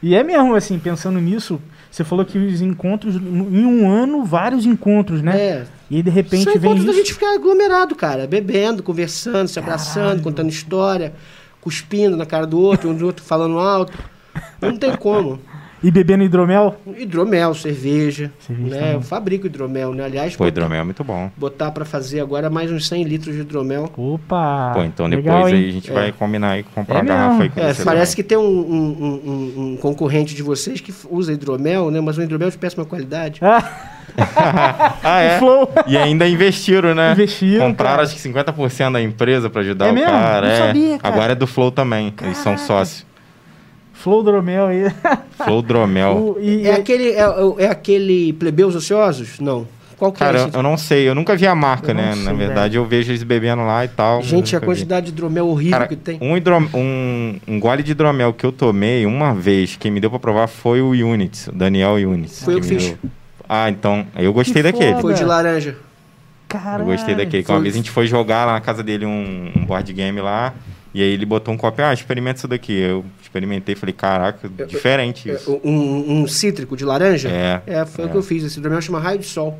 [0.00, 1.60] E é mesmo, assim, pensando nisso,
[1.90, 5.36] você falou que os encontros, em um ano, vários encontros, né?
[5.36, 5.64] É.
[5.90, 6.70] E de repente São vem.
[6.70, 6.92] encontros isso.
[6.92, 10.22] da gente ficar aglomerado, cara, bebendo, conversando, se abraçando, Caralho.
[10.22, 11.14] contando história
[11.60, 13.92] cuspindo na cara do outro, um do outro falando alto.
[14.60, 15.40] Não tem como.
[15.82, 16.74] E bebendo hidromel?
[16.96, 18.32] Hidromel, cerveja.
[18.40, 18.94] cerveja né?
[18.94, 20.04] Eu fabrico hidromel, né?
[20.04, 21.30] Aliás, Pô, hidromel é muito bom.
[21.36, 23.90] Botar para fazer agora mais uns 100 litros de hidromel.
[23.96, 24.72] Opa!
[24.74, 25.60] Pô, então legal, depois hein?
[25.60, 25.94] aí a gente é.
[25.94, 28.16] vai combinar e comprar é uma garrafa aí com é, Parece também.
[28.16, 32.00] que tem um, um, um, um, concorrente de vocês que usa hidromel, né?
[32.00, 33.40] Mas um hidromel de péssima qualidade.
[33.42, 33.92] Ah.
[35.02, 35.40] ah, é?
[35.86, 37.12] E ainda investiram, né?
[37.12, 37.68] Investiram.
[37.68, 38.02] Compraram cara.
[38.08, 40.10] acho que 50% da empresa para ajudar é o mesmo?
[40.10, 40.46] cara.
[40.46, 40.66] Não é.
[40.66, 41.14] Sabia, cara.
[41.14, 42.10] Agora é do Flow também.
[42.10, 42.26] Caraca.
[42.26, 43.06] Eles são sócios.
[43.92, 44.84] Flow Dromel aí.
[45.44, 46.36] Flow Dromel.
[46.40, 47.24] e, é, aquele, é,
[47.58, 49.40] é, aquele Plebeus Ociosos?
[49.40, 49.66] Não.
[49.96, 52.12] Qual que é Cara, é eu não sei, eu nunca vi a marca, né?
[52.12, 52.84] Sei, Na verdade, velho.
[52.84, 54.22] eu vejo eles bebendo lá e tal.
[54.22, 55.12] Gente, a quantidade vi.
[55.12, 56.18] de hidromel horrível Cara, que tem.
[56.20, 60.10] Um, hidrom, um, um gole de hidromel que eu tomei uma vez, quem me deu
[60.10, 62.42] pra provar foi o Units, o Daniel Units.
[62.44, 62.88] Foi eu que fiz.
[62.90, 62.98] Deu.
[63.48, 64.90] Ah, então, eu gostei que daquele.
[64.92, 65.02] Foda.
[65.02, 65.76] Foi de laranja.
[66.48, 66.82] Caralho.
[66.82, 67.42] Eu gostei daquele.
[67.42, 67.54] Foi.
[67.54, 70.54] Uma vez a gente foi jogar lá na casa dele um, um board game lá.
[70.94, 72.72] E aí ele botou um copo, ah, experimenta isso daqui.
[72.72, 75.60] Eu experimentei e falei, caraca, diferente isso.
[75.62, 77.28] Um, um, cítrico de laranja?
[77.28, 77.62] É.
[77.66, 78.08] É, foi é.
[78.08, 78.42] o que eu fiz.
[78.42, 79.58] Esse hidromel chama raio de sol.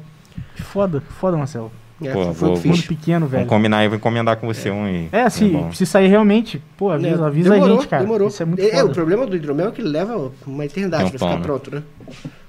[0.54, 1.70] Foda, foda, Marcelo.
[2.02, 3.40] É, pô, foi vou, mundo pequeno, velho.
[3.44, 4.72] Vamos combinar aí, vou encomendar com você é.
[4.72, 5.08] um aí.
[5.12, 8.02] É, se, é se sair realmente, pô, avisa, é, avisa demorou, a gente, cara.
[8.02, 8.28] Demorou.
[8.28, 11.10] Isso é muito é, o problema do hidromel é que ele leva uma eternidade um
[11.10, 11.44] pra pão, ficar né?
[11.44, 11.82] pronto, né?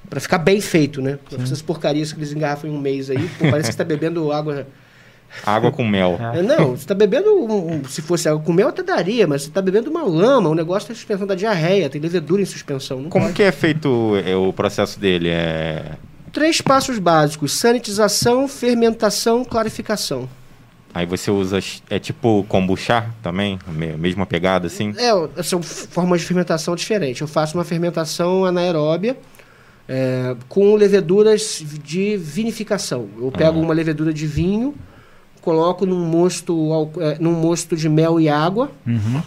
[0.10, 1.20] Pra ficar bem feito, né?
[1.42, 4.32] Essas porcarias que eles engarrafam em um mês aí, pô, parece que você tá bebendo
[4.32, 4.66] água
[5.46, 6.18] Água com mel.
[6.34, 6.42] É.
[6.42, 7.30] Não, você está bebendo.
[7.30, 10.50] Um, se fosse água com mel, até daria, mas você está bebendo uma lama.
[10.50, 13.04] O negócio da suspensão da diarreia, tem levedura em suspensão.
[13.10, 13.36] Como pode.
[13.36, 15.30] que é feito é, o processo dele?
[15.30, 15.92] É...
[16.32, 20.30] Três passos básicos: sanitização, fermentação, clarificação.
[20.94, 21.60] Aí você usa,
[21.90, 23.60] é tipo kombucha também?
[24.00, 24.96] Mesma pegada assim?
[24.98, 27.22] É, são formas de fermentação diferentes.
[27.22, 29.16] Eu faço uma fermentação anaeróbia
[29.88, 33.08] é, com leveduras de vinificação.
[33.18, 33.66] Eu pego uhum.
[33.66, 34.76] uma levedura de vinho,
[35.42, 38.70] coloco num mosto, é, num mosto de mel e água.
[38.86, 39.22] Uhum.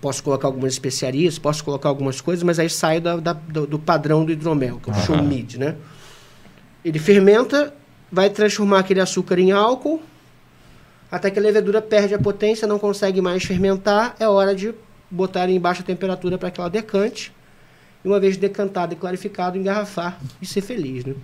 [0.00, 3.78] Posso colocar algumas especiarias, posso colocar algumas coisas, mas aí sai da, da, do, do,
[3.78, 5.22] padrão do hidromel, que é o uhum.
[5.22, 5.76] mid, né?
[6.84, 7.74] Ele fermenta,
[8.10, 10.00] vai transformar aquele açúcar em álcool,
[11.10, 14.74] até que a levedura perde a potência, não consegue mais fermentar, é hora de
[15.10, 17.32] botar em baixa temperatura para que ela decante.
[18.06, 21.14] E uma vez decantado e clarificado, engarrafar e ser feliz, né?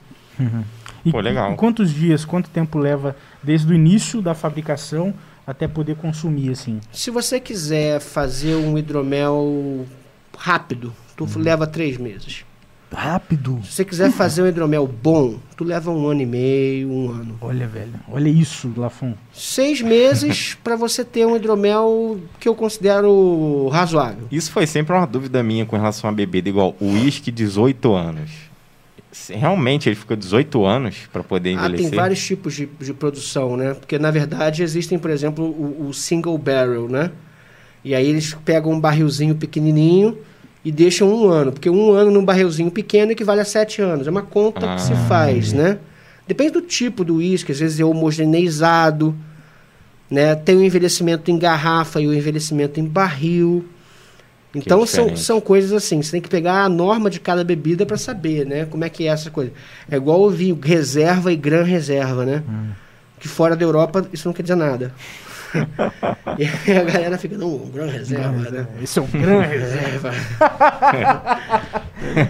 [0.41, 0.65] Uhum.
[1.05, 1.55] E, Pô, legal.
[1.55, 5.15] quantos dias, quanto tempo leva desde o início da fabricação
[5.47, 6.81] até poder consumir assim?
[6.91, 9.87] Se você quiser fazer um hidromel
[10.37, 11.41] rápido, tu uhum.
[11.41, 12.45] leva três meses.
[12.95, 13.61] Rápido.
[13.65, 17.39] Se você quiser fazer um hidromel bom, tu leva um ano e meio, um ano.
[17.41, 17.95] Olha, velho.
[18.09, 19.15] Olha isso, Lafon.
[19.33, 24.27] Seis meses para você ter um hidromel que eu considero razoável.
[24.31, 26.77] Isso foi sempre uma dúvida minha com relação a bebida igual.
[26.81, 28.53] O uísque 18 anos
[29.29, 31.87] realmente ele fica 18 anos para poder envelhecer?
[31.87, 33.75] Ah, tem vários tipos de, de produção, né?
[33.75, 37.11] Porque, na verdade, existem, por exemplo, o, o, single barrel, né?
[37.85, 40.17] E aí eles pegam um barrilzinho pequenininho
[40.65, 44.07] e deixam um ano, porque um ano num barrilzinho pequeno equivale a sete anos.
[44.07, 45.79] É uma conta Ah, que se faz, né?
[46.27, 49.15] Depende do tipo do uísque, às vezes é homogeneizado,
[50.09, 50.35] né?
[50.37, 53.65] Tem o envelhecimento em garrafa e o envelhecimento em barril.
[54.55, 55.25] Então são, diferente.
[55.25, 58.67] são coisas assim, você tem que pegar a norma de cada bebida para saber, né?
[58.67, 59.51] Como é que é essa coisa.
[59.91, 62.43] É igual o vinho, reserva e gran reserva, né?
[63.19, 64.95] Que fora da Europa isso não quer dizer nada.
[66.39, 68.67] e aí a galera fica, não, gran reserva, né?
[68.83, 70.11] Esse é um grande reserva.
[70.11, 71.41] Reserva.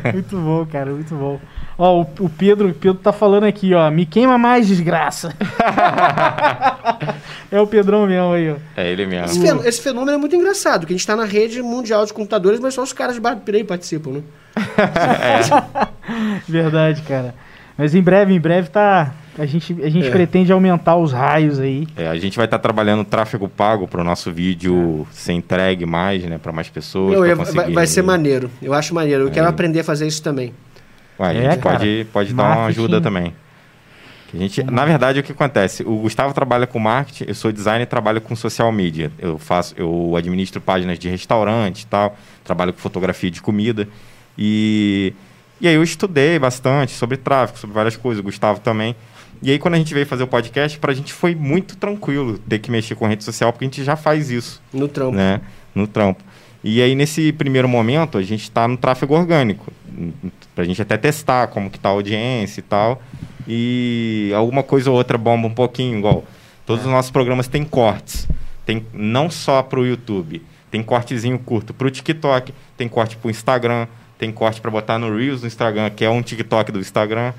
[0.12, 1.40] Muito bom, cara, muito bom.
[1.78, 3.90] Ó, o, o Pedro, o Pedro tá falando aqui, ó.
[3.90, 5.34] Me queima mais, desgraça.
[7.50, 8.56] é o Pedrão mesmo aí, ó.
[8.76, 9.42] É ele Esse, mesmo.
[9.46, 12.60] fenô- esse fenômeno é muito engraçado, que a gente está na rede mundial de computadores,
[12.60, 14.22] mas só os caras de Bar do Pirei participam, né?
[16.48, 17.34] Verdade, cara.
[17.76, 19.12] Mas em breve, em breve tá.
[19.38, 20.10] A gente, a gente É.
[20.10, 21.88] pretende aumentar os raios aí.
[21.96, 26.22] É, a gente vai estar trabalhando tráfego pago para o nosso vídeo ser entregue mais,
[26.24, 27.16] né, para mais pessoas.
[27.16, 28.50] Não, eu- conseguir- vai, vai ser maneiro.
[28.60, 29.24] Eu acho maneiro.
[29.24, 29.48] Eu quero É.
[29.48, 30.52] aprender a fazer isso também.
[31.18, 33.32] Ué, a É, gente pode, pode dar uma ajuda também.
[34.34, 35.82] A gente, na verdade, o que acontece?
[35.82, 39.10] O Gustavo trabalha com marketing, eu sou designer e trabalho com social media.
[39.18, 43.86] Eu faço, eu administro páginas de restaurante e tal, trabalho com fotografia de comida.
[44.38, 45.12] E,
[45.60, 48.96] e aí eu estudei bastante sobre tráfego, sobre várias coisas, o Gustavo também.
[49.42, 52.58] E aí, quando a gente veio fazer o podcast, pra gente foi muito tranquilo ter
[52.60, 55.16] que mexer com rede social, porque a gente já faz isso No trampo.
[55.16, 55.40] né,
[55.74, 56.22] no trampo.
[56.62, 59.72] E aí, nesse primeiro momento, a gente está no tráfego orgânico,
[60.54, 63.02] para a gente até testar como que tá a audiência e tal.
[63.48, 66.24] E alguma coisa ou outra bomba um pouquinho, igual.
[66.64, 68.28] Todos os nossos programas têm cortes.
[68.64, 70.40] Tem não só para o YouTube,
[70.70, 75.00] tem cortezinho curto para o TikTok, tem corte para o Instagram, tem corte para botar
[75.00, 77.32] no Reels do Instagram, que é um TikTok do Instagram.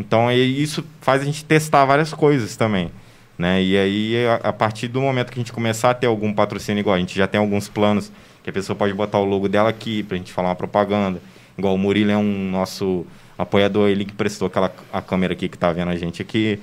[0.00, 2.90] Então, isso faz a gente testar várias coisas também.
[3.38, 3.62] Né?
[3.62, 6.80] E aí, a, a partir do momento que a gente começar a ter algum patrocínio
[6.80, 8.10] igual, a gente já tem alguns planos
[8.42, 11.20] que a pessoa pode botar o logo dela aqui pra gente falar uma propaganda.
[11.56, 13.06] Igual o Murilo é um nosso
[13.38, 16.58] apoiador, ele que prestou aquela a câmera aqui que tá vendo a gente aqui.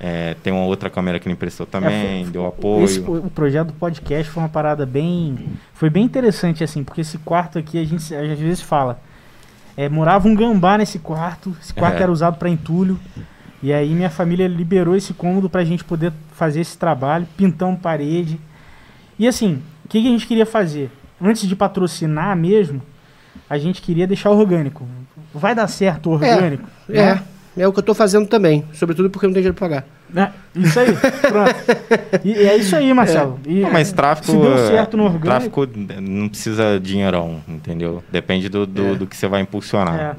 [0.00, 2.84] É, tem uma outra câmera que ele emprestou também, É, foi- deu apoio.
[2.84, 5.38] Esse, o, o projeto do podcast foi uma parada bem.
[5.72, 9.00] Foi bem interessante, assim, porque esse quarto aqui a gente às vezes fala.
[9.76, 12.02] É, morava um gambá nesse quarto, esse quarto É.
[12.02, 12.98] era usado para entulho.
[13.62, 18.38] E aí minha família liberou esse cômodo pra gente poder fazer esse trabalho, pintamos parede.
[19.18, 20.90] E assim, o que, que a gente queria fazer?
[21.20, 22.82] Antes de patrocinar mesmo,
[23.48, 24.86] a gente queria deixar orgânico.
[25.32, 26.68] Vai dar certo o orgânico?
[26.88, 27.22] É, né?
[27.56, 28.64] é o que eu tô fazendo também.
[28.72, 29.86] Sobretudo porque eu não tenho dinheiro pra pagar.
[30.16, 31.54] É, isso aí, pronto.
[32.24, 33.38] E, é isso aí, Marcelo.
[33.46, 35.26] E- Não, mas tráfico, Se deu certo no orgânico.
[35.26, 35.68] tráfico
[36.00, 38.02] não precisa dinheirão, entendeu?
[38.12, 38.94] Depende do, do, É.
[38.94, 39.98] do que você vai impulsionar.
[39.98, 40.14] É.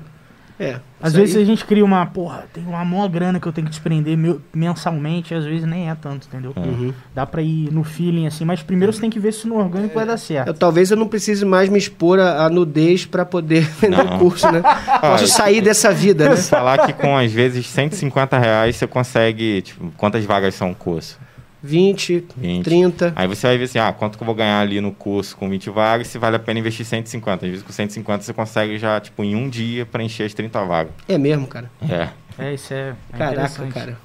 [0.59, 0.79] É.
[1.01, 3.65] Às vezes aí- a gente cria uma, porra, tem uma maior grana que eu tenho
[3.65, 4.17] que desprender
[4.53, 6.53] mensalmente, às vezes nem é tanto, entendeu?
[6.55, 6.93] Uhum.
[7.13, 9.93] Dá pra ir no feeling assim, mas primeiro você tem que ver se no orgânico
[9.93, 10.47] vai dar certo.
[10.47, 14.49] Eu- talvez eu não precise mais me expor à nudez pra poder vender o curso,
[14.51, 14.61] né?
[15.01, 16.37] Posso sair dessa vida, né?
[16.37, 21.19] Falar que com às vezes 150 reais você consegue, tipo, quantas vagas são o curso?
[21.65, 22.63] 20, 20.
[22.63, 23.13] 30.
[23.15, 25.49] Aí você vai ver assim, ah, quanto que eu vou ganhar ali no curso com
[25.49, 27.45] 20 vagas, se vale a pena investir 150.
[27.45, 30.93] Às vezes com 150 você consegue já, tipo, em um dia preencher as 30 vagas.
[31.07, 31.69] É mesmo, cara.
[31.89, 32.09] É.
[32.37, 33.97] É, isso é, é Caraca, cara.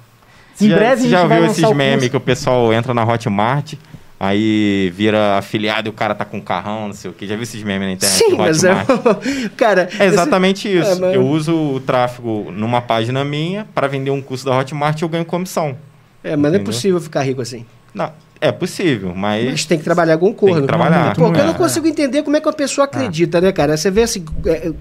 [0.55, 3.03] Você Em já, breve você já viu esses o memes que o pessoal entra na
[3.03, 3.73] Hotmart,
[4.19, 7.25] aí vira afiliado e o cara tá com um carrão, não sei o que.
[7.27, 8.17] Já viu esses memes na internet?
[8.17, 8.73] Sim, mas é.
[9.57, 9.89] Cara.
[9.99, 10.91] É exatamente esse- isso.
[10.97, 14.99] É, mas- Eu uso o tráfego numa página minha para vender um curso da Hotmart
[14.99, 15.75] e eu ganho comissão.
[16.23, 17.65] É, mas não é possível ficar rico assim.
[17.93, 19.45] Não, é possível, mas...
[19.51, 20.55] Mas tem que trabalhar com corno.
[20.55, 21.15] Tem que trabalhar.
[21.15, 21.53] Pô, eu não É.
[21.53, 23.75] consigo entender como é que uma pessoa acredita, né, cara?
[23.75, 24.23] Você vê assim.
[24.45, 24.73] é, é,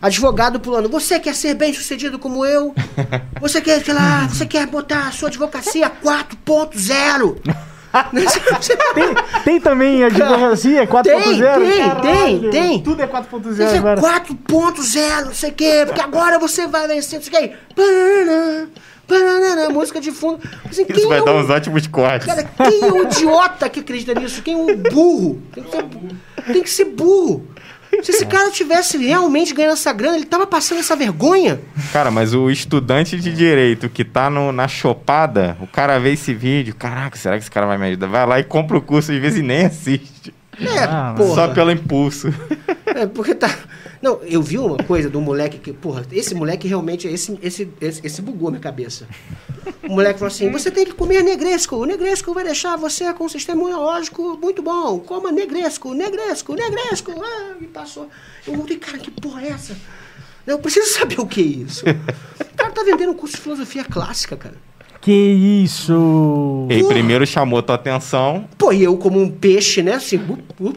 [0.00, 2.74] Advogado pulando, você quer ser bem sucedido como eu?
[3.40, 7.36] Você quer, sei lá, você quer botar a sua advocacia 4.0?
[8.12, 8.22] Né?
[8.58, 9.14] Você- Tem,
[9.44, 11.04] tem também a advocacia 4.0?
[11.04, 12.00] Tem, tem, Caralho,
[12.40, 12.82] tem, tem.
[12.82, 14.00] Tudo é Você 4.0 quer agora.
[14.00, 17.56] 4.0, não sei o quê, porque agora você vai vencer, não sei o quê.
[19.20, 20.40] Pananã, música de fundo.
[20.68, 22.26] Assim, Isso quem vai é dar o- uns ótimos cortes.
[22.26, 24.42] Cara, quem é o idiota que acredita nisso?
[24.42, 25.42] Quem é o burro?
[25.52, 25.84] Tem que ser,
[26.52, 27.46] tem que ser burro.
[28.02, 31.60] Se esse cara tivesse realmente ganhando essa grana, ele tava passando essa vergonha.
[31.92, 36.32] Cara, mas o estudante de direito que tá no- na chopada, o cara vê esse
[36.32, 38.06] vídeo, caraca, será que esse cara vai me ajudar?
[38.06, 40.32] Vai lá e compra o curso, às vezes e nem assiste.
[40.60, 41.34] É, Ah, porra.
[41.34, 42.28] Só pelo impulso.
[42.94, 43.48] É, porque tá.
[44.02, 48.06] Não, eu vi uma coisa do moleque que, porra, esse moleque realmente, esse, esse, esse,
[48.06, 49.08] esse bugou a minha cabeça.
[49.82, 51.76] O moleque falou assim: você tem que comer negresco.
[51.76, 54.98] O negresco vai deixar você com um sistema imunológico muito bom.
[54.98, 57.12] Coma negresco, negresco, negresco.
[57.18, 58.10] Ah, e passou.
[58.46, 59.74] Eu falei, cara, que porra é essa?
[60.46, 61.84] Eu preciso saber o que é isso.
[61.86, 64.56] O cara tá vendendo um curso de filosofia clássica, cara.
[65.02, 65.12] Que
[65.64, 66.68] isso?
[66.70, 68.44] E primeiro chamou tua atenção.
[68.56, 69.94] Pô, e eu como um peixe, né?
[69.94, 70.74] Assim, uh, uh, uh,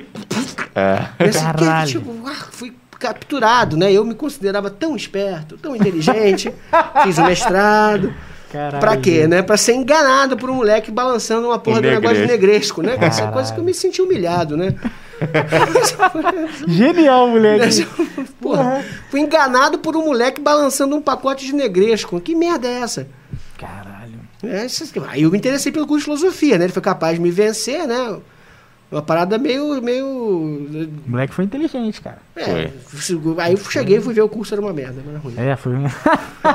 [0.73, 1.27] É.
[1.27, 1.85] Esse Caralho.
[1.85, 3.93] Que, tipo, ah, fui, capturado, né?
[3.93, 6.51] Eu me considerava tão esperto, tão inteligente,
[7.03, 8.11] fiz o mestrado.
[8.51, 9.43] Caralho, pra quê, né?
[9.43, 12.93] Pra ser enganado por um moleque balançando uma porra do negócio de negresco, né?
[12.93, 13.07] Caralho.
[13.07, 14.73] Essa é coisa que eu me senti humilhado, né?
[16.67, 17.87] Genial, moleque.
[18.41, 22.19] Porra, fui enganado por um moleque balançando um pacote de negresco.
[22.19, 23.07] Que merda é essa?
[23.57, 23.94] Caralho.
[24.47, 24.67] É,
[25.09, 26.65] aí eu me interessei pelo curso de filosofia, né?
[26.65, 28.17] Ele foi capaz de me vencer, né?
[28.91, 29.81] Uma parada meio.
[29.81, 30.05] meio...
[30.05, 32.19] O moleque foi inteligente, cara.
[32.35, 33.35] É, foi.
[33.39, 35.33] Aí eu cheguei e fui ver o curso, era uma merda, não era ruim.
[35.37, 35.89] É, foi uma.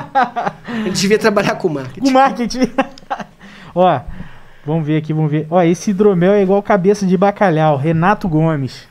[0.85, 1.99] Ele devia trabalhar com marketing.
[1.99, 2.71] Com marketing.
[3.75, 3.99] Ó,
[4.65, 5.45] vamos ver aqui, vamos ver.
[5.49, 8.90] Ó, esse hidromel é igual cabeça de bacalhau, Renato Gomes.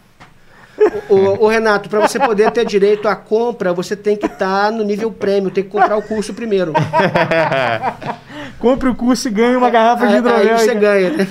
[1.08, 4.66] O, o, o Renato, para você poder ter direito à compra, você tem que estar
[4.66, 6.72] tá no nível prêmio, tem que comprar o curso primeiro.
[8.58, 10.54] Compre o curso e ganhe uma garrafa de hidromel.
[10.54, 11.28] Aí você ganha, né?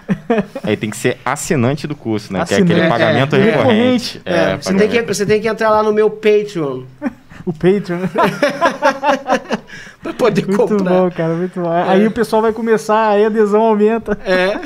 [0.64, 2.40] Aí tem que ser assinante do curso, né?
[2.40, 2.66] Assinante.
[2.66, 4.22] Que é aquele pagamento é, recorrente.
[4.24, 6.84] É, é, você, tem que, você tem que entrar lá no meu Patreon.
[7.44, 8.00] o Patreon.
[10.02, 10.76] pra poder muito comprar.
[10.76, 11.72] Muito bom, cara, muito bom.
[11.72, 11.88] É.
[11.90, 14.18] Aí o pessoal vai começar, aí a adesão aumenta.
[14.24, 14.58] É.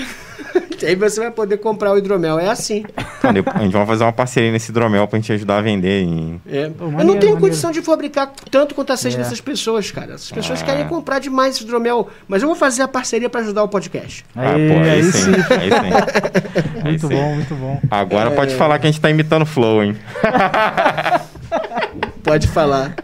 [0.85, 2.39] Aí você vai poder comprar o hidromel.
[2.39, 2.85] É assim.
[3.19, 6.03] Então, a gente vai fazer uma parceria nesse hidromel pra gente ajudar a vender.
[6.03, 6.41] Em...
[6.47, 6.69] É.
[6.69, 7.41] Pô, maneiro, eu não tenho maneiro.
[7.41, 9.19] condição de fabricar tanto quanto a sede é.
[9.19, 10.15] dessas pessoas, cara.
[10.15, 10.65] Essas pessoas ah.
[10.65, 12.09] querem comprar demais esse hidromel.
[12.29, 14.25] Mas eu vou fazer a parceria pra ajudar o podcast.
[14.35, 15.33] Ah, aí, pô, aí, aí sim.
[15.51, 16.83] Aí sim.
[16.85, 17.81] muito bom, muito bom.
[17.91, 18.35] Agora é...
[18.35, 19.97] pode falar que a gente tá imitando o Flow, hein?
[22.23, 22.95] pode falar.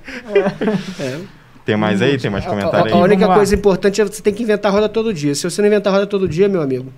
[1.00, 1.18] É.
[1.64, 2.18] Tem mais aí?
[2.18, 2.92] Tem mais comentário aí?
[2.92, 5.34] A, a única coisa importante é você tem que inventar roda todo dia.
[5.34, 6.92] Se você não inventar roda todo dia, meu amigo,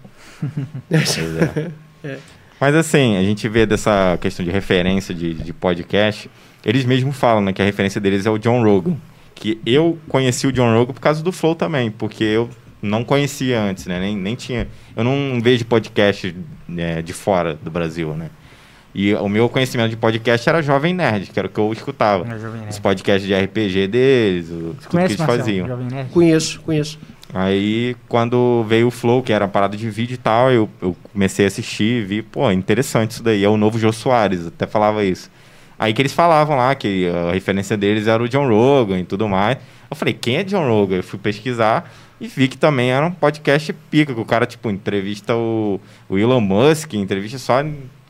[0.91, 1.71] é.
[2.09, 2.19] é.
[2.61, 6.31] Mas assim, a gente vê dessa questão de referência de, de podcast,
[6.65, 8.97] eles mesmos falam né, que a referência deles é o John Rogan.
[9.35, 12.49] Que eu conheci o John Rogan por causa do Flow também, porque eu
[12.81, 13.99] não conhecia antes, né?
[13.99, 14.69] Nem, nem tinha.
[14.95, 16.35] Eu não vejo podcast
[16.69, 18.31] né, de fora do Brasil, né?
[18.95, 22.25] E o meu conhecimento de podcast era Jovem Nerd, que era o que eu escutava.
[22.71, 25.69] Os podcasts de RPG deles, o, tudo conhece, que eles faziam.
[26.13, 26.99] Conheço, conheço.
[27.33, 31.45] Aí, quando veio o Flow, que era parada de vídeo e tal, eu, eu comecei
[31.45, 33.43] a assistir vi, pô, interessante isso daí.
[33.43, 35.31] É o novo Jô Soares, até falava isso.
[35.79, 39.29] Aí que eles falavam lá que a referência deles era o John Rogan e tudo
[39.29, 39.59] mais.
[39.91, 40.97] Eu falei, quem é John Rogan?
[40.97, 41.91] Eu fui pesquisar
[42.21, 46.17] e vi que também era um podcast pica, que o cara, tipo, entrevista o, o
[46.17, 47.65] Elon Musk, entrevista só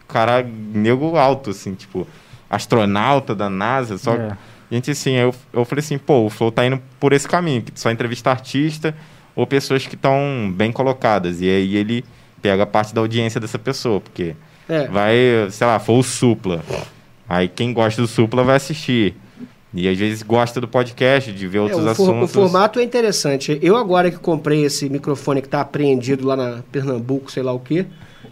[0.06, 2.06] cara nego alto, assim, tipo,
[2.50, 4.14] astronauta da NASA, só...
[4.14, 4.36] É.
[4.74, 7.78] Gente, assim, eu, eu falei assim, pô, o Flow tá indo por esse caminho, que
[7.78, 8.92] só entrevista artista
[9.36, 11.40] ou pessoas que estão bem colocadas.
[11.40, 12.04] E aí ele
[12.42, 14.34] pega parte da audiência dessa pessoa, porque
[14.68, 14.88] é.
[14.88, 15.14] vai,
[15.52, 16.60] sei lá, for o Supla.
[17.28, 19.14] Aí quem gosta do Supla vai assistir.
[19.72, 22.30] E às vezes gosta do podcast, de ver é, outros é, o assuntos.
[22.30, 23.56] o formato é interessante.
[23.62, 27.60] Eu agora que comprei esse microfone que está apreendido lá na Pernambuco, sei lá o
[27.60, 27.86] quê,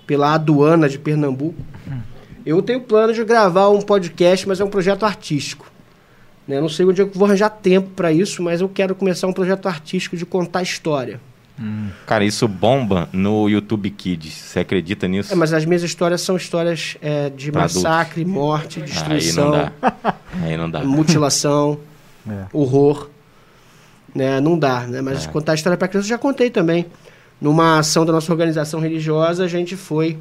[0.09, 1.55] pela aduana de Pernambuco,
[1.87, 2.01] hum.
[2.45, 5.71] eu tenho plano de gravar um podcast, mas é um projeto artístico.
[6.47, 6.61] Né?
[6.61, 9.67] Não sei onde eu vou arranjar tempo para isso, mas eu quero começar um projeto
[9.67, 11.21] artístico de contar história.
[11.61, 11.91] Hum.
[12.07, 14.33] Cara, isso bomba no YouTube Kids.
[14.33, 15.33] Você acredita nisso?
[15.33, 18.43] É, mas as minhas histórias são histórias é, de pra massacre, adultos.
[18.43, 19.53] morte, destruição.
[19.53, 20.15] Aí não dá.
[20.43, 20.85] Aí não dá.
[20.85, 21.79] Mutilação,
[22.29, 22.47] é.
[22.53, 23.11] horror.
[24.15, 24.41] Né?
[24.41, 25.01] Não dá, né?
[25.01, 25.29] Mas é.
[25.29, 26.87] contar história para criança eu já contei também.
[27.41, 30.19] Numa ação da nossa organização religiosa, a gente foi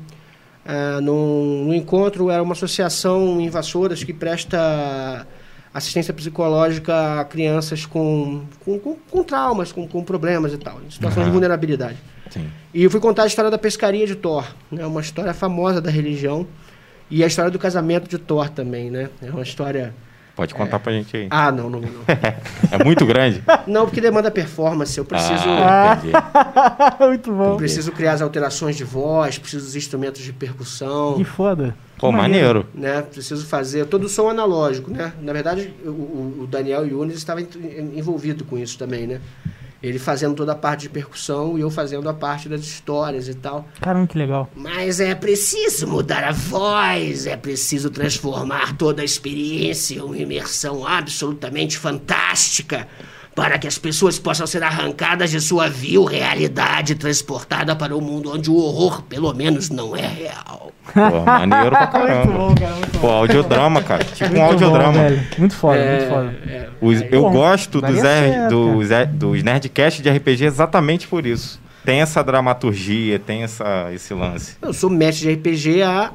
[0.65, 5.27] uh, num, num encontro, era uma associação em Vassouras que presta
[5.73, 10.89] assistência psicológica a crianças com, com, com, com traumas, com, com, problemas e tal, em
[10.89, 11.25] situações uhum.
[11.25, 11.97] de vulnerabilidade.
[12.29, 12.49] Sim.
[12.73, 15.89] E eu fui contar a história da pescaria de Thor, né, uma história famosa da
[15.89, 16.47] religião,
[17.09, 19.09] e a história do casamento de Thor também, né?
[19.21, 19.93] É uma história
[20.35, 20.79] Pode contar é.
[20.79, 21.27] pra gente aí.
[21.29, 21.89] Ah, não, não, não.
[22.71, 23.43] é muito grande?
[23.67, 24.97] Não, porque demanda performance.
[24.97, 25.43] Eu preciso.
[25.47, 25.99] Ah,
[27.05, 27.51] muito bom.
[27.51, 31.15] Eu preciso criar as alterações de voz, preciso dos instrumentos de percussão.
[31.15, 31.75] Que foda.
[32.01, 32.65] Pô, maneiro.
[32.73, 32.99] Né?
[33.03, 35.13] Preciso fazer todo o som analógico, né?
[35.21, 39.21] Na verdade, o, o Daniel Yunes estava envolvido com isso também, né?
[39.83, 43.35] Ele fazendo toda a parte de percussão e eu fazendo a parte das histórias e
[43.35, 43.67] tal.
[43.79, 44.49] Caramba, que legal.
[44.55, 50.85] Mas é preciso mudar a voz, é preciso transformar toda a experiência em uma imersão
[50.85, 52.87] absolutamente fantástica
[53.35, 58.33] para que as pessoas possam ser arrancadas de sua vil realidade transportada para o mundo
[58.33, 60.71] onde o horror, pelo menos, não é real.
[60.93, 62.25] Pô, maneiro pra caramba.
[62.25, 62.75] muito bom, cara.
[62.75, 62.99] Muito bom.
[62.99, 64.03] Pô, audiodrama, cara.
[64.03, 64.93] Tipo muito um audiodrama.
[64.93, 66.35] Bom, muito foda, é, muito foda.
[66.45, 71.25] É, Os, eu bom, gosto dos, er, dos, er, dos Nerdcast de RPG exatamente por
[71.25, 71.61] isso.
[71.85, 74.57] Tem essa dramaturgia, tem essa, esse lance.
[74.61, 76.11] Eu sou mestre de RPG há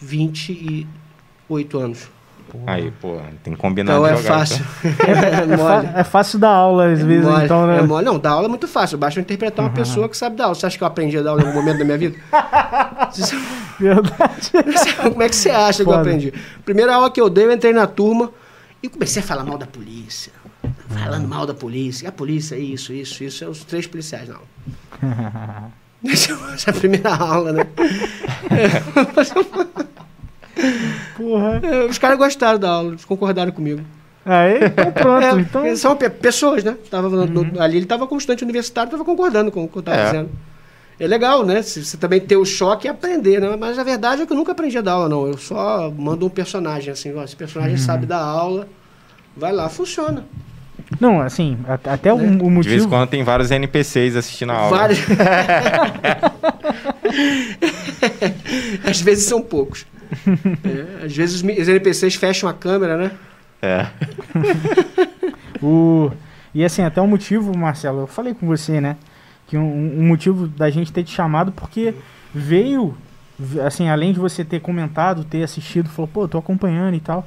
[0.00, 2.08] 28 anos.
[2.66, 4.64] Aí, pô, tem que combinar então é jogar, fácil.
[4.84, 5.70] Então.
[5.96, 7.44] é, é, fácil dar aula às é vezes, mole.
[7.44, 7.78] então, né?
[7.78, 8.04] É mole.
[8.04, 8.98] Não, dar aula é muito fácil.
[8.98, 9.76] Basta eu interpretar uma uhum.
[9.76, 10.54] pessoa que sabe dar aula.
[10.54, 12.18] Você acha que eu aprendi a dar aula em algum momento da minha vida?
[13.78, 14.50] Verdade.
[15.02, 15.84] Como é que você acha Foda.
[15.84, 16.34] que eu aprendi?
[16.64, 18.30] Primeira aula que eu dei, eu entrei na turma
[18.82, 20.32] e comecei a falar mal da polícia.
[20.88, 22.08] Falando mal da polícia.
[22.08, 23.44] A polícia, isso, isso, isso.
[23.44, 24.40] É os três policiais, não.
[26.04, 26.32] Essa
[26.66, 27.66] é a primeira aula, né?
[31.16, 31.60] Porra.
[31.62, 33.82] É, os caras gostaram da aula, concordaram comigo.
[34.24, 35.24] Aí, então pronto.
[35.24, 35.76] É, então...
[35.76, 36.76] São pessoas, né?
[36.90, 37.26] Tava uhum.
[37.26, 40.04] no, ali ele estava com estudante universitário, estava concordando com o que eu estava é.
[40.04, 40.30] dizendo.
[40.98, 41.62] É legal, né?
[41.62, 43.56] Você também ter o choque e aprender, né?
[43.58, 45.26] Mas a verdade é que eu nunca aprendi a dar aula, não.
[45.26, 47.82] Eu só mando um personagem, assim, ó, esse personagem uhum.
[47.82, 48.68] sabe dar aula,
[49.34, 50.26] vai lá, funciona.
[51.00, 52.38] Não, assim, até o, né?
[52.42, 52.62] o motivo...
[52.62, 54.76] De vez em quando tem vários NPCs assistindo a aula.
[54.76, 54.98] Vários...
[58.84, 59.86] Às vezes são poucos.
[60.64, 63.12] É, às vezes os NPCs fecham a câmera, né?
[63.62, 63.86] É.
[65.62, 66.10] o...
[66.54, 68.96] E assim, até o motivo, Marcelo, eu falei com você, né?
[69.46, 71.94] Que um, um motivo da gente ter te chamado, porque
[72.34, 72.96] veio,
[73.64, 77.26] assim, além de você ter comentado, ter assistido, falou, pô, tô acompanhando e tal.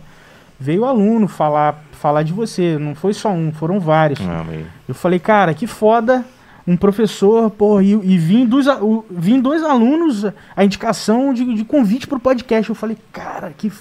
[0.59, 4.19] Veio aluno falar, falar de você, não foi só um, foram vários.
[4.21, 4.45] Ah,
[4.87, 6.23] eu falei, cara, que foda
[6.65, 8.65] um professor, pô, e, e vim, dos,
[9.11, 10.25] vim dois alunos
[10.55, 12.69] a indicação de, de convite pro podcast.
[12.69, 13.71] Eu falei, cara, que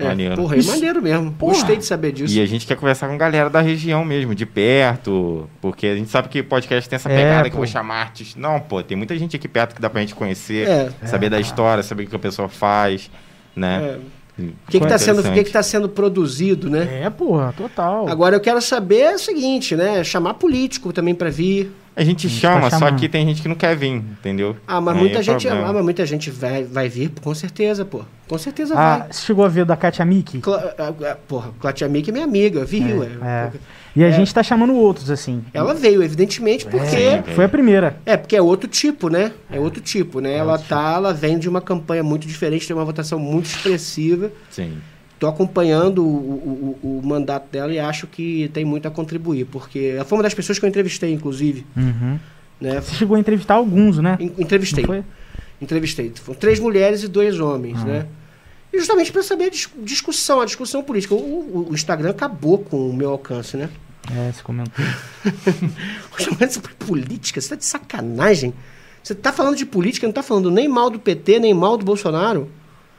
[0.00, 0.36] é, maneiro.
[0.36, 1.32] Porra, é maneiro mesmo.
[1.32, 1.52] Porra.
[1.52, 2.34] Gostei de saber disso.
[2.34, 5.48] E a gente quer conversar com galera da região mesmo, de perto.
[5.60, 8.00] Porque a gente sabe que podcast tem essa é, pegada é, que eu vou chamar
[8.00, 8.40] artistas.
[8.40, 11.06] Não, pô, tem muita gente aqui perto que dá pra gente conhecer, é.
[11.06, 13.10] saber da história, saber o que a pessoa faz,
[13.54, 13.96] né?
[13.96, 14.20] É.
[14.38, 17.02] O que está sendo, que que tá sendo produzido, né?
[17.02, 18.08] É, porra, total.
[18.08, 20.02] Agora eu quero saber o seguinte, né?
[20.02, 21.70] Chamar político também para vir.
[21.96, 24.56] A gente, a gente chama, tá só que tem gente que não quer vir, entendeu?
[24.66, 27.84] Ah, mas Aí muita é gente, ah, mas muita gente vai, vai vir, com certeza,
[27.84, 28.02] pô.
[28.28, 29.08] Com certeza ah, vai.
[29.10, 30.38] Você chegou a ver da Katia Miki?
[30.38, 33.02] Cla ah, ah, porra, Katia Miki é minha amiga, viu?
[33.02, 33.52] É, é.
[33.94, 34.12] E a é.
[34.12, 35.42] gente tá chamando outros, assim.
[35.52, 36.70] Ela veio, evidentemente, é.
[36.70, 36.96] porque.
[36.96, 37.96] É, foi a primeira.
[38.06, 39.32] É, porque é outro tipo, né?
[39.50, 40.34] É outro tipo, né?
[40.34, 40.74] É ela tá, tipo.
[40.74, 44.30] ela vem de uma campanha muito diferente, tem uma votação muito expressiva.
[44.48, 44.78] Sim.
[45.20, 49.92] Estou acompanhando o, o, o, mandato dela e acho que tem muito a contribuir, porque
[49.94, 51.66] ela foi uma das pessoas que eu entrevistei, inclusive.
[51.76, 52.18] Uhum.
[52.58, 52.80] Né?
[52.80, 54.16] Você chegou a entrevistar alguns, né?
[54.38, 54.82] Entrevistei.
[55.60, 56.10] Entrevistei.
[56.14, 57.88] Foram três mulheres e dois homens, uhum.
[57.88, 58.06] né?
[58.72, 61.14] E justamente para saber a dis discussão, a discussão política.
[61.14, 63.68] O, o, Instagram acabou com o meu alcance, né?
[64.10, 64.82] É, você comentou.
[66.18, 68.54] Chamando sobre política, você está de sacanagem.
[69.02, 71.84] Você está falando de política, não está falando nem mal do PT, nem mal do
[71.84, 72.48] Bolsonaro.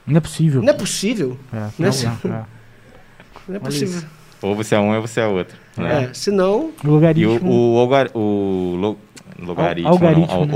[0.05, 0.61] Não é possível.
[0.61, 1.37] Não é possível.
[1.53, 2.43] É, não, é, é.
[3.47, 4.01] não é possível.
[4.41, 5.55] Ou você é um ou você é outro.
[5.77, 6.09] Né?
[6.09, 6.71] É, senão.
[6.83, 7.33] Logaritmo.
[7.33, 8.97] E o, o, o, o
[9.41, 9.89] logaritmo.
[9.89, 10.45] Algoritmo.
[10.45, 10.53] Não, né?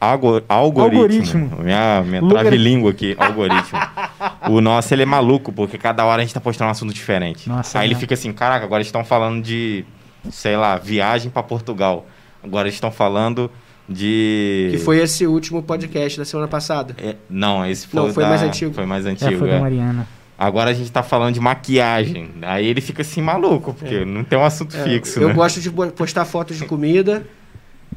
[0.00, 1.02] algo, algoritmo.
[1.02, 1.62] algoritmo.
[1.62, 3.78] Minha, minha trave-língua aqui, algoritmo.
[4.48, 7.48] o nosso, ele é maluco, porque cada hora a gente tá postando um assunto diferente.
[7.48, 7.88] Nossa, Aí é.
[7.88, 9.84] ele fica assim, caraca, agora eles estão falando de,
[10.30, 12.06] sei lá, viagem para Portugal.
[12.42, 13.50] Agora eles estão falando
[13.88, 14.68] de.
[14.72, 16.94] Que foi esse último podcast da semana passada.
[16.98, 18.00] É, não, esse foi.
[18.00, 18.74] Não, foi da, mais antigo.
[18.74, 19.34] Foi mais antigo.
[19.34, 19.52] É, foi é.
[19.52, 20.08] da Mariana.
[20.38, 22.30] Agora a gente tá falando de maquiagem.
[22.42, 24.04] Aí ele fica assim maluco, porque é.
[24.04, 25.18] não tem um assunto é, fixo.
[25.18, 25.34] Eu né?
[25.34, 27.26] gosto de postar fotos de comida.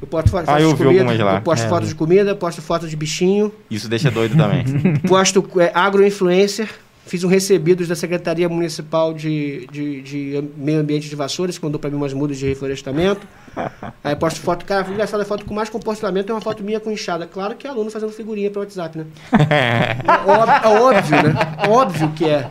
[0.02, 1.02] Eu posto fotos ah, eu de vi comida.
[1.02, 1.36] Algumas lá.
[1.36, 3.52] Eu posto é, fotos de comida, posto fotos de bichinho.
[3.70, 4.64] Isso deixa doido também.
[5.06, 6.70] posto é, agro-influencer.
[7.10, 11.80] Fiz um recebidos da Secretaria Municipal de, de, de Meio Ambiente de Vassouras, que mandou
[11.80, 13.28] para mim umas mudas de reflorestamento.
[14.04, 16.92] Aí posto foto, cara, engraçado, a foto com mais comportamento é uma foto minha com
[16.92, 17.26] enxada.
[17.26, 19.06] Claro que é aluno fazendo figurinha para WhatsApp, né?
[19.50, 21.34] é, óbvio, é óbvio, né?
[21.68, 22.48] Óbvio que é.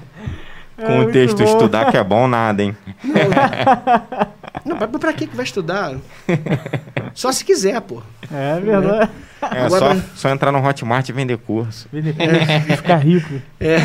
[0.76, 1.44] Com é, o texto bom.
[1.44, 2.76] estudar que é bom nada, hein?
[3.04, 3.14] Não,
[4.74, 5.94] não pra, pra que que vai estudar?
[7.14, 8.02] Só se quiser, pô.
[8.28, 9.08] É verdade.
[9.40, 11.88] É, Agora, só, só entrar no Hotmart e vender curso.
[11.92, 12.64] Vender curso é.
[12.68, 13.34] e ficar rico.
[13.60, 13.78] É.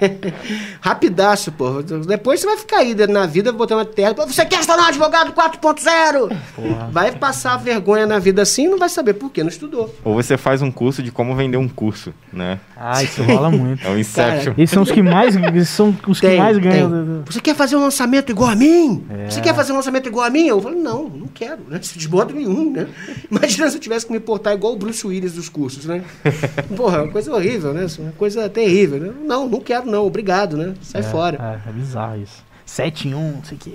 [0.80, 1.82] Rapidaço, pô.
[1.82, 4.14] Depois você vai ficar aí na vida botando a terra.
[4.26, 6.36] Você quer estar no advogado 4.0?
[6.90, 9.94] Vai passar vergonha na vida assim e não vai saber por que não estudou.
[10.04, 12.58] Ou você faz um curso de como vender um curso, né?
[12.76, 13.80] Ah, isso rola muito.
[13.90, 14.52] É o Inception.
[14.52, 15.34] Cara, esses são os que mais,
[15.68, 17.22] são os tem, que mais ganham.
[17.26, 19.04] Você quer fazer um lançamento igual a mim?
[19.10, 19.30] É.
[19.30, 20.46] Você quer fazer um lançamento igual a mim?
[20.46, 21.78] Eu falo, não, não quero, né?
[21.78, 22.86] De modo nenhum, né?
[23.30, 26.04] Imagina se eu tivesse que me portar igual o Bruce Willis dos cursos, né?
[26.76, 27.86] Porra, é uma coisa horrível, né?
[27.98, 28.98] Uma coisa terrível.
[28.98, 29.12] Né?
[29.24, 30.74] Não, não quero não, obrigado, né?
[30.82, 31.60] Sai é, fora.
[31.66, 32.44] É, é bizarro isso.
[32.64, 33.72] 7 em 1, não sei o quê.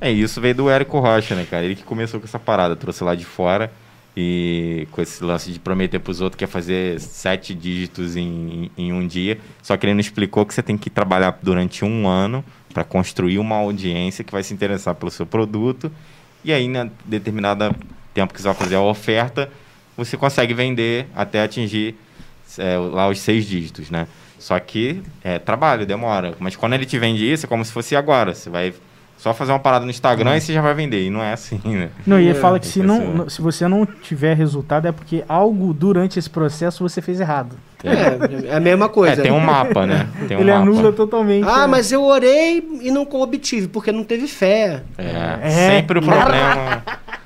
[0.00, 1.64] É, isso veio do Érico Rocha, né, cara?
[1.64, 3.70] Ele que começou com essa parada, trouxe lá de fora
[4.16, 8.70] e com esse lance de prometer para os outros que ia fazer sete dígitos em,
[8.76, 9.38] em um dia.
[9.62, 13.38] Só que ele não explicou que você tem que trabalhar durante um ano para construir
[13.38, 15.90] uma audiência que vai se interessar pelo seu produto.
[16.44, 17.72] E aí, na determinada
[18.12, 19.50] tempo que você vai fazer a oferta,
[20.04, 21.94] você consegue vender até atingir
[22.58, 24.06] é, lá os seis dígitos, né?
[24.38, 26.34] Só que é trabalho, demora.
[26.40, 28.34] Mas quando ele te vende isso, é como se fosse agora.
[28.34, 28.74] Você vai
[29.16, 31.06] Só fazer uma parada no Instagram e você já vai vender.
[31.06, 31.90] E não é assim, né?
[32.04, 34.90] Não, e ele É, fala que se, tem não, se você não tiver resultado é
[34.90, 37.54] porque algo durante esse processo você fez errado.
[37.84, 39.20] É, é a mesma coisa.
[39.20, 40.08] É, tem um mapa, né?
[40.26, 40.62] Tem um ele mapa.
[40.64, 41.46] anula totalmente.
[41.48, 41.66] Ah, né?
[41.68, 44.82] mas eu orei e não obtive, porque não teve fé.
[44.98, 45.50] É, É.
[45.78, 46.82] sempre o problema.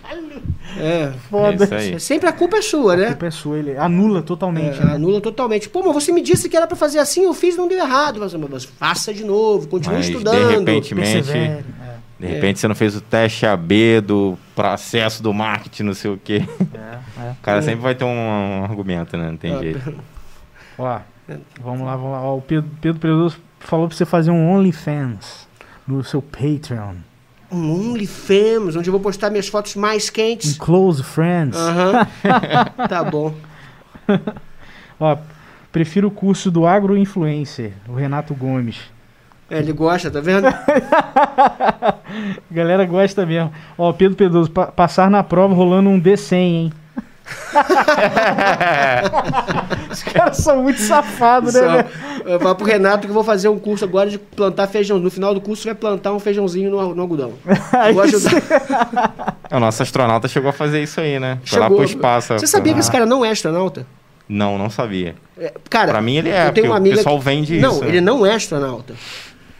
[0.78, 1.03] É.
[1.05, 1.65] É Foda.
[1.65, 2.01] isso aí.
[2.01, 3.07] Sempre a culpa é sua, A né?
[3.09, 4.94] culpa é sua, ele anula totalmente, É, né?
[4.94, 5.69] anula totalmente.
[5.69, 7.78] Pô, mas você me disse que era pra fazer assim, eu fiz e não deu
[7.78, 8.20] errado.
[8.20, 10.59] Mas, mas faça de novo, continue Mas, de estudando.
[10.59, 11.39] repente, Persevere.
[11.82, 11.97] é.
[12.19, 16.16] De repente você não fez o teste AB do processo do marketing, não sei o
[16.23, 16.43] quê.
[16.74, 17.31] É, é.
[17.32, 19.31] O cara sempre vai ter um, um argumento, né?
[19.31, 19.94] Não tem Ah, jeito.
[20.78, 20.98] Ó,
[21.61, 22.23] vamos lá, vamos lá.
[22.23, 25.47] Ó, o Pedro, Pedro Pedroso falou pra você fazer um OnlyFans
[25.86, 26.94] no seu Patreon.
[27.51, 30.59] Um OnlyFans, onde eu vou postar minhas fotos mais Um quentes.
[30.59, 31.56] Close Friends.
[31.56, 32.06] Aham.
[32.89, 33.32] tá bom.
[34.98, 35.16] Ó,
[35.70, 38.78] prefiro o curso do Agroinfluencer, o Renato Gomes.
[39.48, 40.48] É, ele gosta, tá vendo?
[42.51, 43.52] Galera gosta mesmo.
[43.78, 46.73] Ó, Pedro Pedroso, pa- passar na prova rolando um D100, hein?
[49.90, 51.86] Os caras são muito safados, né, Só, velho?
[52.27, 54.98] eu falo pro Renato que eu vou fazer um curso agora de plantar feijão.
[54.98, 57.32] No final do curso, você vai plantar um feijãozinho no, no algodão.
[57.93, 59.36] Vou ajudar.
[59.51, 61.39] O nosso astronauta chegou a fazer isso aí, né?
[61.44, 61.77] Foi lá Chegou.
[61.78, 62.32] pro espaço.
[62.35, 63.86] Você sabia que esse cara não é astronauta?
[64.28, 65.15] Não, não sabia.
[65.39, 67.61] É, cara, Pra mim ele é, eu tenho porque uma o amiga pessoal que- vende
[67.61, 67.81] não, isso.
[67.82, 67.89] né?
[67.89, 68.94] ele não é astronauta.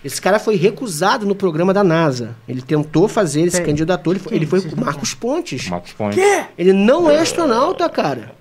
[0.07, 2.37] Esse cara foi recusado no programa da NASA.
[2.49, 5.69] Ele tentou fazer, ele se candidatou, ele foi, ele foi com Marcos Pontes.
[5.69, 6.21] Marcos Ponte.
[6.57, 8.33] Ele não é astronauta, cara.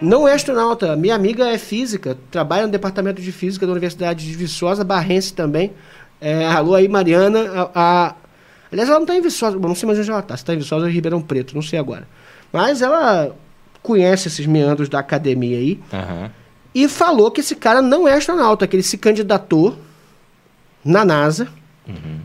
[0.00, 0.96] Não é astronauta.
[0.96, 5.72] Minha amiga é física, trabalha no departamento de física da Universidade de Viçosa, barrense também.
[6.20, 7.70] É, alô aí, Mariana.
[7.74, 8.14] A, a-
[8.72, 10.36] Aliás, ela não está em Viçosa, bom, não sei mais onde ela está.
[10.36, 12.08] Se está em Viçosa ou em Ribeirão Preto, não sei agora.
[12.52, 13.36] Mas ela
[13.82, 16.30] conhece esses meandros da academia aí Aham.
[16.74, 19.76] e falou que esse cara não é astronauta, que ele se candidatou
[20.84, 21.48] na NASA,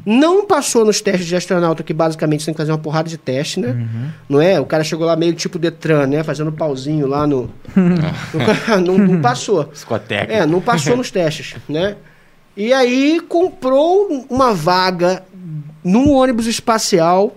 [0.06, 3.18] não passou nos testes de astronauta, que basicamente você tem que fazer uma porrada de
[3.18, 3.88] teste, né?
[4.30, 4.60] Não é?
[4.60, 6.24] O cara chegou lá meio tipo Detran, né?
[6.24, 7.50] Fazendo pauzinho lá no.
[8.86, 9.66] Não, não passou.
[9.66, 10.32] Discoteca.
[10.32, 11.96] É, não passou nos testes, né?
[12.56, 15.24] E aí comprou uma vaga
[15.84, 17.36] num ônibus espacial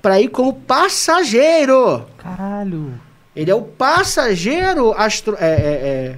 [0.00, 2.04] para ir como passageiro.
[2.18, 2.94] Caralho.
[3.34, 5.36] Ele é o passageiro astro...
[5.38, 6.16] é, é, é,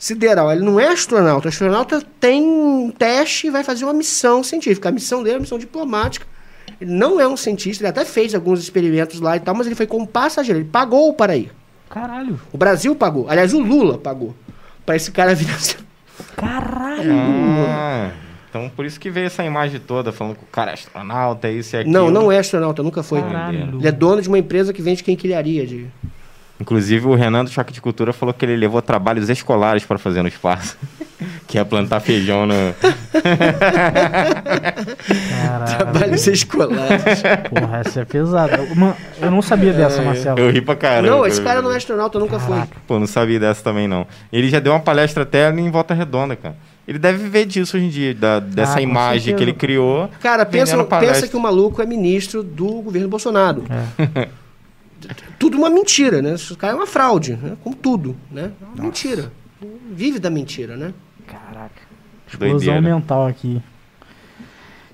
[0.00, 0.50] sideral.
[0.50, 1.46] Ele não é astronauta.
[1.46, 4.88] O astronauta tem um teste e vai fazer uma missão científica.
[4.88, 6.26] A missão dele é uma missão diplomática.
[6.80, 7.84] Ele não é um cientista.
[7.84, 10.60] Ele até fez alguns experimentos lá e tal, mas ele foi como passageiro.
[10.60, 11.52] Ele pagou para ir.
[11.90, 12.40] Caralho.
[12.50, 13.28] O Brasil pagou.
[13.28, 14.34] Aliás, o Lula pagou.
[14.86, 15.76] Para esse cara vir assim.
[16.34, 17.12] Caralho.
[17.68, 18.10] Ah,
[18.48, 21.52] então por isso que veio essa imagem toda, falando que o cara é astronauta, é
[21.52, 21.92] isso e aquilo.
[21.92, 22.82] Não, não é astronauta.
[22.82, 23.20] Nunca foi.
[23.20, 23.78] Caralho.
[23.78, 25.66] Ele é dono de uma empresa que vende quinquilharia.
[25.66, 25.86] De...
[26.60, 30.20] Inclusive o Renan do Choque de Cultura falou que ele levou trabalhos escolares para fazer
[30.22, 30.76] no espaço.
[31.48, 32.54] que é plantar feijão no.
[35.30, 35.76] Caralho.
[35.78, 37.22] Trabalhos escolares.
[37.48, 38.62] Porra, essa é pesada.
[38.72, 40.38] Uma- eu não sabia dessa, Marcelo.
[40.38, 41.08] Eu ri pra caramba.
[41.16, 42.18] não, esse cara não é astronauta.
[42.18, 42.58] Nunca foi.
[42.86, 44.06] Pô, não sabia dessa também não.
[44.32, 46.56] Ele já deu uma palestra até em Volta Redonda, cara.
[46.86, 49.36] Ele deve viver disso hoje em dia, da- dessa Ah, imagem certeza.
[49.36, 50.10] que ele criou.
[50.20, 53.64] Cara, pensa, pensa que o maluco é ministro do governo Bolsonaro.
[53.96, 54.28] É.
[55.40, 56.34] Tudo uma mentira, né?
[56.34, 57.56] Esse cara é uma fraude, né?
[57.64, 58.50] Como tudo, né?
[58.60, 59.32] É uma mentira.
[59.90, 60.92] Vive da mentira, né?
[61.26, 61.80] Caraca.
[62.28, 62.80] Explosão Doideira.
[62.82, 63.60] mental aqui.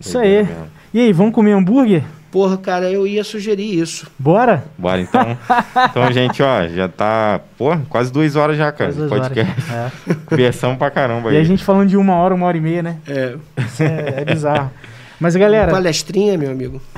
[0.01, 0.47] Isso Doideira aí.
[0.47, 0.67] mesmo.
[0.95, 2.05] E aí, vamos comer hambúrguer?
[2.31, 4.11] Porra, cara, eu ia sugerir isso.
[4.19, 4.65] Bora?
[4.79, 5.37] Bora então.
[5.91, 8.93] Então, gente, ó, já tá, pô, quase duas horas já, cara.
[8.93, 9.29] Quase duas horas.
[9.29, 9.73] podcast.
[9.73, 10.15] É.
[10.27, 11.43] Conversamos pra caramba E aí.
[11.43, 12.99] a gente falando de uma hora, uma hora e meia, né?
[13.09, 13.37] É.
[13.59, 14.71] Isso é, é bizarro.
[15.21, 16.81] Mas, galera, Palestrinha, meu amigo.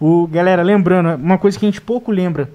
[0.00, 2.50] o, galera, lembrando, uma coisa que a gente pouco lembra.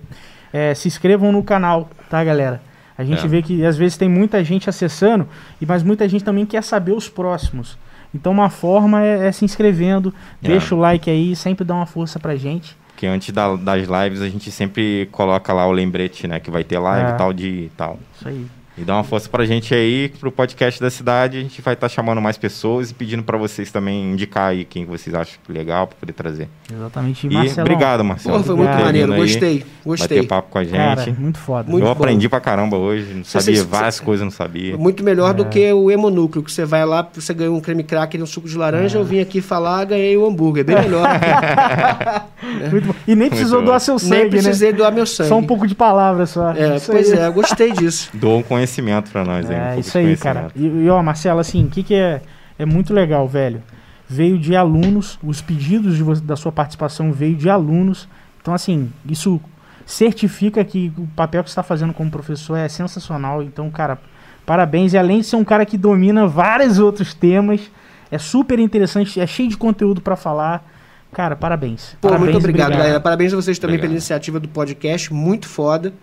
[0.54, 2.62] É, se inscrevam no canal, tá, galera?
[2.98, 3.28] A gente É.
[3.28, 5.28] vê que às vezes tem muita gente acessando,
[5.60, 7.78] e mas muita gente também quer saber os próximos.
[8.14, 10.48] Então uma forma é, é se inscrevendo, É.
[10.48, 12.78] deixa o like aí, sempre dá uma força pra gente.
[12.96, 16.40] Que antes da- das lives a gente sempre coloca lá o lembrete, né?
[16.40, 17.14] Que vai ter live É.
[17.16, 18.00] tal dia e tal.
[18.16, 18.46] Isso aí.
[18.78, 21.38] E dá uma força pra gente aí, pro podcast da cidade.
[21.38, 24.86] A gente vai estar chamando mais pessoas e pedindo pra vocês também indicar aí quem
[24.86, 26.50] vocês acham legal pra poder trazer.
[26.70, 27.26] Exatamente.
[27.26, 28.34] E Marcelão, obrigado, Marcelo.
[28.36, 29.14] Porra, foi muito maneiro.
[29.14, 29.66] aí, Gostei.
[29.86, 30.18] Gostei.
[30.18, 30.76] Bater papo com a gente.
[30.76, 31.72] Cara, muito foda.
[31.72, 32.02] Muito eu bom.
[32.04, 33.14] aprendi pra caramba hoje.
[33.14, 34.76] Não Você- sabia você- várias coisas, não sabia.
[34.78, 35.34] Muito melhor É.
[35.34, 38.28] do que o hemonúcleo, que você vai lá, você ganha um creme cracker e um
[38.28, 40.66] suco de laranja, eu vim aqui falar, ganhei o hambúrguer.
[40.66, 41.08] Bem melhor.
[42.72, 42.96] Muito bom.
[43.08, 44.30] E nem precisou doar seu sangue, Nem né?
[44.30, 45.30] precisei doar meu sangue.
[45.30, 46.52] Só um pouco de palavras só.
[46.52, 48.10] É, pois é, eu gostei disso.
[48.14, 48.65] Doou um conhecimento
[49.12, 49.56] pra nós aí.
[49.56, 50.50] um É, isso aí, cara.
[50.52, 50.78] conhecimento.
[50.78, 52.22] E, e, ó, Marcelo, assim, o que, que é,
[52.58, 53.62] é muito legal, velho?
[54.08, 58.08] Veio de alunos, os pedidos de da sua participação veio de alunos.
[58.42, 59.42] Então, assim, isso
[59.86, 63.42] certifica que o papel que você está fazendo como professor é sensacional.
[63.42, 64.00] Então, cara,
[64.46, 64.94] parabéns.
[64.94, 67.62] E além de ser um cara que domina vários outros temas,
[68.12, 70.64] É super interessante, é cheio de conteúdo para falar.
[71.12, 71.96] Cara, parabéns.
[72.02, 73.00] Pô, parabéns, muito obrigado, obrigado, galera.
[73.00, 73.90] Parabéns a vocês também obrigado.
[73.90, 75.94] pela iniciativa do podcast, muito foda.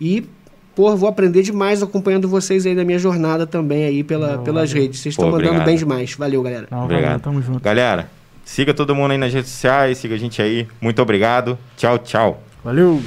[0.00, 0.28] E,
[0.74, 4.70] pô, vou aprender demais acompanhando vocês aí na minha jornada também aí pela, Não, pelas
[4.70, 4.82] valeu.
[4.84, 5.00] redes.
[5.00, 5.66] Vocês estão mandando obrigado.
[5.66, 6.14] bem demais.
[6.14, 6.66] Valeu, galera.
[6.70, 7.04] Não, obrigado.
[7.04, 7.60] Valeu, tamo junto.
[7.60, 8.10] Galera,
[8.44, 10.66] siga todo mundo aí nas redes sociais, siga a gente aí.
[10.80, 11.58] Muito obrigado.
[11.76, 12.42] Tchau, tchau.
[12.64, 13.00] Valeu.